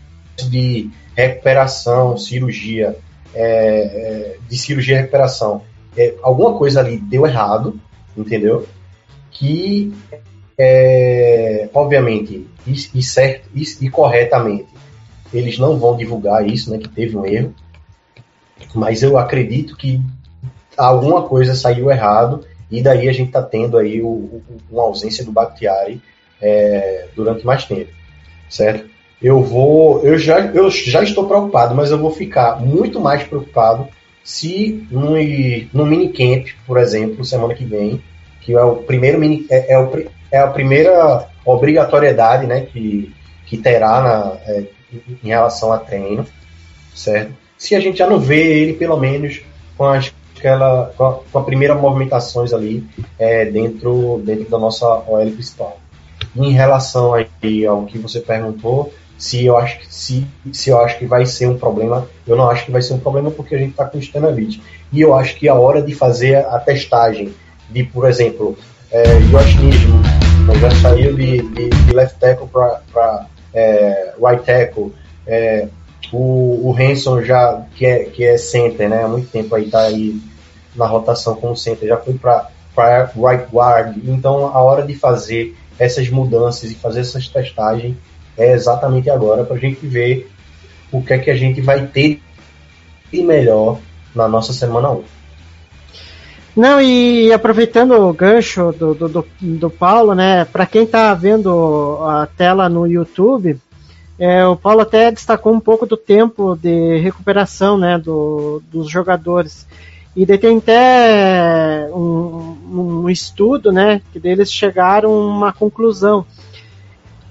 de 0.48 0.90
recuperação, 1.14 2.16
cirurgia, 2.16 2.96
é, 3.34 3.44
é, 3.44 4.36
de 4.48 4.56
cirurgia 4.56 4.96
e 4.96 4.98
recuperação, 5.00 5.62
é, 5.96 6.14
alguma 6.22 6.56
coisa 6.56 6.80
ali 6.80 6.98
deu 6.98 7.26
errado, 7.26 7.78
entendeu? 8.16 8.66
Que, 9.30 9.92
é, 10.56 11.68
obviamente, 11.74 12.46
e, 12.66 12.72
e 12.72 13.02
certo 13.02 13.48
e, 13.54 13.64
e, 13.80 13.90
corretamente, 13.90 14.68
eles 15.32 15.58
não 15.58 15.78
vão 15.78 15.96
divulgar 15.96 16.46
isso, 16.46 16.70
né, 16.70 16.78
que 16.78 16.88
teve 16.88 17.16
um 17.16 17.26
erro, 17.26 17.54
mas 18.74 19.02
eu 19.02 19.18
acredito 19.18 19.76
que 19.76 20.00
alguma 20.76 21.22
coisa 21.22 21.54
saiu 21.54 21.90
errado 21.90 22.44
e 22.70 22.82
daí 22.82 23.08
a 23.08 23.12
gente 23.12 23.28
está 23.28 23.42
tendo 23.42 23.76
aí 23.76 24.00
o, 24.00 24.08
o, 24.08 24.42
uma 24.70 24.82
ausência 24.82 25.24
do 25.24 25.32
Bakhtiari 25.32 26.00
é, 26.40 27.08
durante 27.14 27.44
mais 27.44 27.64
tempo 27.64 27.90
certo? 28.54 28.88
Eu 29.22 29.42
vou, 29.42 30.02
eu 30.04 30.18
já, 30.18 30.40
eu 30.40 30.70
já 30.70 31.02
estou 31.02 31.26
preocupado, 31.26 31.74
mas 31.74 31.90
eu 31.90 31.98
vou 31.98 32.10
ficar 32.10 32.60
muito 32.60 33.00
mais 33.00 33.22
preocupado 33.24 33.88
se 34.24 34.86
no, 34.90 35.10
no 35.72 35.86
minicamp, 35.86 36.52
por 36.66 36.78
exemplo, 36.78 37.24
semana 37.24 37.54
que 37.54 37.64
vem, 37.64 38.02
que 38.40 38.54
é 38.54 38.62
o 38.62 38.76
primeiro 38.76 39.20
mini, 39.20 39.46
é, 39.50 39.74
é, 39.74 39.78
o, 39.78 40.04
é 40.32 40.38
a 40.38 40.48
primeira 40.48 41.28
obrigatoriedade, 41.44 42.46
né, 42.46 42.62
que, 42.62 43.14
que 43.46 43.58
terá 43.58 44.02
na, 44.02 44.36
é, 44.50 44.64
em 45.22 45.28
relação 45.28 45.72
a 45.72 45.78
treino, 45.78 46.26
certo? 46.94 47.32
Se 47.58 47.74
a 47.74 47.80
gente 47.80 47.98
já 47.98 48.06
não 48.06 48.18
vê 48.18 48.62
ele, 48.62 48.72
pelo 48.72 48.96
menos, 48.96 49.42
com, 49.76 49.84
as, 49.84 50.12
aquela, 50.36 50.92
com, 50.96 51.04
a, 51.04 51.12
com 51.30 51.38
a 51.38 51.44
primeira 51.44 51.74
movimentações 51.74 52.52
ali 52.52 52.84
é, 53.18 53.44
dentro, 53.44 54.22
dentro 54.24 54.50
da 54.50 54.58
nossa 54.58 54.86
OL 54.86 55.30
principal 55.30 55.78
em 56.36 56.52
relação 56.52 57.14
aí 57.14 57.66
ao 57.66 57.84
que 57.84 57.98
você 57.98 58.20
perguntou, 58.20 58.92
se 59.16 59.44
eu 59.44 59.56
acho 59.56 59.78
que 59.78 59.94
se, 59.94 60.26
se 60.52 60.70
eu 60.70 60.80
acho 60.80 60.98
que 60.98 61.06
vai 61.06 61.24
ser 61.24 61.48
um 61.48 61.56
problema, 61.56 62.06
eu 62.26 62.36
não 62.36 62.48
acho 62.48 62.64
que 62.64 62.72
vai 62.72 62.82
ser 62.82 62.94
um 62.94 62.98
problema 62.98 63.30
porque 63.30 63.54
a 63.54 63.58
gente 63.58 63.70
está 63.70 63.84
com 63.84 63.98
Stanavich. 63.98 64.60
E 64.92 65.00
eu 65.00 65.14
acho 65.14 65.36
que 65.36 65.48
a 65.48 65.54
hora 65.54 65.80
de 65.80 65.94
fazer 65.94 66.36
a 66.36 66.58
testagem 66.58 67.34
de, 67.70 67.84
por 67.84 68.08
exemplo, 68.08 68.56
é, 68.90 69.02
Josh 69.30 69.56
Nisman 69.56 70.02
já 70.60 70.70
saiu 70.82 71.14
de, 71.14 71.42
de, 71.42 71.68
de 71.68 71.92
left 71.92 72.18
tackle 72.18 72.48
para 72.48 73.26
é, 73.52 74.12
right 74.22 74.44
tackle, 74.44 74.92
é, 75.26 75.68
o, 76.12 76.70
o 76.70 76.76
Hanson 76.78 77.22
já, 77.22 77.64
que 77.74 77.86
é, 77.86 78.04
que 78.04 78.24
é 78.24 78.36
center, 78.36 78.88
né, 78.88 79.02
há 79.02 79.08
muito 79.08 79.30
tempo 79.30 79.54
aí 79.54 79.64
está 79.64 79.82
aí 79.82 80.20
na 80.74 80.86
rotação 80.86 81.34
como 81.36 81.56
center, 81.56 81.88
já 81.88 81.96
foi 81.96 82.14
para 82.14 82.50
right 82.76 83.46
guard, 83.52 83.96
então 84.04 84.46
a 84.46 84.60
hora 84.60 84.82
de 84.82 84.94
fazer 84.94 85.56
essas 85.78 86.08
mudanças 86.08 86.70
e 86.70 86.74
fazer 86.74 87.00
essas 87.00 87.28
testagens 87.28 87.96
é 88.36 88.52
exatamente 88.52 89.10
agora 89.10 89.44
para 89.44 89.56
a 89.56 89.60
gente 89.60 89.86
ver 89.86 90.30
o 90.90 91.02
que 91.02 91.12
é 91.12 91.18
que 91.18 91.30
a 91.30 91.36
gente 91.36 91.60
vai 91.60 91.86
ter 91.86 92.20
de 93.12 93.22
melhor 93.22 93.78
na 94.14 94.28
nossa 94.28 94.52
semana 94.52 94.90
1. 94.90 95.04
Não, 96.56 96.80
e 96.80 97.32
aproveitando 97.32 97.92
o 97.92 98.12
gancho 98.12 98.72
do, 98.72 98.94
do, 98.94 99.08
do, 99.08 99.26
do 99.40 99.70
Paulo, 99.70 100.14
né, 100.14 100.44
para 100.44 100.66
quem 100.66 100.84
está 100.84 101.12
vendo 101.12 101.98
a 102.02 102.26
tela 102.26 102.68
no 102.68 102.86
YouTube, 102.86 103.58
é, 104.16 104.46
o 104.46 104.54
Paulo 104.54 104.82
até 104.82 105.10
destacou 105.10 105.52
um 105.52 105.58
pouco 105.58 105.84
do 105.84 105.96
tempo 105.96 106.56
de 106.56 106.98
recuperação 106.98 107.76
né, 107.76 107.98
do, 107.98 108.62
dos 108.70 108.88
jogadores. 108.88 109.66
E 110.14 110.24
daí 110.24 110.38
tem 110.38 110.58
até 110.58 111.88
um, 111.92 112.56
um 112.72 113.10
estudo, 113.10 113.72
né, 113.72 114.00
que 114.12 114.20
deles 114.20 114.52
chegaram 114.52 115.10
a 115.10 115.26
uma 115.26 115.52
conclusão 115.52 116.24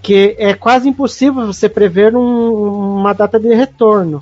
que 0.04 0.36
é 0.38 0.54
quase 0.54 0.90
impossível 0.90 1.48
você 1.48 1.70
prever 1.70 2.14
um, 2.14 2.98
uma 3.00 3.14
data 3.14 3.40
de 3.40 3.54
retorno, 3.54 4.22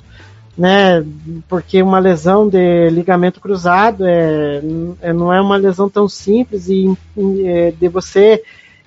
né, 0.56 1.04
porque 1.48 1.82
uma 1.82 1.98
lesão 1.98 2.48
de 2.48 2.88
ligamento 2.88 3.40
cruzado 3.40 4.06
é, 4.06 4.62
é 5.00 5.12
não 5.12 5.32
é 5.32 5.40
uma 5.40 5.56
lesão 5.56 5.90
tão 5.90 6.08
simples 6.08 6.68
e, 6.68 6.96
e 7.16 7.46
é, 7.46 7.70
de 7.72 7.88
você 7.88 8.44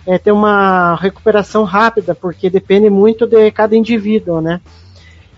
é, 0.07 0.17
ter 0.17 0.31
uma 0.31 0.95
recuperação 0.95 1.65
rápida, 1.65 2.15
porque 2.15 2.49
depende 2.49 2.89
muito 2.89 3.27
de 3.27 3.51
cada 3.51 3.75
indivíduo, 3.75 4.39
né. 4.39 4.61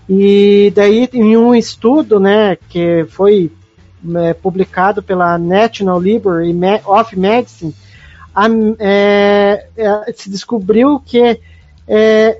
E 0.08 0.72
daí 0.76 1.10
em 1.12 1.36
um 1.36 1.56
estudo, 1.56 2.20
né, 2.20 2.56
que 2.70 3.04
foi 3.10 3.52
é, 4.16 4.34
publicado 4.36 5.02
pela 5.02 5.40
National 5.40 6.00
Library 6.00 6.56
of 6.86 7.18
Medicine, 7.18 7.74
a, 8.38 8.46
é, 8.78 9.66
é, 9.76 10.14
se 10.16 10.30
descobriu 10.30 11.02
que 11.04 11.42
é, 11.88 12.40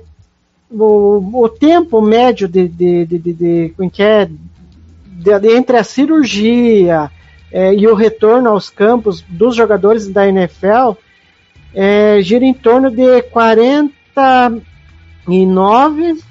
o, 0.70 1.42
o, 1.42 1.48
tempo 1.48 2.00
médio 2.00 2.46
de, 2.46 2.68
de, 2.68 3.04
de, 3.04 3.18
de, 3.18 3.32
de, 3.32 3.74
é, 3.98 4.30
de 5.40 5.56
entre 5.56 5.76
a 5.76 5.82
cirurgia 5.82 7.10
é, 7.50 7.74
e 7.74 7.88
o 7.88 7.96
retorno 7.96 8.50
aos 8.50 8.70
campos 8.70 9.24
dos 9.28 9.56
jogadores 9.56 10.06
da 10.06 10.28
NFL 10.28 10.92
gira 12.22 12.44
em 12.44 12.54
torno 12.54 12.92
de 12.92 13.22
49 13.22 16.22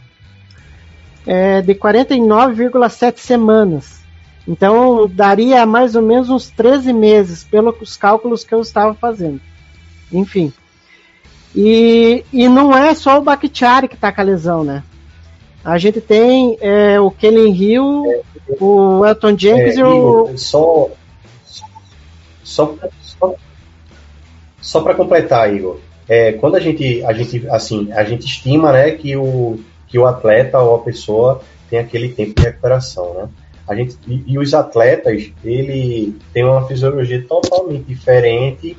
de 1.66 1.76
49,7 1.76 3.18
semanas. 3.18 4.02
Então 4.48 5.10
daria 5.10 5.66
mais 5.66 5.94
ou 5.96 6.02
menos 6.02 6.30
uns 6.30 6.50
13 6.50 6.94
meses, 6.94 7.44
pelos 7.44 7.98
cálculos 7.98 8.46
que 8.46 8.54
eu 8.54 8.62
estava 8.62 8.94
fazendo. 8.94 9.42
Enfim. 10.12 10.54
E, 11.56 12.24
e 12.32 12.48
não 12.48 12.76
é 12.76 12.94
só 12.94 13.18
o 13.18 13.22
Bakhtiari 13.22 13.88
que 13.88 13.96
está 13.96 14.12
com 14.12 14.22
a 14.22 14.24
lesão, 14.24 14.64
né? 14.64 14.84
A 15.64 15.78
gente 15.78 16.00
tem 16.00 16.58
é, 16.62 17.00
o 17.00 17.12
Kellen 17.12 17.54
Hill, 17.54 18.06
é, 18.06 18.22
o 18.60 19.06
Elton 19.06 19.38
Jenkins 19.38 19.78
é, 19.78 19.80
e 19.80 19.84
o. 19.84 20.38
Só, 20.38 20.90
só, 22.44 22.76
só, 23.02 23.36
só 24.62 24.82
para 24.82 24.96
completar, 24.96 25.54
Igor. 25.54 25.80
É, 26.08 26.32
quando 26.34 26.56
a 26.56 26.60
gente, 26.60 27.04
a 27.04 27.12
gente, 27.12 27.46
assim, 27.50 27.92
a 27.92 28.04
gente 28.04 28.26
estima, 28.26 28.72
né, 28.72 28.92
que 28.92 29.18
o, 29.18 29.60
que 29.88 30.00
o 30.00 30.06
atleta 30.06 30.60
ou 30.60 30.76
a 30.76 30.80
pessoa 30.80 31.42
tem 31.70 31.80
aquele 31.80 32.10
tempo 32.10 32.40
de 32.40 32.46
recuperação, 32.46 33.14
né? 33.14 33.30
A 33.68 33.76
gente, 33.76 33.98
e, 34.08 34.24
e, 34.26 34.40
os 34.40 34.54
atletas, 34.54 35.30
ele 35.44 36.16
tem 36.32 36.46
uma 36.46 36.66
fisiologia 36.66 37.22
totalmente 37.28 37.84
diferente 37.84 38.78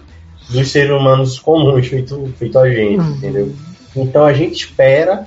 dos 0.49 0.71
seres 0.71 0.91
humanos 0.91 1.39
comuns, 1.39 1.87
feito, 1.87 2.33
feito 2.39 2.59
a 2.59 2.71
gente, 2.71 3.01
uhum. 3.01 3.11
entendeu? 3.17 3.55
Então 3.95 4.25
a 4.25 4.33
gente 4.33 4.67
espera 4.67 5.27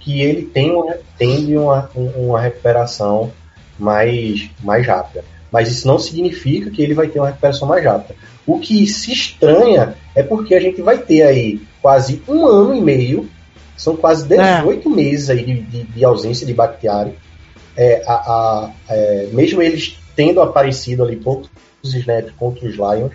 que 0.00 0.20
ele 0.20 0.42
tenha, 0.42 0.98
tenha 1.18 1.60
uma, 1.60 1.90
uma 1.94 2.40
recuperação 2.40 3.32
mais, 3.78 4.48
mais 4.62 4.86
rápida. 4.86 5.24
Mas 5.50 5.70
isso 5.70 5.86
não 5.86 5.98
significa 5.98 6.70
que 6.70 6.82
ele 6.82 6.94
vai 6.94 7.08
ter 7.08 7.18
uma 7.18 7.28
recuperação 7.28 7.66
mais 7.66 7.84
rápida. 7.84 8.14
O 8.46 8.58
que 8.60 8.86
se 8.86 9.12
estranha 9.12 9.94
é 10.14 10.22
porque 10.22 10.54
a 10.54 10.60
gente 10.60 10.80
vai 10.80 10.98
ter 10.98 11.22
aí 11.22 11.60
quase 11.82 12.22
um 12.28 12.46
ano 12.46 12.74
e 12.74 12.80
meio, 12.80 13.28
são 13.76 13.96
quase 13.96 14.26
18 14.28 14.88
é. 14.88 14.94
meses 14.94 15.30
aí 15.30 15.44
de, 15.44 15.60
de, 15.60 15.82
de 15.84 16.04
ausência 16.04 16.46
de 16.46 16.54
bactéria 16.54 17.14
é, 17.76 18.02
a, 18.06 18.14
a, 18.14 18.70
é, 18.88 19.28
mesmo 19.32 19.60
eles 19.60 19.98
tendo 20.16 20.40
aparecido 20.40 21.04
ali 21.04 21.16
poucos 21.16 21.50
snaps 21.84 22.32
contra 22.36 22.66
os 22.66 22.74
Lions, 22.74 23.12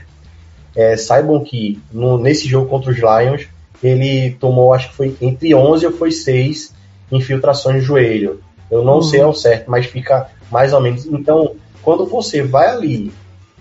é, 0.76 0.96
saibam 0.98 1.44
que 1.44 1.80
no- 1.92 2.18
nesse 2.18 2.48
jogo 2.48 2.68
contra 2.70 2.92
os 2.92 2.98
Lions, 2.98 3.48
ele 3.84 4.32
tomou, 4.40 4.74
acho 4.74 4.90
que 4.90 4.96
foi 4.96 5.16
entre 5.22 5.54
11 5.56 5.86
ou 5.86 5.92
foi 5.92 6.12
6 6.12 6.74
infiltrações 7.12 7.78
no 7.78 7.82
joelho. 7.82 8.42
Eu 8.70 8.84
não 8.84 8.96
Uhum. 8.96 9.02
sei 9.02 9.22
ao 9.22 9.34
certo, 9.34 9.70
mas 9.70 9.86
fica 9.86 10.30
mais 10.52 10.72
ou 10.74 10.80
menos. 10.80 11.06
Então, 11.06 11.56
quando 11.82 12.06
você 12.06 12.42
vai 12.42 12.68
ali 12.68 13.12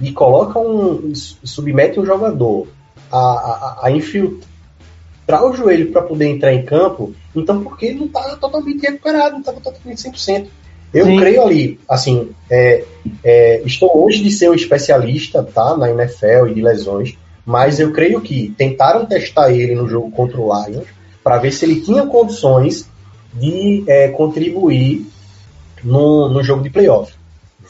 e 0.00 0.12
coloca 0.12 0.58
um. 0.58 1.12
submete 1.14 1.98
um 1.98 2.06
jogador 2.06 2.68
a, 3.10 3.18
a, 3.18 3.78
a 3.86 3.90
infiltrar 3.90 5.44
o 5.44 5.52
joelho 5.54 5.90
para 5.92 6.02
poder 6.02 6.26
entrar 6.26 6.52
em 6.52 6.64
campo, 6.64 7.12
então 7.34 7.62
porque 7.62 7.86
ele 7.86 7.98
não 8.00 8.06
está 8.06 8.36
totalmente 8.36 8.82
recuperado, 8.82 9.32
não 9.32 9.40
estava 9.40 9.60
totalmente 9.60 10.00
100%. 10.00 10.46
Eu 10.92 11.06
Sim. 11.06 11.18
creio 11.18 11.42
ali, 11.42 11.78
assim, 11.88 12.30
é, 12.50 12.84
é, 13.22 13.62
estou 13.64 13.96
longe 13.96 14.22
de 14.22 14.30
ser 14.30 14.50
um 14.50 14.54
especialista 14.54 15.42
tá, 15.42 15.76
na 15.76 15.90
NFL 15.90 16.48
e 16.48 16.54
de 16.54 16.62
lesões, 16.62 17.16
mas 17.46 17.78
eu 17.78 17.92
creio 17.92 18.20
que 18.20 18.52
tentaram 18.56 19.06
testar 19.06 19.52
ele 19.52 19.74
no 19.74 19.88
jogo 19.88 20.10
contra 20.10 20.40
o 20.40 20.50
Lions 20.52 20.86
para 21.22 21.38
ver 21.38 21.52
se 21.52 21.64
ele 21.64 21.80
tinha 21.80 22.06
condições 22.06 22.88
de 23.32 23.84
é, 23.86 24.08
contribuir 24.08 25.06
no, 25.84 26.28
no 26.28 26.42
jogo 26.42 26.62
de 26.62 26.70
playoff. 26.70 27.12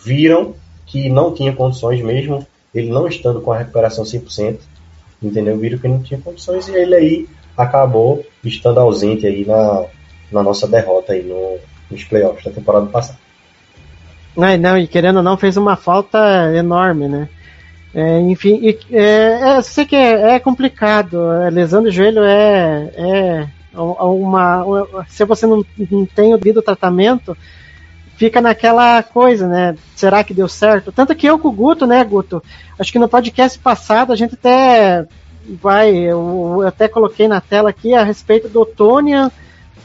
Viram 0.03 0.55
que 0.87 1.09
não 1.11 1.33
tinha 1.33 1.53
condições 1.53 2.03
mesmo, 2.03 2.47
ele 2.75 2.89
não 2.89 3.07
estando 3.07 3.41
com 3.41 3.53
a 3.53 3.59
recuperação 3.59 4.05
100%, 4.05 4.59
entendeu? 5.23 5.59
Viram 5.59 5.79
que 5.79 5.89
não 5.89 6.03
tinha 6.03 6.19
condições 6.19 6.69
e 6.69 6.75
ele 6.75 6.95
aí 6.95 7.29
acabou 7.57 8.25
estando 8.43 8.81
ausente 8.81 9.27
aí 9.27 9.45
na, 9.45 9.85
na 10.33 10.43
nossa 10.43 10.67
derrota 10.67 11.13
aí 11.13 11.23
no, 11.23 11.59
nos 11.91 12.05
playoffs 12.05 12.45
da 12.45 12.51
temporada 12.51 12.87
passada. 12.87 13.19
É, 14.37 14.57
não, 14.57 14.79
e 14.79 14.87
querendo 14.87 15.17
ou 15.17 15.23
não, 15.23 15.37
fez 15.37 15.57
uma 15.57 15.77
falta 15.77 16.55
enorme, 16.55 17.09
né? 17.09 17.29
É, 17.93 18.21
enfim, 18.21 18.61
e, 18.63 18.79
é, 18.93 19.57
é, 19.57 19.63
sei 19.63 19.85
que 19.85 19.97
é, 19.97 20.35
é 20.35 20.39
complicado. 20.39 21.19
Lesão 21.51 21.83
do 21.83 21.91
joelho 21.91 22.23
é, 22.23 22.91
é 22.95 23.49
uma. 23.75 24.65
Se 25.09 25.25
você 25.25 25.47
não, 25.47 25.65
não 25.91 26.07
tem 26.07 26.33
o 26.33 26.39
devido 26.39 26.63
tratamento, 26.63 27.37
fica 28.17 28.41
naquela 28.41 29.03
coisa, 29.03 29.49
né? 29.49 29.77
Será 29.97 30.23
que 30.23 30.35
deu 30.35 30.49
certo? 30.49 30.93
Tanto 30.93 31.15
que 31.15 31.27
eu 31.27 31.39
com 31.39 31.49
o 31.49 31.53
Guto, 31.53 31.87
né, 31.87 32.05
Guto? 32.05 32.43
Acho 32.79 32.93
que 32.93 32.99
no 32.99 33.09
podcast 33.09 33.59
passado 33.59 34.13
a 34.13 34.17
gente 34.17 34.35
até 34.35 35.05
vai. 35.61 35.97
Eu, 35.97 36.59
eu 36.61 36.69
até 36.69 36.87
coloquei 36.87 37.27
na 37.27 37.41
tela 37.41 37.71
aqui 37.71 37.93
a 37.93 38.05
respeito 38.05 38.49
do 38.49 38.65
Tônia, 38.65 39.33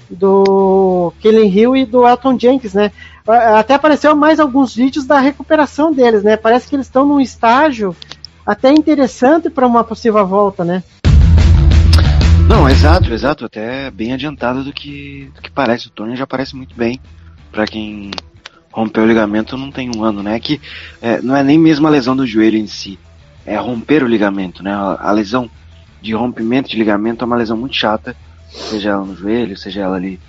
do 0.10 1.12
Killing 1.20 1.50
Hill 1.50 1.76
e 1.76 1.86
do 1.86 2.08
Elton 2.08 2.38
Jenkins, 2.40 2.74
né? 2.74 2.92
Até 3.28 3.74
apareceu 3.74 4.16
mais 4.16 4.40
alguns 4.40 4.76
vídeos 4.76 5.06
da 5.06 5.20
recuperação 5.20 5.92
deles, 5.92 6.24
né? 6.24 6.38
Parece 6.38 6.68
que 6.68 6.76
eles 6.76 6.86
estão 6.86 7.06
num 7.06 7.20
estágio 7.20 7.96
até 8.46 8.72
interessante 8.72 9.50
para 9.50 9.66
uma 9.66 9.84
possível 9.84 10.26
volta, 10.28 10.64
né? 10.64 10.84
Não, 12.48 12.70
exato, 12.70 13.12
exato. 13.12 13.46
Até 13.46 13.90
bem 13.90 14.14
adiantado 14.14 14.64
do 14.64 14.72
que, 14.72 15.32
do 15.36 15.42
que 15.42 15.50
parece. 15.50 15.88
O 15.88 15.90
Tony 15.90 16.16
já 16.16 16.28
parece 16.28 16.56
muito 16.56 16.76
bem. 16.76 17.00
Pra 17.52 17.66
quem 17.66 18.12
rompeu 18.72 19.04
o 19.04 19.08
ligamento 19.08 19.58
não 19.58 19.72
tem 19.72 19.90
um 19.96 20.04
ano, 20.04 20.22
né? 20.22 20.40
Que 20.40 20.62
é, 21.02 21.22
não 21.22 21.36
é 21.36 21.44
nem 21.44 21.58
mesmo 21.58 21.88
a 21.88 21.90
lesão 21.90 22.16
do 22.16 22.28
joelho 22.28 22.58
em 22.58 22.68
si. 22.68 23.00
É 23.46 23.58
romper 23.58 24.04
o 24.04 24.08
ligamento, 24.08 24.62
né? 24.62 24.72
A 24.74 25.12
lesão 25.12 25.50
de 26.02 26.14
rompimento 26.14 26.70
de 26.70 26.78
ligamento 26.78 27.24
é 27.24 27.26
uma 27.26 27.36
lesão 27.36 27.58
muito 27.58 27.76
chata. 27.76 28.16
Seja 28.56 28.92
ela 28.92 29.06
no 29.06 29.16
joelho, 29.16 29.58
seja 29.58 29.82
ela 29.82 29.96
ali. 29.96 30.20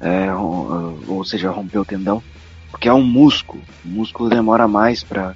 É, 0.00 0.32
ou, 0.32 0.98
ou 1.08 1.24
seja, 1.24 1.50
romper 1.50 1.78
o 1.78 1.84
tendão. 1.84 2.22
Porque 2.70 2.88
é 2.88 2.92
um 2.92 3.02
músculo. 3.02 3.62
O 3.84 3.88
músculo 3.88 4.28
demora 4.28 4.68
mais 4.68 5.02
pra 5.02 5.34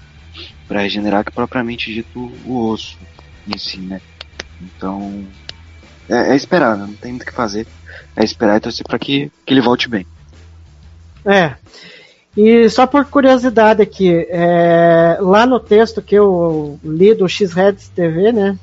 regenerar 0.68 1.24
que 1.24 1.32
propriamente 1.32 1.92
dito 1.92 2.32
o 2.44 2.68
osso 2.68 2.98
em 3.48 3.56
si, 3.56 3.78
né? 3.78 4.00
Então, 4.60 5.24
é, 6.08 6.32
é 6.32 6.36
esperar, 6.36 6.76
né? 6.76 6.86
não 6.86 6.94
tem 6.94 7.12
muito 7.12 7.22
o 7.22 7.26
que 7.26 7.32
fazer. 7.32 7.66
É 8.16 8.24
esperar 8.24 8.56
e 8.56 8.60
torcer 8.60 8.86
para 8.86 8.98
que, 8.98 9.30
que 9.46 9.54
ele 9.54 9.60
volte 9.60 9.88
bem. 9.88 10.06
É. 11.24 11.54
E 12.36 12.68
só 12.68 12.86
por 12.86 13.04
curiosidade 13.06 13.82
aqui, 13.82 14.26
é, 14.28 15.18
lá 15.20 15.46
no 15.46 15.58
texto 15.58 16.00
que 16.00 16.14
eu 16.14 16.78
li 16.84 17.14
do 17.14 17.28
X-Reds 17.28 17.88
TV, 17.88 18.32
né? 18.32 18.58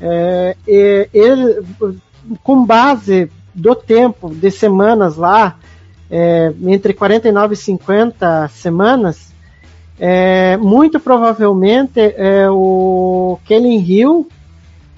É, 0.00 0.56
ele, 0.66 1.62
com 2.42 2.64
base 2.64 3.30
do 3.54 3.74
tempo 3.74 4.34
de 4.34 4.50
semanas 4.50 5.16
lá, 5.16 5.56
é, 6.10 6.52
entre 6.64 6.92
49 6.92 7.54
e 7.54 7.56
50 7.56 8.48
semanas, 8.48 9.32
é, 9.98 10.56
muito 10.56 10.98
provavelmente 10.98 12.00
é, 12.00 12.48
o 12.50 13.38
Kellen 13.44 13.78
Hill 13.78 14.28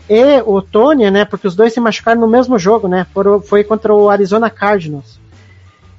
e 0.09 0.41
o 0.47 0.63
Tony, 0.63 1.11
né? 1.11 1.25
Porque 1.25 1.47
os 1.47 1.55
dois 1.55 1.73
se 1.73 1.81
machucaram 1.81 2.21
no 2.21 2.29
mesmo 2.29 2.59
jogo, 2.59 2.89
né? 2.89 3.07
Foram, 3.13 3.41
foi 3.41 3.63
contra 3.65 3.93
o 3.93 4.09
Arizona 4.09 4.49
Cardinals. 4.49 5.19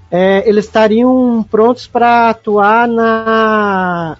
É, 0.09 0.47
eles 0.47 0.65
estariam 0.65 1.45
prontos 1.49 1.85
para 1.85 2.29
atuar 2.29 2.87
na. 2.87 4.17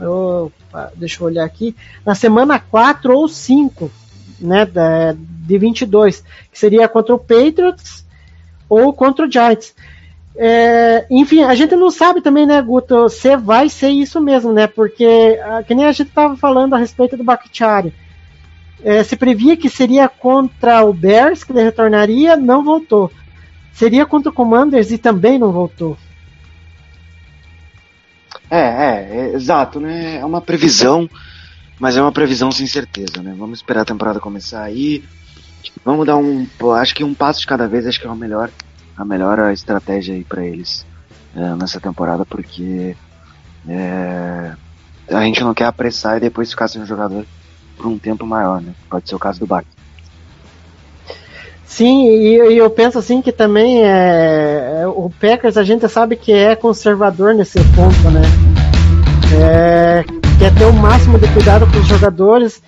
Opa, 0.00 0.92
deixa 0.94 1.22
eu 1.22 1.26
olhar 1.26 1.44
aqui. 1.44 1.74
Na 2.06 2.14
semana 2.14 2.58
4 2.58 3.12
ou 3.12 3.28
5 3.28 3.90
né, 4.40 4.64
da, 4.64 5.14
de 5.16 5.58
22, 5.58 6.24
que 6.52 6.58
seria 6.58 6.88
contra 6.88 7.14
o 7.14 7.18
Patriots 7.18 8.04
ou 8.68 8.92
contra 8.92 9.26
o 9.26 9.30
Giants. 9.30 9.74
É, 10.36 11.04
enfim, 11.10 11.42
a 11.42 11.54
gente 11.54 11.74
não 11.74 11.90
sabe 11.90 12.20
também, 12.20 12.46
né, 12.46 12.62
Guto, 12.62 13.08
se 13.08 13.36
vai 13.36 13.68
ser 13.68 13.90
isso 13.90 14.20
mesmo, 14.20 14.52
né? 14.52 14.68
Porque, 14.68 15.38
ah, 15.42 15.62
que 15.64 15.74
nem 15.74 15.84
a 15.84 15.92
gente 15.92 16.08
estava 16.08 16.36
falando 16.36 16.74
a 16.74 16.78
respeito 16.78 17.16
do 17.16 17.24
Bakhtiari. 17.24 17.92
É, 18.84 19.02
se 19.02 19.16
previa 19.16 19.56
que 19.56 19.68
seria 19.68 20.08
contra 20.08 20.84
o 20.84 20.92
Bears, 20.92 21.42
que 21.42 21.50
ele 21.50 21.62
retornaria, 21.62 22.36
não 22.36 22.62
voltou. 22.62 23.10
Seria 23.72 24.06
contra 24.06 24.30
o 24.30 24.34
Commanders 24.34 24.92
e 24.92 24.98
também 24.98 25.38
não 25.38 25.50
voltou. 25.50 25.96
É, 28.50 28.60
é, 28.60 29.08
é, 29.10 29.34
exato, 29.34 29.80
né? 29.80 30.18
É 30.18 30.24
uma 30.24 30.40
previsão, 30.40 31.08
mas 31.78 31.96
é 31.96 32.02
uma 32.02 32.12
previsão 32.12 32.50
sem 32.50 32.66
certeza, 32.66 33.22
né? 33.22 33.34
Vamos 33.36 33.58
esperar 33.58 33.82
a 33.82 33.86
temporada 33.86 34.20
começar 34.20 34.62
aí. 34.62 35.04
Vamos 35.84 36.06
dar 36.06 36.16
um, 36.16 36.46
acho 36.76 36.94
que 36.94 37.04
um 37.04 37.14
passo 37.14 37.40
de 37.40 37.46
cada 37.46 37.68
vez, 37.68 37.86
acho 37.86 38.00
que 38.00 38.06
é 38.06 38.10
a 38.10 38.14
melhor, 38.14 38.50
a 38.96 39.04
melhor 39.04 39.52
estratégia 39.52 40.14
aí 40.14 40.24
para 40.24 40.44
eles 40.44 40.84
é, 41.36 41.54
nessa 41.54 41.80
temporada, 41.80 42.24
porque 42.24 42.96
é, 43.68 44.52
a 45.08 45.22
gente 45.22 45.42
não 45.42 45.54
quer 45.54 45.66
apressar 45.66 46.16
e 46.16 46.20
depois 46.20 46.50
ficar 46.50 46.68
sem 46.68 46.82
o 46.82 46.86
jogador 46.86 47.24
por 47.76 47.86
um 47.86 47.98
tempo 47.98 48.26
maior, 48.26 48.60
né? 48.60 48.74
Pode 48.90 49.08
ser 49.08 49.14
o 49.14 49.18
caso 49.18 49.40
do 49.40 49.46
Bach. 49.46 49.64
Sim, 51.64 52.08
e, 52.08 52.54
e 52.54 52.58
eu 52.58 52.70
penso 52.70 52.98
assim 52.98 53.22
que 53.22 53.30
também 53.30 53.82
é, 53.84 54.84
o 54.86 55.10
Packers 55.20 55.56
a 55.56 55.62
gente 55.62 55.86
sabe 55.88 56.16
que 56.16 56.32
é 56.32 56.56
conservador 56.56 57.34
nesse 57.34 57.58
ponto, 57.74 58.10
né? 58.10 58.22
É, 59.40 60.17
quer 60.48 60.54
ter 60.54 60.64
o 60.64 60.72
máximo 60.72 61.18
de 61.18 61.28
cuidado 61.28 61.66
com 61.70 61.78
os 61.78 61.86
jogadores 61.86 62.62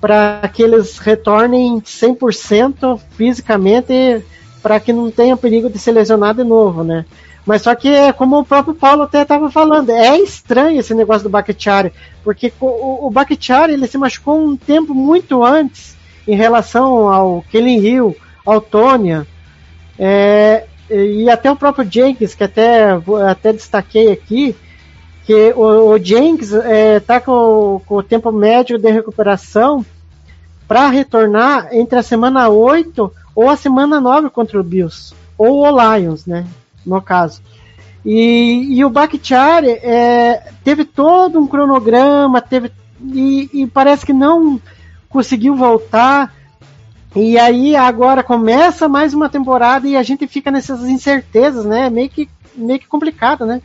para 0.00 0.48
que 0.54 0.62
eles 0.62 0.96
retornem 0.96 1.80
100% 1.80 2.98
fisicamente 3.10 4.24
para 4.62 4.80
que 4.80 4.90
não 4.90 5.10
tenha 5.10 5.36
perigo 5.36 5.68
de 5.68 5.78
ser 5.78 5.92
lesionado 5.92 6.42
de 6.42 6.48
novo, 6.48 6.82
né? 6.82 7.04
Mas 7.44 7.60
só 7.60 7.74
que 7.74 7.88
é 7.88 8.10
como 8.10 8.38
o 8.38 8.44
próprio 8.44 8.74
Paulo 8.74 9.02
até 9.02 9.20
estava 9.20 9.50
falando, 9.50 9.90
é 9.90 10.18
estranho 10.18 10.80
esse 10.80 10.94
negócio 10.94 11.24
do 11.24 11.28
Bakhtiari, 11.28 11.92
porque 12.24 12.50
o, 12.58 13.06
o 13.06 13.10
Bakhtiari 13.10 13.74
ele 13.74 13.86
se 13.86 13.98
machucou 13.98 14.42
um 14.42 14.56
tempo 14.56 14.94
muito 14.94 15.44
antes 15.44 15.94
em 16.26 16.36
relação 16.36 17.12
ao 17.12 17.44
Kellen 17.50 17.84
Hill, 17.84 18.16
ao 18.46 18.62
Tônia, 18.62 19.26
é, 19.98 20.64
e 20.88 21.28
até 21.28 21.50
o 21.50 21.56
próprio 21.56 21.86
Jenkins, 21.90 22.34
que 22.34 22.44
até, 22.44 22.98
até 23.28 23.52
destaquei 23.52 24.10
aqui, 24.10 24.56
que 25.26 25.52
o, 25.56 25.90
o 25.90 25.98
Jenkins 25.98 26.52
está 26.52 27.20
com, 27.20 27.82
com, 27.84 27.96
o 27.96 28.02
tempo 28.02 28.30
médio 28.30 28.78
de 28.78 28.88
recuperação 28.92 29.84
para 30.68 30.88
retornar 30.88 31.68
entre 31.72 31.98
a 31.98 32.02
semana 32.02 32.48
8 32.48 33.12
ou 33.34 33.50
a 33.50 33.56
semana 33.56 34.00
9 34.00 34.30
contra 34.30 34.58
o 34.58 34.62
Bills, 34.62 35.12
ou 35.36 35.66
o 35.66 35.96
Lions, 35.96 36.26
né, 36.26 36.46
no 36.86 37.02
caso. 37.02 37.42
E, 38.04 38.78
e 38.78 38.84
o 38.84 38.88
Bakhtiari 38.88 39.70
é, 39.70 40.52
teve 40.62 40.84
todo 40.84 41.40
um 41.40 41.46
cronograma, 41.48 42.40
teve, 42.40 42.70
e, 43.02 43.50
e 43.52 43.66
parece 43.66 44.06
que 44.06 44.12
não 44.12 44.60
conseguiu 45.08 45.56
voltar. 45.56 46.32
E 47.16 47.36
aí 47.36 47.74
agora 47.74 48.22
começa 48.22 48.88
mais 48.88 49.12
uma 49.12 49.28
temporada 49.28 49.88
e 49.88 49.96
a 49.96 50.04
gente 50.04 50.28
fica 50.28 50.52
nessas 50.52 50.84
incertezas, 50.84 51.64
né? 51.64 51.90
Meio 51.90 52.08
que, 52.08 52.28
meio 52.54 52.78
que 52.78 52.86
complicado, 52.86 53.44
né? 53.44 53.60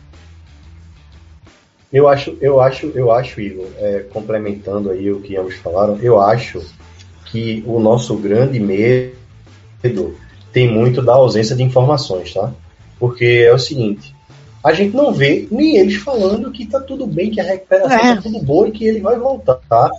Eu 1.91 2.07
acho, 2.07 2.37
eu 2.39 2.61
acho, 2.61 2.87
eu 2.95 3.11
acho, 3.11 3.41
Igor, 3.41 3.67
é, 3.77 4.05
complementando 4.13 4.89
aí 4.91 5.11
o 5.11 5.19
que 5.21 5.35
ambos 5.35 5.55
falaram, 5.55 5.97
eu 6.01 6.21
acho 6.21 6.61
que 7.25 7.63
o 7.67 7.79
nosso 7.79 8.15
grande 8.17 8.59
medo 8.59 10.15
tem 10.53 10.71
muito 10.71 11.01
da 11.01 11.13
ausência 11.13 11.55
de 11.55 11.63
informações, 11.63 12.33
tá? 12.33 12.53
Porque 12.99 13.45
é 13.47 13.53
o 13.53 13.59
seguinte, 13.59 14.15
a 14.63 14.73
gente 14.73 14.95
não 14.95 15.11
vê 15.13 15.47
nem 15.51 15.77
eles 15.77 15.95
falando 15.95 16.51
que 16.51 16.65
tá 16.65 16.79
tudo 16.79 17.05
bem, 17.05 17.31
que 17.31 17.41
a 17.41 17.43
recuperação 17.43 17.97
é. 17.97 18.15
tá 18.15 18.21
tudo 18.21 18.39
boa 18.39 18.67
e 18.67 18.71
que 18.71 18.85
ele 18.85 19.01
vai 19.01 19.17
voltar, 19.17 19.55
tá? 19.67 19.91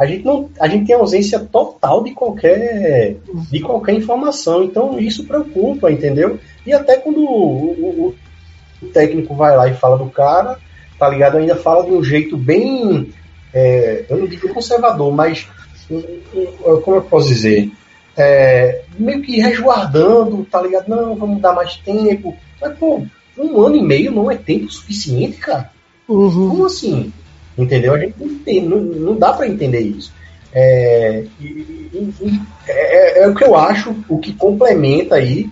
a 0.00 0.06
gente 0.06 0.24
não, 0.24 0.48
a 0.58 0.66
gente 0.66 0.86
tem 0.86 0.94
ausência 0.96 1.38
total 1.38 2.02
de 2.02 2.12
qualquer, 2.12 3.18
de 3.50 3.60
qualquer 3.60 3.92
informação. 3.94 4.64
Então 4.64 4.98
isso 4.98 5.26
preocupa, 5.26 5.92
entendeu? 5.92 6.38
E 6.66 6.72
até 6.72 6.96
quando 6.96 7.20
o, 7.22 8.06
o- 8.08 8.14
o 8.82 8.86
técnico 8.86 9.34
vai 9.34 9.56
lá 9.56 9.68
e 9.68 9.74
fala 9.74 9.98
do 9.98 10.10
cara, 10.10 10.58
tá 10.98 11.08
ligado? 11.08 11.38
Ainda 11.38 11.56
fala 11.56 11.84
de 11.84 11.90
um 11.90 12.02
jeito 12.02 12.36
bem, 12.36 13.12
é, 13.52 14.04
eu 14.08 14.18
não 14.18 14.26
digo 14.26 14.52
conservador, 14.52 15.12
mas 15.12 15.46
como 16.84 16.96
eu 16.96 17.02
posso 17.02 17.28
dizer, 17.28 17.70
é, 18.16 18.82
meio 18.98 19.22
que 19.22 19.40
resguardando, 19.40 20.44
tá 20.44 20.60
ligado? 20.62 20.88
Não, 20.88 21.16
vamos 21.16 21.40
dar 21.40 21.52
mais 21.52 21.76
tempo. 21.76 22.36
Mas 22.60 22.76
pô, 22.78 23.02
um 23.38 23.60
ano 23.60 23.76
e 23.76 23.82
meio 23.82 24.12
não 24.12 24.30
é 24.30 24.36
tempo 24.36 24.70
suficiente, 24.70 25.38
cara. 25.38 25.70
Uhum. 26.08 26.50
Como 26.50 26.66
assim? 26.66 27.12
Entendeu? 27.56 27.94
A 27.94 27.98
gente 27.98 28.14
não, 28.18 28.38
tem, 28.38 28.62
não, 28.62 28.78
não 28.80 29.16
dá 29.16 29.32
para 29.32 29.48
entender 29.48 29.80
isso. 29.80 30.12
É, 30.52 31.24
e- 31.40 31.88
e- 31.92 32.40
é, 32.68 33.22
é 33.22 33.28
o 33.28 33.34
que 33.34 33.44
eu 33.44 33.54
acho, 33.56 33.94
o 34.08 34.18
que 34.18 34.32
complementa 34.32 35.14
aí 35.16 35.48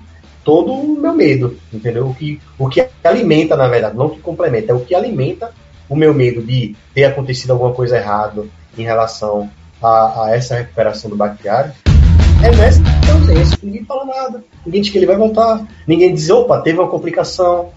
todo 0.49 0.72
o 0.72 0.99
meu 0.99 1.12
medo, 1.12 1.59
entendeu? 1.70 2.09
O 2.09 2.14
que, 2.14 2.40
o 2.59 2.70
que 2.70 2.88
alimenta, 3.05 3.55
na 3.55 3.68
verdade, 3.68 3.94
não 3.94 4.09
que 4.09 4.18
complementa, 4.18 4.72
é 4.72 4.74
o 4.74 4.80
que 4.80 4.94
alimenta 4.94 5.51
o 5.86 5.94
meu 5.94 6.14
medo 6.14 6.40
de 6.40 6.74
ter 6.94 7.05
acontecido 7.05 7.51
alguma 7.51 7.74
coisa 7.74 7.99
errada 7.99 8.46
em 8.78 8.82
relação 8.82 9.51
a, 9.82 10.24
a 10.24 10.34
essa 10.34 10.55
recuperação 10.55 11.11
do 11.11 11.16
Bakhtiari. 11.16 11.72
É 12.42 12.51
nessa 12.51 12.80
ausência, 13.12 13.59
ninguém 13.62 13.84
fala 13.84 14.07
nada, 14.07 14.42
ninguém 14.64 14.80
diz 14.80 14.90
que 14.90 14.96
ele 14.96 15.05
vai 15.05 15.16
voltar, 15.18 15.66
ninguém 15.86 16.14
diz, 16.14 16.30
opa, 16.30 16.62
teve 16.62 16.78
uma 16.78 16.88
complicação, 16.88 17.68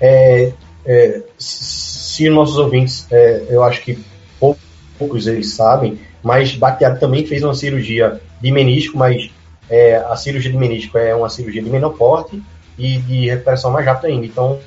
é, 0.00 0.50
é, 0.86 1.20
se 1.36 2.30
nossos 2.30 2.56
ouvintes, 2.56 3.06
é, 3.10 3.48
eu 3.50 3.62
acho 3.62 3.82
que 3.82 4.02
pou- 4.40 4.56
poucos 4.98 5.26
eles 5.26 5.52
sabem, 5.52 5.98
mas 6.22 6.56
Bakhtiari 6.56 6.98
também 6.98 7.26
fez 7.26 7.44
uma 7.44 7.54
cirurgia 7.54 8.18
de 8.40 8.50
menisco, 8.50 8.96
mas 8.96 9.30
é, 9.68 9.96
a 9.96 10.16
cirurgia 10.16 10.50
de 10.50 10.56
menisco 10.56 10.98
é 10.98 11.14
uma 11.14 11.28
cirurgia 11.28 11.62
de 11.62 11.70
menor 11.70 11.90
porte 11.90 12.42
e 12.78 12.98
de 12.98 13.28
recuperação 13.30 13.70
mais 13.70 13.86
rápida 13.86 14.08
ainda. 14.08 14.26
Então, 14.26 14.58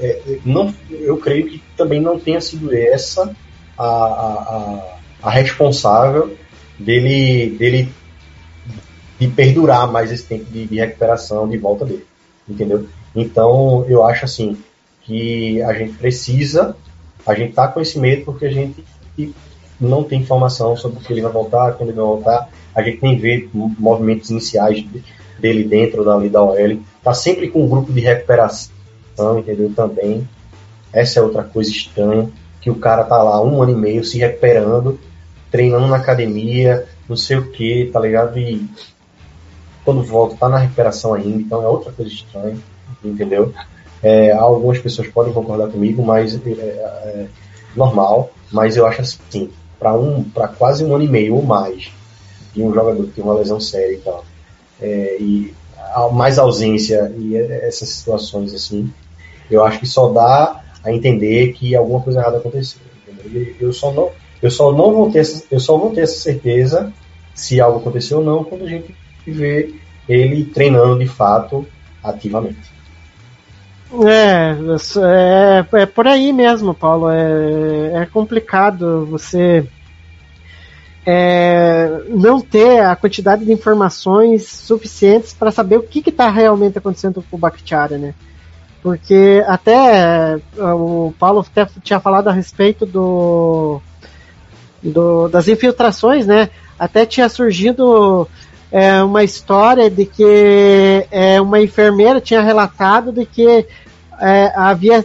é, 0.00 0.38
não, 0.44 0.72
eu 0.90 1.16
creio 1.16 1.48
que 1.48 1.62
também 1.76 2.00
não 2.00 2.18
tenha 2.18 2.40
sido 2.40 2.74
essa 2.74 3.34
a, 3.76 3.84
a, 3.84 4.98
a, 5.22 5.30
responsável 5.30 6.36
dele, 6.78 7.56
dele 7.58 7.88
de 9.18 9.28
perdurar 9.28 9.90
mais 9.90 10.12
esse 10.12 10.24
tempo 10.24 10.44
de, 10.44 10.66
de 10.66 10.76
recuperação 10.76 11.48
de 11.48 11.58
volta 11.58 11.84
dele, 11.84 12.06
entendeu? 12.48 12.86
Então, 13.14 13.84
eu 13.88 14.04
acho 14.04 14.24
assim 14.24 14.56
que 15.02 15.60
a 15.62 15.72
gente 15.72 15.94
precisa, 15.94 16.76
a 17.26 17.34
gente 17.34 17.54
tá 17.54 17.66
com 17.66 17.80
esse 17.80 17.98
medo 17.98 18.24
porque 18.24 18.46
a 18.46 18.50
gente 18.50 18.84
não 19.80 20.02
tem 20.04 20.20
informação 20.20 20.76
sobre 20.76 20.98
o 20.98 21.00
que 21.02 21.12
ele 21.12 21.22
vai 21.22 21.32
voltar, 21.32 21.72
quando 21.74 21.90
ele 21.90 21.96
vai 21.96 22.06
voltar, 22.06 22.48
a 22.74 22.82
gente 22.82 23.02
nem 23.02 23.18
vê 23.18 23.48
movimentos 23.52 24.30
iniciais 24.30 24.78
de- 24.78 25.02
dele 25.38 25.64
dentro 25.64 26.04
da, 26.04 26.14
ali 26.14 26.28
da 26.28 26.42
OL, 26.42 26.80
tá 27.02 27.14
sempre 27.14 27.48
com 27.48 27.64
um 27.64 27.68
grupo 27.68 27.92
de 27.92 28.00
recuperação, 28.00 28.72
entendeu? 29.38 29.72
Também, 29.74 30.28
essa 30.92 31.20
é 31.20 31.22
outra 31.22 31.44
coisa 31.44 31.70
estranha, 31.70 32.28
que 32.60 32.70
o 32.70 32.74
cara 32.74 33.04
tá 33.04 33.22
lá 33.22 33.40
um 33.42 33.62
ano 33.62 33.72
e 33.72 33.76
meio 33.76 34.04
se 34.04 34.18
recuperando, 34.18 34.98
treinando 35.50 35.86
na 35.86 35.96
academia, 35.96 36.86
não 37.08 37.16
sei 37.16 37.36
o 37.38 37.50
que, 37.50 37.88
tá 37.92 38.00
ligado? 38.00 38.38
E 38.38 38.68
quando 39.84 40.02
volta 40.02 40.36
tá 40.36 40.48
na 40.48 40.58
recuperação 40.58 41.14
ainda, 41.14 41.38
então 41.40 41.62
é 41.62 41.68
outra 41.68 41.92
coisa 41.92 42.10
estranha, 42.12 42.58
entendeu? 43.02 43.52
É, 44.02 44.32
algumas 44.32 44.78
pessoas 44.78 45.08
podem 45.08 45.32
concordar 45.32 45.68
comigo, 45.68 46.04
mas 46.04 46.34
é, 46.34 46.50
é 46.50 47.26
normal, 47.74 48.30
mas 48.52 48.76
eu 48.76 48.86
acho 48.86 49.00
assim, 49.00 49.50
para 49.78 49.94
um, 49.94 50.24
para 50.24 50.48
quase 50.48 50.84
um 50.84 50.94
ano 50.94 51.04
e 51.04 51.08
meio 51.08 51.36
ou 51.36 51.42
mais 51.42 51.90
de 52.54 52.62
um 52.62 52.72
jogador 52.72 53.04
que 53.04 53.12
tem 53.12 53.24
uma 53.24 53.34
lesão 53.34 53.60
séria 53.60 53.94
e 53.94 53.98
tal, 53.98 54.24
é, 54.80 55.16
e 55.20 55.54
mais 56.12 56.38
ausência 56.38 57.12
e 57.18 57.36
é, 57.36 57.66
essas 57.66 57.88
situações 57.88 58.52
assim, 58.52 58.92
eu 59.50 59.64
acho 59.64 59.80
que 59.80 59.86
só 59.86 60.08
dá 60.10 60.62
a 60.84 60.92
entender 60.92 61.52
que 61.52 61.74
alguma 61.74 62.00
coisa 62.00 62.20
errada 62.20 62.38
aconteceu. 62.38 62.80
Eu 63.60 63.72
só 63.72 63.92
não, 63.92 64.10
eu 64.42 64.50
só 64.50 64.72
não 64.72 64.92
vou 64.92 65.10
ter, 65.10 65.24
eu 65.50 65.60
só 65.60 65.76
vou 65.76 65.90
ter 65.90 66.02
essa 66.02 66.18
certeza 66.18 66.92
se 67.34 67.60
algo 67.60 67.78
aconteceu 67.78 68.18
ou 68.18 68.24
não 68.24 68.44
quando 68.44 68.64
a 68.64 68.68
gente 68.68 68.94
vê 69.26 69.74
ele 70.08 70.44
treinando 70.44 70.98
de 70.98 71.06
fato 71.06 71.66
ativamente. 72.02 72.77
É, 73.90 74.56
é, 75.74 75.82
é 75.82 75.86
por 75.86 76.06
aí 76.06 76.32
mesmo, 76.32 76.74
Paulo. 76.74 77.10
É, 77.10 78.02
é 78.02 78.06
complicado 78.06 79.06
você 79.06 79.66
é, 81.06 82.02
não 82.08 82.40
ter 82.40 82.80
a 82.80 82.94
quantidade 82.94 83.44
de 83.44 83.52
informações 83.52 84.46
suficientes 84.46 85.32
para 85.32 85.50
saber 85.50 85.78
o 85.78 85.82
que 85.82 86.06
está 86.08 86.28
realmente 86.30 86.78
acontecendo 86.78 87.24
com 87.30 87.36
o 87.36 87.38
Bakhtiari, 87.40 87.96
né? 87.96 88.14
Porque 88.82 89.42
até 89.46 90.34
é, 90.34 90.40
o 90.74 91.12
Paulo 91.18 91.40
até 91.40 91.66
tinha 91.82 92.00
falado 92.00 92.28
a 92.28 92.32
respeito 92.32 92.86
do, 92.86 93.80
do- 94.82 95.28
das 95.28 95.48
infiltrações, 95.48 96.26
né? 96.26 96.50
Até 96.78 97.04
tinha 97.04 97.28
surgido 97.28 98.28
é, 98.70 99.02
uma 99.02 99.24
história 99.24 99.90
de 99.90 100.04
que 100.04 101.06
é, 101.10 101.40
uma 101.40 101.60
enfermeira 101.60 102.20
tinha 102.20 102.42
relatado 102.42 103.12
de 103.12 103.24
que 103.24 103.66
é, 104.20 104.52
havia 104.54 104.98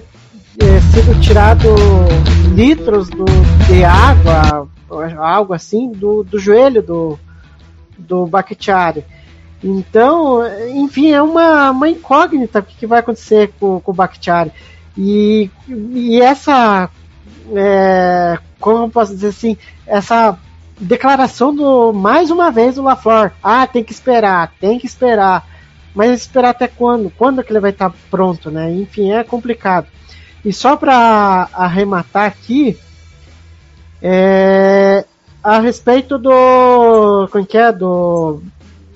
é, 0.59 0.79
sido 0.91 1.19
tirado 1.21 1.67
litros 2.53 3.09
do- 3.09 3.25
de 3.67 3.83
água, 3.83 4.67
algo 5.17 5.53
assim, 5.53 5.91
do, 5.91 6.23
do 6.23 6.37
joelho 6.37 6.81
do, 6.81 7.19
do 7.97 8.25
Bakhtiari. 8.27 9.03
Então, 9.63 10.41
enfim, 10.75 11.11
é 11.11 11.21
uma, 11.21 11.71
uma 11.71 11.89
incógnita 11.89 12.59
o 12.59 12.63
que, 12.63 12.85
vai 12.85 12.99
acontecer 12.99 13.53
com, 13.59 13.79
com 13.79 13.91
o 13.91 13.95
Bakhtiari. 13.95 14.51
E, 14.97 15.49
e 15.67 16.21
essa, 16.21 16.89
é, 17.55 18.37
como 18.59 18.83
eu 18.85 18.89
posso 18.89 19.13
dizer 19.13 19.29
assim, 19.29 19.57
essa 19.87 20.37
declaração 20.79 21.53
do, 21.53 21.93
mais 21.93 22.31
uma 22.31 22.51
vez, 22.51 22.75
do 22.75 22.83
LaFleur. 22.83 23.31
Ah, 23.41 23.65
tem 23.67 23.83
que 23.83 23.91
esperar, 23.91 24.53
tem 24.59 24.79
que 24.79 24.85
esperar. 24.85 25.47
Mas 25.93 26.21
esperar 26.21 26.49
até 26.49 26.67
quando? 26.67 27.11
Quando 27.11 27.43
que 27.43 27.51
ele 27.51 27.59
vai 27.59 27.71
estar 27.71 27.93
pronto, 28.09 28.49
né? 28.49 28.71
Enfim, 28.71 29.11
é 29.11 29.23
complicado. 29.23 29.87
E 30.43 30.51
só 30.51 30.75
para 30.75 31.47
arrematar 31.53 32.25
aqui, 32.25 32.77
é, 34.01 35.05
a 35.43 35.59
respeito 35.59 36.17
do. 36.17 37.27
Como 37.31 37.45
que 37.45 37.57
é? 37.57 37.71
Do. 37.71 38.41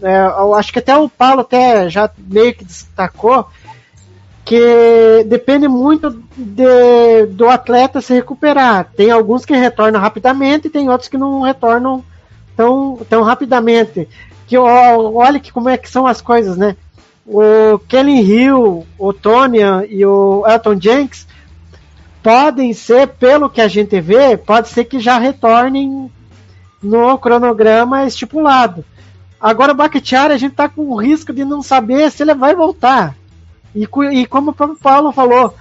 é, 0.02 0.26
eu 0.26 0.54
acho 0.56 0.74
que 0.74 0.80
até 0.80 0.98
o 0.98 1.08
Paulo 1.08 1.42
até 1.42 1.90
já 1.90 2.10
meio 2.18 2.54
que 2.54 2.66
destacou 2.66 3.48
que 4.48 5.26
depende 5.26 5.68
muito 5.68 6.24
de, 6.38 7.26
do 7.32 7.50
atleta 7.50 8.00
se 8.00 8.14
recuperar. 8.14 8.90
Tem 8.96 9.12
alguns 9.12 9.44
que 9.44 9.54
retornam 9.54 10.00
rapidamente 10.00 10.68
e 10.68 10.70
tem 10.70 10.90
outros 10.90 11.10
que 11.10 11.18
não 11.18 11.42
retornam 11.42 12.02
tão, 12.56 12.98
tão 13.10 13.24
rapidamente. 13.24 14.08
Que 14.48 14.58
olha 14.58 15.38
que 15.38 15.52
como 15.52 15.68
é 15.68 15.76
que 15.76 15.90
são 15.90 16.08
as 16.08 16.22
coisas, 16.22 16.56
né? 16.56 16.78
O 17.26 17.78
Kelly 17.90 18.22
Hill, 18.22 18.88
o 18.98 19.12
Tony 19.12 19.60
e 19.90 20.06
o 20.06 20.46
Elton 20.48 20.80
Jenks 20.80 21.28
podem 22.24 22.72
ser, 22.72 23.06
pelo 23.10 23.50
que 23.50 23.60
a 23.60 23.68
gente 23.68 24.00
vê, 24.00 24.38
pode 24.38 24.70
ser 24.70 24.86
que 24.86 24.98
já 24.98 25.18
retornem 25.18 26.10
no 26.82 27.18
cronograma 27.18 28.06
estipulado. 28.06 28.86
Agora 29.42 29.74
o 29.74 29.76
Bakhtiari 29.76 30.34
a 30.34 30.38
gente 30.38 30.56
tá 30.56 30.70
com 30.70 30.84
o 30.84 30.96
risco 30.96 31.34
de 31.34 31.44
não 31.44 31.62
saber 31.62 32.10
se 32.10 32.24
ele 32.24 32.34
vai 32.34 32.56
voltar. 32.56 33.14
E, 33.76 33.84
e 34.14 34.26
como 34.26 34.52
o 34.52 34.54
próprio 34.54 34.80
Paulo 34.80 35.12
falou, 35.12 35.56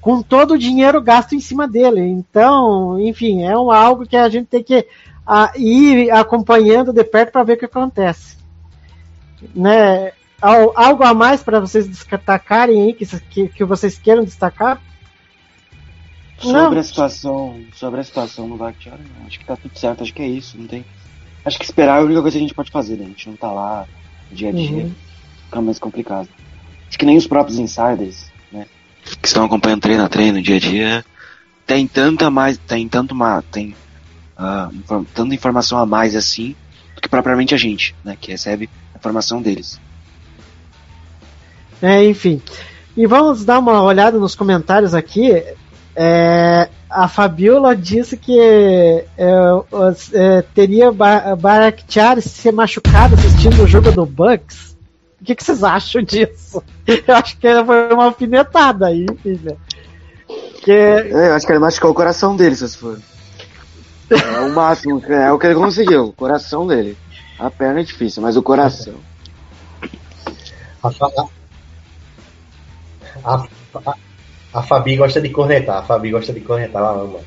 com 0.00 0.22
todo 0.22 0.54
o 0.54 0.58
dinheiro 0.58 1.02
gasto 1.02 1.34
em 1.34 1.40
cima 1.40 1.66
dele. 1.66 2.00
Então, 2.00 2.98
enfim, 3.00 3.42
é 3.42 3.56
um, 3.58 3.70
algo 3.70 4.06
que 4.06 4.16
a 4.16 4.28
gente 4.28 4.46
tem 4.46 4.62
que 4.62 4.86
a, 5.26 5.52
ir 5.56 6.10
acompanhando 6.10 6.92
de 6.92 7.04
perto 7.04 7.32
para 7.32 7.42
ver 7.44 7.54
o 7.54 7.58
que 7.58 7.64
acontece. 7.64 8.36
Né? 9.54 10.12
Al- 10.40 10.72
Algo 10.76 11.04
a 11.04 11.12
mais 11.12 11.42
para 11.42 11.60
vocês 11.60 11.88
destacarem 11.88 12.82
aí, 12.82 12.94
que, 12.94 13.04
que, 13.30 13.48
que 13.48 13.64
vocês 13.64 13.98
queiram 13.98 14.24
destacar? 14.24 14.80
Sobre 16.40 16.52
Não. 16.52 16.78
a 16.78 16.82
situação, 16.84 17.60
sobre 17.74 18.00
a 18.00 18.04
situação 18.04 18.46
no 18.46 18.56
não, 18.56 18.68
acho 19.26 19.38
que 19.38 19.44
tá 19.44 19.56
tudo 19.56 19.76
certo, 19.76 20.04
acho 20.04 20.14
que 20.14 20.22
é 20.22 20.28
isso, 20.28 20.56
não 20.56 20.68
tem. 20.68 20.84
Acho 21.44 21.58
que 21.58 21.64
esperar 21.64 21.98
é 21.98 22.02
a 22.02 22.04
única 22.04 22.22
coisa 22.22 22.36
que 22.36 22.44
a 22.44 22.46
gente 22.46 22.54
pode 22.54 22.70
fazer, 22.70 22.96
né? 22.96 23.04
A 23.04 23.08
gente 23.08 23.28
não 23.28 23.36
tá 23.36 23.50
lá 23.50 23.86
dia 24.30 24.50
a 24.50 24.52
dia, 24.52 24.84
Uhum. 24.84 24.94
fica 25.46 25.60
mais 25.60 25.78
complicado. 25.78 26.28
Acho 26.88 26.98
que 26.98 27.06
nem 27.06 27.16
os 27.16 27.26
próprios 27.26 27.58
insiders, 27.58 28.30
né? 28.50 28.66
Que 29.20 29.26
estão 29.28 29.44
acompanhando 29.44 29.80
treino 29.82 30.04
a 30.04 30.08
treino, 30.08 30.42
dia 30.42 30.56
a 30.56 30.60
dia, 30.60 31.04
tem 31.66 31.86
tanta 31.86 32.30
mais, 32.30 32.56
tem 32.58 32.88
tanto 32.88 33.12
uma, 33.12 33.42
tem 33.42 33.74
ah, 34.36 34.70
inform- 34.72 35.04
tanta 35.14 35.34
informação 35.34 35.78
a 35.78 35.86
mais 35.86 36.16
assim, 36.16 36.56
do 36.94 37.00
que 37.02 37.08
propriamente 37.08 37.54
a 37.54 37.58
gente, 37.58 37.94
né? 38.04 38.16
Que 38.20 38.30
recebe 38.30 38.68
a 38.94 38.98
informação 38.98 39.42
deles. 39.42 39.80
É, 41.80 42.04
enfim. 42.04 42.40
E 42.96 43.06
vamos 43.06 43.44
dar 43.44 43.58
uma 43.58 43.82
olhada 43.82 44.18
nos 44.18 44.34
comentários 44.34 44.94
aqui. 44.94 45.30
É, 45.94 46.68
a 46.90 47.06
Fabiola 47.06 47.76
disse 47.76 48.16
que 48.16 48.38
é, 48.40 49.06
é, 50.12 50.42
teria 50.54 50.90
se 52.20 52.50
machucado 52.50 53.14
assistindo 53.14 53.62
o 53.62 53.66
jogo 53.66 53.92
do 53.92 54.06
Bucks. 54.06 54.67
O 55.28 55.30
que, 55.30 55.34
que 55.36 55.44
vocês 55.44 55.62
acham 55.62 56.02
disso? 56.02 56.62
Eu 56.86 57.14
acho 57.14 57.36
que 57.36 57.64
foi 57.64 57.92
uma 57.92 58.06
alfinetada 58.06 58.86
aí, 58.86 59.04
filha. 59.22 59.58
Que, 60.62 60.72
É, 60.72 61.28
eu 61.28 61.34
acho 61.34 61.44
que 61.44 61.52
ele 61.52 61.58
machucou 61.58 61.90
o 61.90 61.94
coração 61.94 62.34
dele, 62.34 62.56
se 62.56 62.74
for. 62.78 62.98
É 64.10 64.40
o 64.40 64.54
máximo, 64.54 65.04
é 65.04 65.30
o 65.30 65.38
que 65.38 65.46
ele 65.46 65.54
conseguiu, 65.54 66.06
o 66.06 66.12
coração 66.14 66.66
dele. 66.66 66.96
A 67.38 67.50
perna 67.50 67.80
é 67.80 67.82
difícil, 67.82 68.22
mas 68.22 68.38
o 68.38 68.42
coração. 68.42 68.94
A, 70.82 70.90
Fa- 70.90 71.28
a, 73.22 73.44
a, 73.84 73.94
a 74.54 74.62
Fabi 74.62 74.96
gosta 74.96 75.20
de 75.20 75.28
cornetar. 75.28 75.76
A 75.76 75.82
Fabi 75.82 76.10
gosta 76.10 76.32
de 76.32 76.40
cornetar, 76.40 76.80
ela 76.80 77.02
ama. 77.02 77.18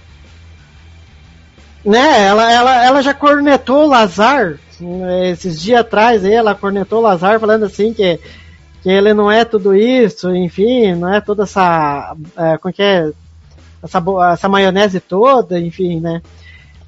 Né, 1.83 2.27
ela, 2.27 2.51
ela, 2.51 2.85
ela 2.85 3.01
já 3.01 3.13
cornetou 3.13 3.85
o 3.85 3.87
Lazar 3.87 4.57
né, 4.79 5.29
esses 5.29 5.61
dias 5.61 5.81
atrás, 5.81 6.25
aí, 6.25 6.33
ela 6.33 6.55
cornetou 6.55 6.99
o 6.99 7.01
Lazar 7.01 7.39
falando 7.39 7.65
assim 7.65 7.93
que, 7.93 8.19
que 8.81 8.89
ele 8.89 9.13
não 9.13 9.31
é 9.31 9.45
tudo 9.45 9.75
isso, 9.75 10.35
enfim, 10.35 10.95
não 10.95 11.13
é 11.13 11.21
toda 11.21 11.43
essa. 11.43 12.15
É, 12.35 12.57
como 12.57 12.73
que 12.73 12.81
é? 12.81 13.11
Essa, 13.83 14.03
essa 14.33 14.49
maionese 14.49 14.99
toda, 14.99 15.59
enfim, 15.59 15.99
né? 15.99 16.21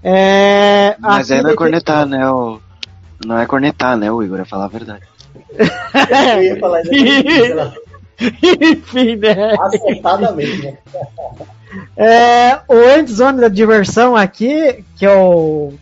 É, 0.04 0.96
Mas 1.00 1.32
aí 1.32 1.42
não 1.42 1.52
é 1.52 1.56
cornetar, 1.56 2.06
né? 2.06 2.30
O... 2.30 2.60
Não 3.26 3.38
é 3.40 3.46
cornetar, 3.46 3.98
né, 3.98 4.12
o 4.12 4.22
Igor? 4.22 4.42
É 4.42 4.46
falar 4.46 4.66
a 4.66 4.70
verdade. 4.70 5.04
Eu 6.36 6.44
ia 6.44 6.60
falar 6.60 6.82
exatamente 6.86 7.28
isso, 7.28 7.83
enfim, 8.62 9.16
né? 9.18 9.56
acertadamente, 9.60 10.62
né? 10.62 10.78
É, 11.98 12.60
o 12.68 12.76
Endzone 13.00 13.42
da 13.42 13.48
diversão 13.48 14.16
aqui, 14.16 14.84
que 14.96 15.06
é 15.06 15.16
o 15.16 15.74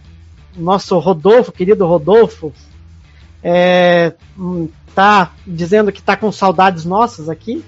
nosso 0.55 0.97
Rodolfo, 0.99 1.51
querido 1.51 1.85
Rodolfo, 1.85 2.53
é, 3.43 4.13
hum, 4.37 4.69
tá 4.95 5.31
dizendo 5.45 5.91
que 5.91 6.01
tá 6.01 6.15
com 6.15 6.31
saudades 6.31 6.85
nossas 6.85 7.29
aqui. 7.29 7.63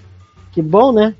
Que 0.52 0.62
bom, 0.62 0.92
né? 0.92 1.16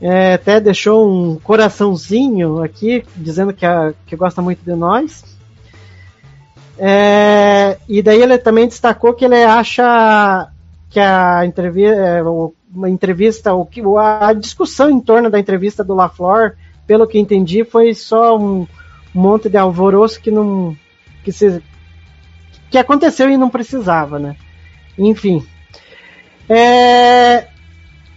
É, 0.00 0.34
até 0.34 0.58
deixou 0.58 1.06
um 1.08 1.36
coraçãozinho 1.38 2.62
aqui, 2.62 3.04
dizendo 3.16 3.52
que, 3.52 3.66
a- 3.66 3.92
que 4.06 4.16
gosta 4.16 4.40
muito 4.40 4.64
de 4.64 4.74
nós. 4.74 5.24
É, 6.78 7.76
e 7.86 8.00
daí 8.02 8.22
ele 8.22 8.38
também 8.38 8.66
destacou 8.66 9.12
que 9.12 9.24
ele 9.26 9.42
acha 9.44 10.48
que 10.90 10.98
a 11.00 11.46
entrevista, 11.46 12.24
uma 12.74 12.90
entrevista, 12.90 13.54
o 13.54 13.64
que 13.64 13.80
a 13.96 14.32
discussão 14.32 14.90
em 14.90 15.00
torno 15.00 15.30
da 15.30 15.38
entrevista 15.38 15.84
do 15.84 15.94
LaFleur, 15.94 16.56
pelo 16.86 17.06
que 17.06 17.18
entendi, 17.18 17.64
foi 17.64 17.94
só 17.94 18.36
um 18.36 18.66
monte 19.14 19.48
de 19.48 19.56
alvoroço 19.56 20.20
que 20.20 20.30
não 20.30 20.76
que 21.22 21.32
se 21.32 21.62
que 22.70 22.78
aconteceu 22.78 23.30
e 23.30 23.36
não 23.36 23.48
precisava, 23.50 24.18
né? 24.18 24.36
Enfim, 24.98 25.44
É, 26.52 27.46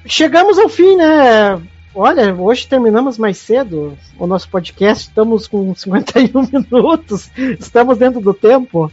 chegamos 0.08 0.58
ao 0.58 0.68
fim, 0.68 0.96
né? 0.96 1.62
Olha, 1.96 2.34
hoje 2.34 2.68
terminamos 2.68 3.18
mais 3.18 3.38
cedo 3.38 3.96
o 4.18 4.26
nosso 4.26 4.50
podcast, 4.50 5.08
estamos 5.08 5.48
com 5.48 5.76
51 5.76 6.48
minutos, 6.52 7.30
estamos 7.60 7.98
dentro 7.98 8.20
do 8.20 8.34
tempo. 8.34 8.91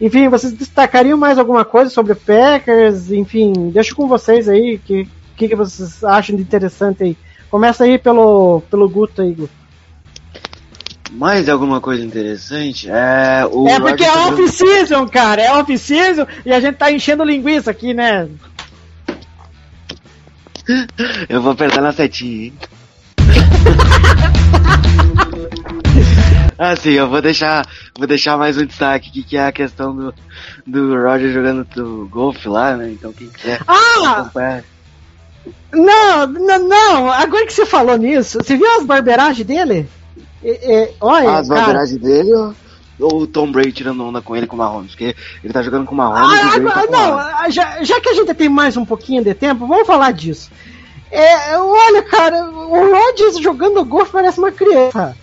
Enfim, 0.00 0.28
vocês 0.28 0.52
destacariam 0.52 1.16
mais 1.16 1.38
alguma 1.38 1.64
coisa 1.64 1.90
sobre 1.90 2.14
o 2.14 2.16
Packers? 2.16 3.12
Enfim, 3.12 3.70
deixo 3.70 3.94
com 3.94 4.08
vocês 4.08 4.48
aí, 4.48 4.78
que 4.78 5.08
que, 5.36 5.48
que 5.48 5.56
vocês 5.56 6.02
acham 6.04 6.36
de 6.36 6.42
interessante 6.42 7.02
aí. 7.02 7.16
Começa 7.50 7.84
aí 7.84 7.98
pelo, 7.98 8.62
pelo 8.70 8.88
Guto 8.88 9.22
aí, 9.22 9.32
Guto. 9.32 9.62
Mais 11.12 11.46
alguma 11.48 11.78
coisa 11.78 12.02
interessante? 12.02 12.88
É, 12.88 13.46
o 13.50 13.68
é 13.68 13.78
porque 13.78 14.04
Roger 14.04 14.16
é 14.16 14.32
off-season, 14.32 15.08
cara, 15.08 15.42
é 15.42 15.52
off-season 15.52 16.26
e 16.46 16.52
a 16.52 16.58
gente 16.58 16.76
tá 16.76 16.90
enchendo 16.90 17.22
linguiça 17.22 17.70
aqui, 17.70 17.92
né? 17.92 18.28
Eu 21.28 21.42
vou 21.42 21.52
apertar 21.52 21.80
na 21.80 21.92
setinha, 21.92 22.46
hein? 22.46 22.52
ah, 26.58 26.74
sim, 26.80 26.90
eu 26.90 27.08
vou 27.08 27.20
deixar, 27.20 27.66
vou 27.96 28.06
deixar 28.06 28.36
mais 28.36 28.56
um 28.56 28.64
destaque 28.64 29.08
aqui, 29.08 29.22
que 29.22 29.36
é 29.36 29.46
a 29.46 29.52
questão 29.52 29.94
do, 29.94 30.14
do 30.66 30.94
Roger 31.02 31.32
jogando 31.32 31.64
do 31.74 32.08
golfe 32.10 32.48
lá, 32.48 32.76
né? 32.76 32.90
Então 32.90 33.12
quem 33.12 33.28
quiser 33.28 33.60
Ah! 33.66 34.20
acompanhar. 34.20 34.64
Não, 35.72 36.26
não, 36.26 36.68
não, 36.68 37.10
agora 37.10 37.46
que 37.46 37.52
você 37.52 37.66
falou 37.66 37.96
nisso, 37.96 38.38
você 38.38 38.56
viu 38.56 38.70
as 38.76 38.84
barberagens 38.84 39.46
dele? 39.46 39.88
Olha, 41.00 41.38
As 41.38 41.48
cara, 41.48 41.60
bandeiragens 41.60 41.98
dele 42.00 42.30
ou, 43.02 43.22
o 43.22 43.26
Tom 43.26 43.50
Brady 43.50 43.72
tirando 43.72 44.04
onda 44.04 44.20
com 44.22 44.34
ele 44.36 44.46
com 44.46 44.54
o 44.56 44.58
Mahomes? 44.58 44.92
Porque 44.92 45.14
ele 45.42 45.52
tá 45.52 45.62
jogando 45.62 45.84
com 45.86 45.94
o 45.94 45.98
Mahomes 45.98 46.20
Ah, 46.40 46.50
tá 46.50 46.56
agora- 46.56 46.90
Mahomes. 46.90 46.90
não, 47.42 47.50
já, 47.50 47.82
já 47.84 48.00
que 48.00 48.08
a 48.08 48.14
gente 48.14 48.34
tem 48.34 48.48
mais 48.48 48.76
um 48.76 48.84
pouquinho 48.84 49.22
de 49.24 49.34
tempo, 49.34 49.66
vamos 49.66 49.86
falar 49.86 50.12
disso. 50.12 50.50
É, 51.10 51.58
olha, 51.58 52.02
cara, 52.02 52.44
o 52.50 52.90
Rodgers 52.90 53.38
jogando 53.38 53.84
golfe 53.84 54.12
parece 54.12 54.38
uma 54.38 54.50
criança. 54.50 55.14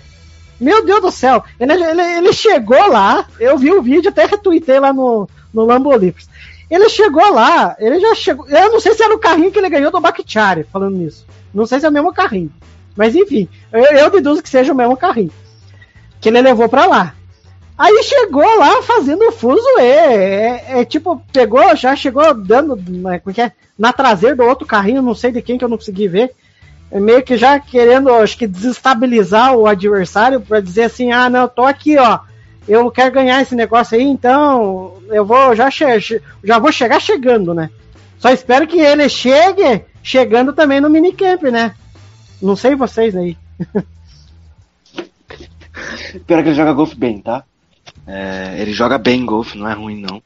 Meu 0.59 0.85
Deus 0.85 1.01
do 1.01 1.09
céu, 1.11 1.43
ele, 1.59 1.71
ele, 1.73 2.01
ele 2.01 2.33
chegou 2.33 2.87
lá, 2.89 3.25
eu 3.39 3.57
vi 3.57 3.71
o 3.71 3.81
vídeo, 3.81 4.09
até 4.09 4.25
retuitei 4.25 4.79
lá 4.79 4.91
no, 4.93 5.27
no 5.53 5.65
Lambolipers. 5.65 6.27
Ele 6.69 6.87
chegou 6.89 7.33
lá, 7.33 7.75
ele 7.79 7.99
já 7.99 8.13
chegou. 8.13 8.47
Eu 8.47 8.71
não 8.71 8.79
sei 8.79 8.93
se 8.93 9.01
era 9.01 9.15
o 9.15 9.19
carrinho 9.19 9.51
que 9.51 9.57
ele 9.57 9.69
ganhou 9.69 9.89
do 9.91 9.99
Bakhtiari, 9.99 10.65
falando 10.71 10.97
nisso. 10.97 11.25
Não 11.51 11.65
sei 11.65 11.79
se 11.79 11.85
é 11.85 11.89
o 11.89 11.91
mesmo 11.91 12.13
carrinho. 12.13 12.51
Mas 12.95 13.15
enfim, 13.15 13.47
eu, 13.71 13.81
eu 13.85 14.09
deduzo 14.11 14.43
que 14.43 14.49
seja 14.49 14.71
o 14.73 14.75
mesmo 14.75 14.95
carrinho. 14.95 15.31
Que 16.21 16.29
ele 16.29 16.41
levou 16.41 16.69
pra 16.69 16.85
lá. 16.85 17.15
Aí 17.79 18.03
chegou 18.03 18.59
lá 18.59 18.81
fazendo 18.83 19.25
o 19.25 19.31
fuso 19.31 19.63
E. 19.79 19.81
É, 19.81 20.81
é 20.81 20.85
tipo, 20.85 21.23
pegou, 21.31 21.73
já 21.77 21.95
chegou 21.95 22.33
dando. 22.33 22.75
né, 22.75 23.19
Como 23.19 23.33
é 23.37 23.41
é? 23.43 23.51
Na 23.77 23.93
traseira 23.93 24.35
do 24.35 24.43
outro 24.43 24.67
carrinho, 24.67 25.01
não 25.01 25.15
sei 25.15 25.31
de 25.31 25.41
quem 25.41 25.57
que 25.57 25.63
eu 25.63 25.69
não 25.69 25.77
consegui 25.77 26.09
ver. 26.09 26.35
É 26.91 26.99
meio 26.99 27.23
que 27.23 27.37
já 27.37 27.57
querendo, 27.57 28.11
acho 28.11 28.37
que, 28.37 28.45
desestabilizar 28.45 29.55
o 29.55 29.65
adversário 29.65 30.41
pra 30.41 30.59
dizer 30.59 30.83
assim: 30.83 31.13
ah, 31.13 31.29
não, 31.29 31.43
eu 31.43 31.47
tô 31.47 31.63
aqui, 31.63 31.97
ó. 31.97 32.19
Eu 32.67 32.91
quero 32.91 33.13
ganhar 33.13 33.41
esse 33.41 33.55
negócio 33.55 33.97
aí, 33.97 34.03
então 34.03 34.97
eu 35.07 35.25
vou 35.25 35.55
já, 35.55 35.69
já 36.43 36.59
vou 36.59 36.73
chegar 36.73 36.99
chegando, 36.99 37.53
né? 37.53 37.69
Só 38.17 38.29
espero 38.29 38.67
que 38.67 38.79
ele 38.79 39.07
chegue 39.07 39.85
chegando 40.03 40.51
também 40.51 40.81
no 40.81 40.89
minicamp, 40.89 41.49
né? 41.49 41.73
Não 42.41 42.57
sei 42.57 42.75
vocês 42.75 43.15
aí. 43.15 43.37
Pior 46.27 46.43
que 46.43 46.49
ele 46.49 46.55
joga 46.55 46.73
golfe 46.73 46.95
bem, 46.95 47.21
tá? 47.21 47.45
É, 48.11 48.55
ele 48.57 48.73
joga 48.73 48.97
bem 48.97 49.23
golfe, 49.23 49.55
não 49.55 49.69
é 49.69 49.73
ruim 49.73 50.01
não. 50.01 50.21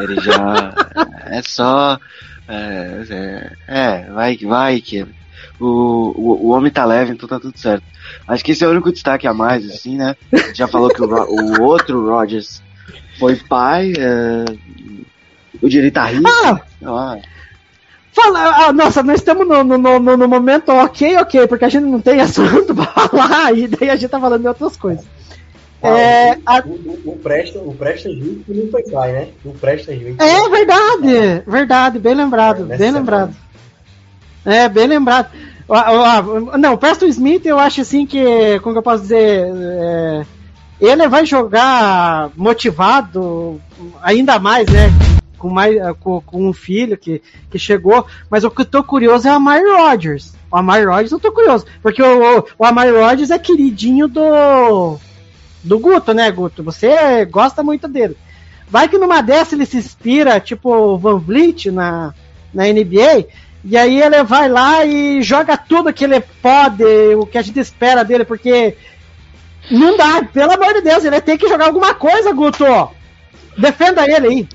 Ele 0.00 0.20
já. 0.20 0.72
é 1.26 1.42
só. 1.42 1.98
É, 2.48 3.04
é, 3.10 3.52
é, 3.66 4.10
vai 4.12 4.36
que 4.36 4.46
vai 4.46 4.80
que. 4.80 5.04
O, 5.58 5.66
o, 6.16 6.46
o 6.46 6.48
homem 6.50 6.70
tá 6.70 6.84
leve, 6.84 7.12
então 7.12 7.28
tá 7.28 7.40
tudo 7.40 7.58
certo. 7.58 7.84
Acho 8.26 8.44
que 8.44 8.52
esse 8.52 8.64
é 8.64 8.68
o 8.68 8.70
único 8.70 8.92
destaque 8.92 9.26
a 9.26 9.34
mais, 9.34 9.68
assim, 9.68 9.96
né? 9.96 10.16
Já 10.54 10.68
falou 10.68 10.88
que 10.88 11.02
o, 11.02 11.06
o 11.06 11.62
outro 11.62 12.08
Rogers 12.08 12.62
foi 13.18 13.36
pai, 13.36 13.92
é, 13.98 14.44
o 15.60 15.68
direito 15.68 15.94
tá 15.94 16.06
rico. 16.06 16.28
Ah! 16.28 16.60
Ah, 16.84 17.18
Fala, 18.12 18.66
ah, 18.66 18.72
nossa, 18.72 19.02
nós 19.02 19.20
estamos 19.20 19.48
no, 19.48 19.64
no, 19.64 19.78
no, 19.78 20.16
no 20.16 20.28
momento 20.28 20.68
ok, 20.70 21.16
ok, 21.16 21.46
porque 21.46 21.64
a 21.64 21.68
gente 21.68 21.84
não 21.84 22.00
tem 22.00 22.20
assunto 22.20 22.74
pra 22.74 22.84
falar 23.08 23.56
e 23.56 23.66
daí 23.66 23.88
a 23.88 23.96
gente 23.96 24.10
tá 24.10 24.20
falando 24.20 24.42
de 24.42 24.48
outras 24.48 24.76
coisas. 24.76 25.04
É, 25.82 26.32
Ah, 26.46 26.58
a- 26.58 26.62
o, 26.64 26.70
o, 26.70 27.12
o 27.12 27.16
Preston, 27.18 27.58
o 27.60 27.74
Preston 27.74 28.10
Juiz 28.10 28.38
não 28.48 28.70
foi 28.70 28.82
pai, 28.84 29.12
né? 29.12 29.28
O 29.44 29.52
Preston 29.52 29.92
Juiz. 29.94 30.16
é 30.18 30.48
verdade, 30.48 31.42
verdade, 31.46 31.98
bem 31.98 32.14
lembrado, 32.14 32.72
É, 32.72 32.76
bem 32.76 32.90
lembrado. 32.90 33.34
É, 34.44 34.68
bem 34.68 34.86
lembrado. 34.86 35.30
Não, 36.58 36.74
o 36.74 36.78
Preston 36.78 37.06
Smith 37.06 37.46
eu 37.46 37.58
acho 37.58 37.80
assim 37.80 38.04
que, 38.06 38.60
como 38.60 38.74
que 38.74 38.78
eu 38.78 38.82
posso 38.82 39.02
dizer, 39.02 39.46
é, 39.54 40.22
ele 40.80 41.08
vai 41.08 41.24
jogar 41.24 42.30
motivado 42.36 43.60
ainda 44.02 44.38
mais, 44.38 44.68
né? 44.68 44.90
Com, 45.38 45.48
mais, 45.50 45.76
com, 45.98 46.20
com 46.20 46.48
um 46.48 46.52
filho 46.52 46.96
que, 46.96 47.20
que 47.50 47.58
chegou, 47.58 48.06
mas 48.30 48.44
o 48.44 48.50
que 48.50 48.60
eu 48.60 48.64
tô 48.66 48.84
curioso 48.84 49.26
é 49.26 49.32
o 49.32 49.36
Amari 49.36 49.64
Rodgers. 49.64 50.34
O 50.50 50.56
Amari 50.56 50.84
Rodgers 50.84 51.10
eu 51.12 51.18
tô 51.18 51.32
curioso, 51.32 51.64
porque 51.82 52.00
o, 52.02 52.38
o, 52.38 52.44
o 52.58 52.64
Amari 52.64 52.90
Rodgers 52.92 53.30
é 53.30 53.38
queridinho 53.38 54.06
do, 54.06 54.98
do 55.62 55.78
Guto, 55.78 56.12
né, 56.12 56.30
Guto? 56.30 56.62
Você 56.62 57.24
gosta 57.26 57.62
muito 57.62 57.86
dele. 57.88 58.16
Vai 58.68 58.88
que 58.88 58.98
numa 58.98 59.20
dessa 59.22 59.54
ele 59.54 59.66
se 59.66 59.76
inspira, 59.76 60.40
tipo 60.40 60.74
o 60.74 60.98
Van 60.98 61.18
Vliet 61.18 61.70
na, 61.70 62.14
na 62.54 62.64
NBA, 62.64 63.26
e 63.64 63.76
aí 63.76 64.00
ele 64.02 64.22
vai 64.24 64.48
lá 64.48 64.84
e 64.84 65.22
joga 65.22 65.56
tudo 65.56 65.92
que 65.92 66.04
ele 66.04 66.20
pode, 66.20 66.84
o 67.16 67.26
que 67.26 67.36
a 67.38 67.42
gente 67.42 67.60
espera 67.60 68.02
dele, 68.04 68.24
porque 68.24 68.76
não 69.70 69.96
dá, 69.96 70.22
pelo 70.24 70.52
amor 70.52 70.72
de 70.74 70.80
Deus, 70.80 71.04
ele 71.04 71.20
tem 71.20 71.36
que 71.38 71.48
jogar 71.48 71.66
alguma 71.66 71.94
coisa, 71.94 72.32
Guto. 72.32 72.64
Defenda 73.58 74.04
ele 74.10 74.26
aí. 74.26 74.48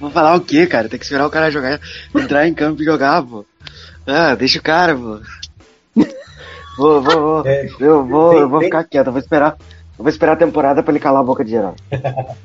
vou 0.00 0.10
falar 0.10 0.34
o 0.34 0.40
quê, 0.40 0.66
cara? 0.66 0.88
Tem 0.88 0.98
que 0.98 1.04
esperar 1.04 1.26
o 1.26 1.30
cara 1.30 1.50
jogar, 1.50 1.80
entrar 2.14 2.48
em 2.48 2.52
campo 2.54 2.82
e 2.82 2.84
jogar, 2.84 3.22
pô. 3.22 3.46
Ah, 4.06 4.34
deixa 4.34 4.58
o 4.58 4.62
cara, 4.62 4.94
pô. 4.96 5.20
Vou, 6.76 7.02
vou, 7.02 7.20
vou. 7.20 7.42
É, 7.46 7.68
Eu 7.80 8.04
vou, 8.04 8.30
tem- 8.30 8.38
eu 8.40 8.48
vou 8.48 8.60
tem- 8.60 8.68
ficar 8.68 8.84
quieto, 8.84 9.10
vou 9.10 9.20
esperar. 9.20 9.56
Eu 9.98 10.04
vou 10.04 10.08
esperar 10.08 10.32
a 10.32 10.36
temporada 10.36 10.82
pra 10.82 10.92
ele 10.92 11.00
calar 11.00 11.20
a 11.20 11.24
boca 11.24 11.44
de 11.44 11.50
geral. 11.50 11.74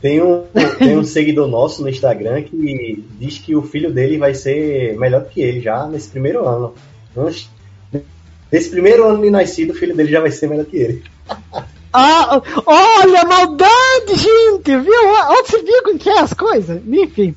Tem 0.00 0.22
um, 0.22 0.44
tem 0.78 0.98
um 0.98 1.02
seguidor 1.04 1.48
nosso 1.48 1.80
no 1.80 1.88
Instagram 1.88 2.42
que 2.42 3.02
diz 3.18 3.38
que 3.38 3.56
o 3.56 3.62
filho 3.62 3.90
dele 3.90 4.18
vai 4.18 4.34
ser 4.34 4.98
melhor 4.98 5.24
que 5.24 5.40
ele 5.40 5.62
já 5.62 5.86
nesse 5.86 6.10
primeiro 6.10 6.46
ano. 6.46 6.74
Nesse 8.52 8.68
primeiro 8.68 9.06
ano 9.08 9.22
de 9.22 9.30
nascido, 9.30 9.70
o 9.70 9.74
filho 9.74 9.96
dele 9.96 10.12
já 10.12 10.20
vai 10.20 10.30
ser 10.30 10.46
melhor 10.46 10.66
que 10.66 10.76
ele. 10.76 11.02
Ah, 11.96 12.42
olha, 12.66 13.24
maldade, 13.24 14.16
gente, 14.16 14.76
viu? 14.78 14.92
Onde 15.30 15.48
você 15.48 15.62
viu 15.62 15.80
como 15.84 15.96
que 15.96 16.10
é 16.10 16.18
as 16.18 16.32
coisas? 16.34 16.82
Enfim. 16.88 17.36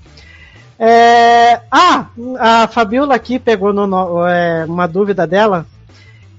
É, 0.80 1.62
ah, 1.72 2.08
a 2.40 2.68
Fabiola 2.68 3.14
aqui 3.14 3.38
pegou 3.38 3.72
no- 3.72 3.86
no- 3.86 4.26
é, 4.26 4.66
uma 4.66 4.88
dúvida 4.88 5.28
dela. 5.28 5.68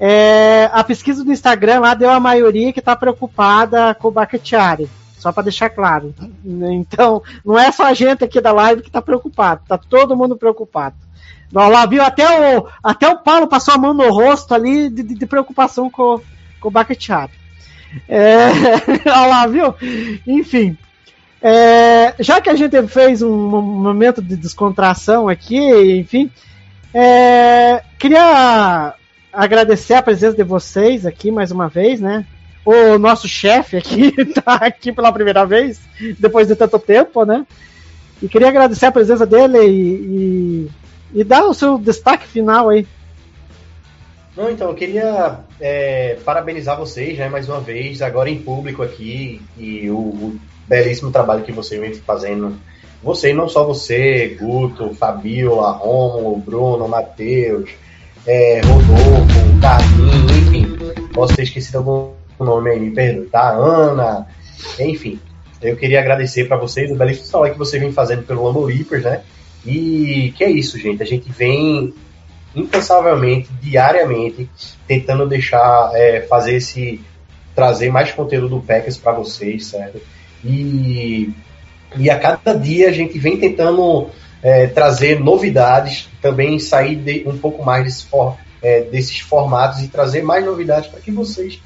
É, 0.00 0.70
a 0.72 0.84
pesquisa 0.84 1.24
do 1.24 1.32
Instagram 1.32 1.80
lá 1.80 1.94
deu 1.94 2.10
a 2.10 2.20
maioria 2.20 2.72
que 2.72 2.78
está 2.78 2.94
preocupada 2.94 3.94
com 3.94 4.08
o 4.08 4.12
Bakhtiari. 4.12 4.88
Só 5.18 5.32
para 5.32 5.42
deixar 5.44 5.70
claro. 5.70 6.14
Então, 6.44 7.20
não 7.44 7.58
é 7.58 7.72
só 7.72 7.84
a 7.86 7.94
gente 7.94 8.22
aqui 8.22 8.40
da 8.40 8.52
live 8.52 8.82
que 8.82 8.88
está 8.88 9.02
preocupado, 9.02 9.62
tá 9.66 9.76
todo 9.76 10.16
mundo 10.16 10.36
preocupado. 10.36 10.94
Lá 11.52 11.84
viu 11.86 12.02
até 12.02 12.58
o, 12.58 12.68
até 12.84 13.08
o 13.08 13.18
Paulo 13.18 13.48
passou 13.48 13.74
a 13.74 13.78
mão 13.78 13.92
no 13.94 14.08
rosto 14.12 14.54
ali 14.54 14.88
de, 14.88 15.02
de- 15.02 15.14
de 15.14 15.26
preocupação 15.26 15.90
com, 15.90 16.20
com 16.60 16.68
o 16.68 16.70
Bakhtiari. 16.70 17.32
É, 18.08 18.48
olha 19.10 19.26
lá, 19.26 19.46
viu? 19.46 19.74
Enfim. 20.26 20.76
é, 21.42 22.14
já 22.20 22.40
que 22.40 22.50
a 22.50 22.54
gente 22.54 22.80
fez 22.86 23.20
um 23.22 23.34
mo- 23.48 23.62
momento 23.62 24.20
de 24.22 24.36
descontração 24.36 25.26
aqui, 25.28 25.58
enfim, 25.98 26.30
é, 26.94 27.82
queria 27.98 28.94
agradecer 29.38 29.94
a 29.94 30.02
presença 30.02 30.36
de 30.36 30.42
vocês 30.42 31.06
aqui 31.06 31.30
mais 31.30 31.52
uma 31.52 31.68
vez, 31.68 32.00
né? 32.00 32.26
O 32.64 32.98
nosso 32.98 33.28
chefe 33.28 33.76
aqui 33.76 34.12
tá 34.34 34.54
aqui 34.56 34.92
pela 34.92 35.12
primeira 35.12 35.46
vez, 35.46 35.80
depois 36.18 36.48
de 36.48 36.56
tanto 36.56 36.76
tempo, 36.78 37.24
né? 37.24 37.46
E 38.20 38.28
queria 38.28 38.48
agradecer 38.48 38.86
a 38.86 38.92
presença 38.92 39.24
dele 39.24 39.58
e, 39.60 40.70
e, 41.14 41.20
e 41.20 41.24
dar 41.24 41.44
o 41.44 41.54
seu 41.54 41.78
destaque 41.78 42.26
final 42.26 42.68
aí. 42.68 42.84
Não, 44.36 44.50
então, 44.50 44.68
eu 44.68 44.74
queria 44.74 45.38
é, 45.60 46.16
parabenizar 46.24 46.76
vocês, 46.76 47.16
né, 47.16 47.28
mais 47.28 47.48
uma 47.48 47.60
vez, 47.60 48.02
agora 48.02 48.28
em 48.28 48.40
público 48.40 48.82
aqui, 48.82 49.40
e 49.56 49.88
o, 49.88 49.96
o 49.96 50.40
belíssimo 50.66 51.12
trabalho 51.12 51.44
que 51.44 51.52
vocês 51.52 51.80
vem 51.80 51.94
fazendo. 51.94 52.56
Você, 53.02 53.32
não 53.32 53.48
só 53.48 53.64
você, 53.64 54.36
Guto, 54.40 54.94
Fabiola, 54.94 55.70
Romulo, 55.70 56.36
Bruno, 56.36 56.88
Matheus, 56.88 57.70
é, 58.28 58.60
Rodolfo, 58.60 59.58
Carlinhos, 59.58 60.36
enfim, 60.36 60.76
posso 61.14 61.34
ter 61.34 61.44
esquecido 61.44 61.78
algum 61.78 62.12
nome 62.38 62.70
aí, 62.70 62.78
me 62.78 62.90
perdoe, 62.90 63.26
tá? 63.26 63.52
Ana, 63.52 64.26
enfim. 64.78 65.18
Eu 65.62 65.76
queria 65.76 65.98
agradecer 65.98 66.44
para 66.44 66.58
vocês 66.58 66.90
o 66.90 66.94
belíssimo 66.94 67.28
trabalho 67.28 67.54
que 67.54 67.58
vocês 67.58 67.82
vêm 67.82 67.90
fazendo 67.90 68.24
pelo 68.24 68.44
Lambo 68.44 68.66
Reapers, 68.66 69.02
né? 69.02 69.22
E 69.64 70.32
que 70.36 70.44
é 70.44 70.50
isso, 70.50 70.78
gente. 70.78 71.02
A 71.02 71.06
gente 71.06 71.32
vem 71.32 71.94
incansavelmente, 72.54 73.48
diariamente, 73.62 74.48
tentando 74.86 75.26
deixar, 75.26 75.90
é, 75.94 76.20
fazer 76.20 76.56
esse, 76.56 77.00
trazer 77.54 77.90
mais 77.90 78.12
conteúdo 78.12 78.48
do 78.48 78.60
Packers 78.60 78.98
para 78.98 79.12
vocês, 79.12 79.66
certo? 79.66 80.00
E, 80.44 81.32
e 81.96 82.10
a 82.10 82.18
cada 82.18 82.52
dia 82.52 82.90
a 82.90 82.92
gente 82.92 83.18
vem 83.18 83.38
tentando 83.38 84.10
é, 84.42 84.66
trazer 84.66 85.20
novidades, 85.20 86.08
também 86.20 86.58
sair 86.58 86.96
de, 86.96 87.28
um 87.28 87.36
pouco 87.36 87.64
mais 87.64 87.84
desse 87.84 88.06
for, 88.06 88.36
é, 88.62 88.82
desses 88.82 89.20
formatos 89.20 89.82
e 89.82 89.88
trazer 89.88 90.22
mais 90.22 90.44
novidades 90.44 90.88
para 90.88 91.00
que 91.00 91.10
vocês 91.10 91.60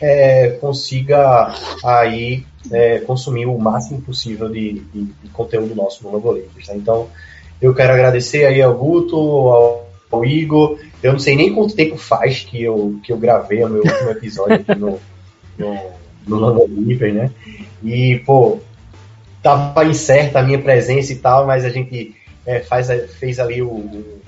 é, 0.00 0.50
consiga 0.60 1.54
aí 1.84 2.44
é, 2.70 2.98
consumir 3.00 3.46
o 3.46 3.58
máximo 3.58 4.02
possível 4.02 4.48
de, 4.48 4.80
de, 4.92 5.04
de 5.04 5.28
conteúdo 5.32 5.74
nosso 5.74 6.02
no 6.04 6.10
Logoritmos. 6.10 6.66
Tá? 6.66 6.74
Então, 6.74 7.08
eu 7.60 7.72
quero 7.74 7.92
agradecer 7.92 8.44
aí 8.44 8.60
ao 8.60 8.74
Guto, 8.74 9.16
ao, 9.16 9.88
ao 10.10 10.24
Igor. 10.24 10.78
Eu 11.02 11.12
não 11.12 11.20
sei 11.20 11.36
nem 11.36 11.54
quanto 11.54 11.76
tempo 11.76 11.96
faz 11.96 12.40
que 12.40 12.62
eu, 12.62 12.98
que 13.02 13.12
eu 13.12 13.16
gravei 13.16 13.62
o 13.62 13.68
meu 13.68 13.82
último 13.82 14.10
episódio 14.10 14.56
aqui 14.56 14.74
no, 14.74 14.98
no, 15.56 15.76
no 16.26 16.36
Logoritmos, 16.36 17.14
né? 17.14 17.30
E, 17.84 18.20
pô, 18.26 18.58
tava 19.42 19.84
incerta 19.84 20.38
a 20.38 20.42
minha 20.42 20.58
presença 20.58 21.12
e 21.12 21.16
tal, 21.16 21.46
mas 21.46 21.64
a 21.64 21.68
gente 21.68 22.14
é, 22.46 22.60
faz, 22.60 22.88
fez 23.18 23.40
ali 23.40 23.60
o, 23.60 24.20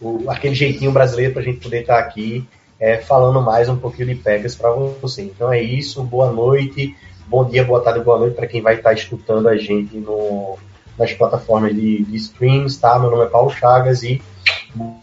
o, 0.00 0.24
aquele 0.28 0.54
jeitinho 0.54 0.92
brasileiro 0.92 1.32
pra 1.32 1.42
gente 1.42 1.60
poder 1.60 1.80
estar 1.80 1.98
aqui 1.98 2.46
é, 2.78 2.98
falando 2.98 3.40
mais 3.40 3.68
um 3.68 3.76
pouquinho 3.76 4.08
de 4.08 4.14
Packers 4.16 4.54
para 4.54 4.70
você. 4.70 5.22
Então 5.22 5.52
é 5.52 5.60
isso, 5.60 6.02
boa 6.02 6.30
noite, 6.30 6.94
bom 7.26 7.44
dia, 7.44 7.64
boa 7.64 7.80
tarde, 7.80 8.04
boa 8.04 8.18
noite 8.18 8.34
para 8.34 8.46
quem 8.46 8.60
vai 8.60 8.74
estar 8.74 8.92
escutando 8.92 9.48
a 9.48 9.56
gente 9.56 9.96
no, 9.96 10.58
nas 10.98 11.12
plataformas 11.12 11.74
de, 11.74 12.04
de 12.04 12.16
streams, 12.16 12.78
tá? 12.78 12.98
Meu 12.98 13.10
nome 13.10 13.24
é 13.24 13.28
Paulo 13.28 13.50
Chagas 13.50 14.02
e 14.02 14.20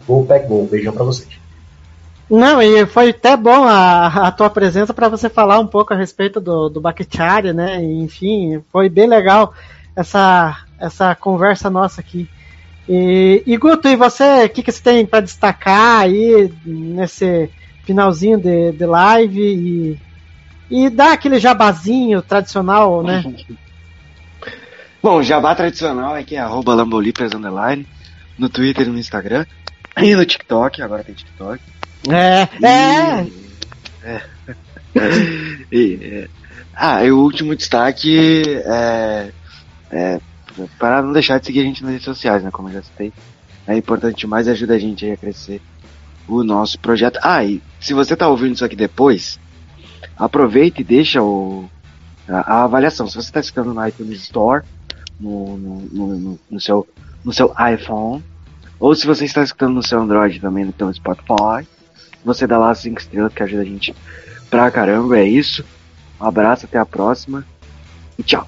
Go 0.06 0.24
Pack 0.24 0.46
Go. 0.46 0.66
Beijão 0.66 0.92
para 0.92 1.04
vocês. 1.04 1.45
Não, 2.28 2.60
e 2.60 2.84
foi 2.86 3.10
até 3.10 3.36
bom 3.36 3.64
a, 3.64 4.06
a 4.06 4.32
tua 4.32 4.50
presença 4.50 4.92
para 4.92 5.08
você 5.08 5.28
falar 5.28 5.60
um 5.60 5.66
pouco 5.66 5.94
a 5.94 5.96
respeito 5.96 6.40
do, 6.40 6.68
do 6.68 6.80
Bakhtiari, 6.80 7.52
né? 7.52 7.80
Enfim, 7.82 8.62
foi 8.72 8.88
bem 8.88 9.08
legal 9.08 9.54
essa, 9.94 10.64
essa 10.78 11.14
conversa 11.14 11.70
nossa 11.70 12.00
aqui. 12.00 12.28
E, 12.88 13.42
e 13.46 13.56
Guto, 13.56 13.88
e 13.88 13.96
você, 13.96 14.44
o 14.44 14.50
que, 14.50 14.62
que 14.62 14.72
você 14.72 14.82
tem 14.82 15.06
para 15.06 15.20
destacar 15.20 16.00
aí 16.00 16.52
nesse 16.64 17.48
finalzinho 17.84 18.38
de, 18.38 18.72
de 18.72 18.86
live 18.86 19.40
e, 19.40 20.00
e 20.68 20.90
dar 20.90 21.12
aquele 21.12 21.38
jabazinho 21.38 22.22
tradicional, 22.22 23.04
né? 23.04 23.22
Bom, 25.00 25.18
o 25.18 25.22
jabá 25.22 25.54
tradicional 25.54 26.16
é 26.16 26.24
que 26.24 26.34
é 26.34 26.40
arroba 26.40 26.74
Lambolipers 26.74 27.32
underline, 27.32 27.86
no 28.36 28.48
Twitter 28.48 28.88
e 28.88 28.90
no 28.90 28.98
Instagram, 28.98 29.46
e 29.96 30.16
no 30.16 30.26
TikTok, 30.26 30.82
agora 30.82 31.04
tem 31.04 31.14
TikTok. 31.14 31.62
É, 32.08 32.48
é. 32.66 33.26
E, 35.70 35.98
é, 36.02 36.28
ah, 36.74 37.04
e 37.04 37.10
o 37.10 37.18
último 37.18 37.54
destaque 37.54 38.42
é, 38.64 39.30
é 39.90 40.20
para 40.78 41.02
não 41.02 41.12
deixar 41.12 41.38
de 41.38 41.46
seguir 41.46 41.60
a 41.60 41.64
gente 41.64 41.82
nas 41.82 41.92
redes 41.92 42.04
sociais, 42.06 42.42
né? 42.42 42.50
Como 42.50 42.68
eu 42.68 42.74
já 42.74 42.82
citei. 42.82 43.12
É 43.66 43.76
importante 43.76 44.20
demais 44.20 44.46
e 44.46 44.50
ajuda 44.50 44.74
a 44.74 44.78
gente 44.78 45.04
a 45.10 45.16
crescer 45.16 45.60
o 46.26 46.42
nosso 46.42 46.78
projeto. 46.78 47.18
Ah, 47.22 47.44
e 47.44 47.60
se 47.80 47.92
você 47.92 48.16
tá 48.16 48.28
ouvindo 48.28 48.54
isso 48.54 48.64
aqui 48.64 48.76
depois, 48.76 49.38
aproveita 50.16 50.80
e 50.80 50.84
deixa 50.84 51.22
o, 51.22 51.68
a, 52.28 52.54
a 52.60 52.64
avaliação. 52.64 53.06
Se 53.06 53.14
você 53.16 53.28
está 53.28 53.40
escutando 53.40 53.74
no 53.74 53.86
iTunes 53.86 54.22
Store, 54.22 54.64
no, 55.20 55.56
no, 55.58 55.80
no, 55.92 56.38
no- 56.50 56.60
seu, 56.60 56.86
no 57.24 57.32
seu 57.32 57.52
iPhone, 57.74 58.24
ou 58.78 58.94
se 58.94 59.06
você 59.06 59.24
está 59.26 59.42
escutando 59.42 59.74
no 59.74 59.82
seu 59.82 60.00
Android 60.00 60.40
também, 60.40 60.64
no 60.64 60.72
teu 60.72 60.92
Spotify, 60.94 61.66
você 62.26 62.46
dá 62.46 62.58
lá 62.58 62.74
5 62.74 63.00
estrelas 63.00 63.32
que 63.32 63.42
ajuda 63.42 63.62
a 63.62 63.64
gente 63.64 63.94
pra 64.50 64.70
caramba. 64.70 65.18
É 65.18 65.24
isso. 65.24 65.64
Um 66.20 66.26
abraço, 66.26 66.66
até 66.66 66.76
a 66.76 66.84
próxima. 66.84 67.46
E 68.18 68.22
tchau. 68.22 68.46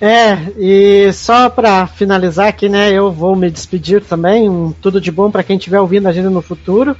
É, 0.00 0.38
e 0.56 1.12
só 1.12 1.50
para 1.50 1.86
finalizar 1.86 2.48
aqui, 2.48 2.68
né, 2.68 2.90
eu 2.92 3.12
vou 3.12 3.36
me 3.36 3.50
despedir 3.50 4.02
também. 4.02 4.48
Um, 4.48 4.72
tudo 4.72 5.00
de 5.00 5.10
bom 5.10 5.30
para 5.30 5.42
quem 5.42 5.56
estiver 5.56 5.80
ouvindo 5.80 6.08
a 6.08 6.12
gente 6.12 6.28
no 6.28 6.40
futuro. 6.40 6.96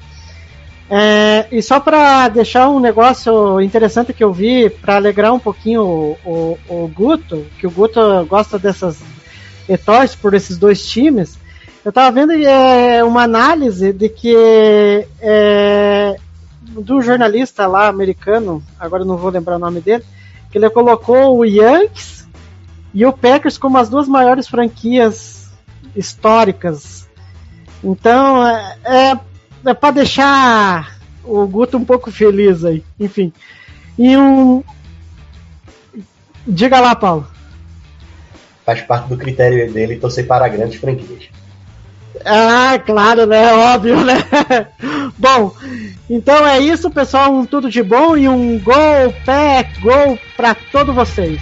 É, 0.91 1.47
e 1.51 1.63
só 1.63 1.81
para 1.81 2.29
deixar 2.29 2.69
um 2.69 2.81
negócio 2.81 3.61
interessante 3.61 4.13
que 4.13 4.25
eu 4.25 4.33
vi, 4.33 4.69
para 4.69 4.97
alegrar 4.97 5.33
um 5.33 5.39
pouquinho 5.39 5.83
o, 5.83 6.19
o, 6.25 6.59
o 6.69 6.89
Guto, 6.89 7.47
que 7.59 7.67
o 7.67 7.71
Guto 7.71 8.01
gosta 8.27 8.59
dessas 8.59 8.99
e 9.69 9.77
torce 9.77 10.17
por 10.17 10.35
esses 10.35 10.59
dois 10.59 10.85
times. 10.87 11.39
Eu 11.85 11.91
estava 11.91 12.11
vendo 12.11 12.33
é, 12.33 13.03
uma 13.05 13.23
análise 13.23 13.93
de 13.93 14.09
que 14.09 14.35
é, 15.21 16.17
do 16.63 17.01
jornalista 17.01 17.67
lá 17.67 17.89
americano, 17.89 18.63
agora 18.79 19.05
não 19.05 19.17
vou 19.17 19.31
lembrar 19.31 19.57
o 19.57 19.61
nome 19.61 19.81
dele, 19.81 20.05
que 20.51 20.59
ele 20.59 20.69
colocou 20.71 21.39
o 21.39 21.45
Yankees 21.45 22.27
e 22.93 23.07
o 23.07 23.13
Packers 23.13 23.57
como 23.57 23.79
as 23.79 23.89
duas 23.89 24.09
maiores 24.09 24.49
franquias 24.49 25.51
históricas. 25.95 27.09
Então 27.83 28.47
é, 28.47 28.79
é, 28.85 29.21
é 29.67 29.75
para 29.75 29.95
deixar 29.95 30.99
o 31.25 31.47
Guto 31.47 31.77
um 31.77 31.85
pouco 31.85 32.11
feliz 32.11 32.65
aí. 32.65 32.83
Enfim. 32.99 33.33
E 33.99 34.17
um. 34.17 34.63
Diga 36.47 36.81
lá, 36.81 36.95
Paulo. 36.95 37.27
Faz 38.65 38.81
parte 38.83 39.09
do 39.09 39.17
critério 39.17 39.73
dele 39.73 39.97
torcer 39.97 40.27
para 40.27 40.49
grandes 40.49 40.81
franquias. 40.81 41.29
Ah, 42.25 42.79
claro, 42.85 43.27
né? 43.27 43.53
Óbvio, 43.75 44.05
né? 44.05 44.17
bom, 45.17 45.55
então 46.09 46.47
é 46.47 46.61
isso, 46.61 46.91
pessoal. 46.91 47.33
Um 47.33 47.47
tudo 47.47 47.71
de 47.71 47.83
bom 47.83 48.17
e 48.17 48.29
um 48.29 48.59
gol, 48.59 49.13
pack, 49.25 49.81
gol 49.81 50.19
para 50.37 50.55
todos 50.55 50.95
vocês. 50.95 51.41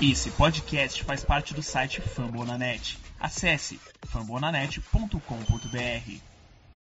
Esse 0.00 0.30
podcast 0.30 1.04
faz 1.04 1.24
parte 1.24 1.52
do 1.52 1.62
site 1.62 2.00
Fambonanet. 2.00 2.98
Acesse 3.18 3.78
fambonanet.com.br. 4.06 6.29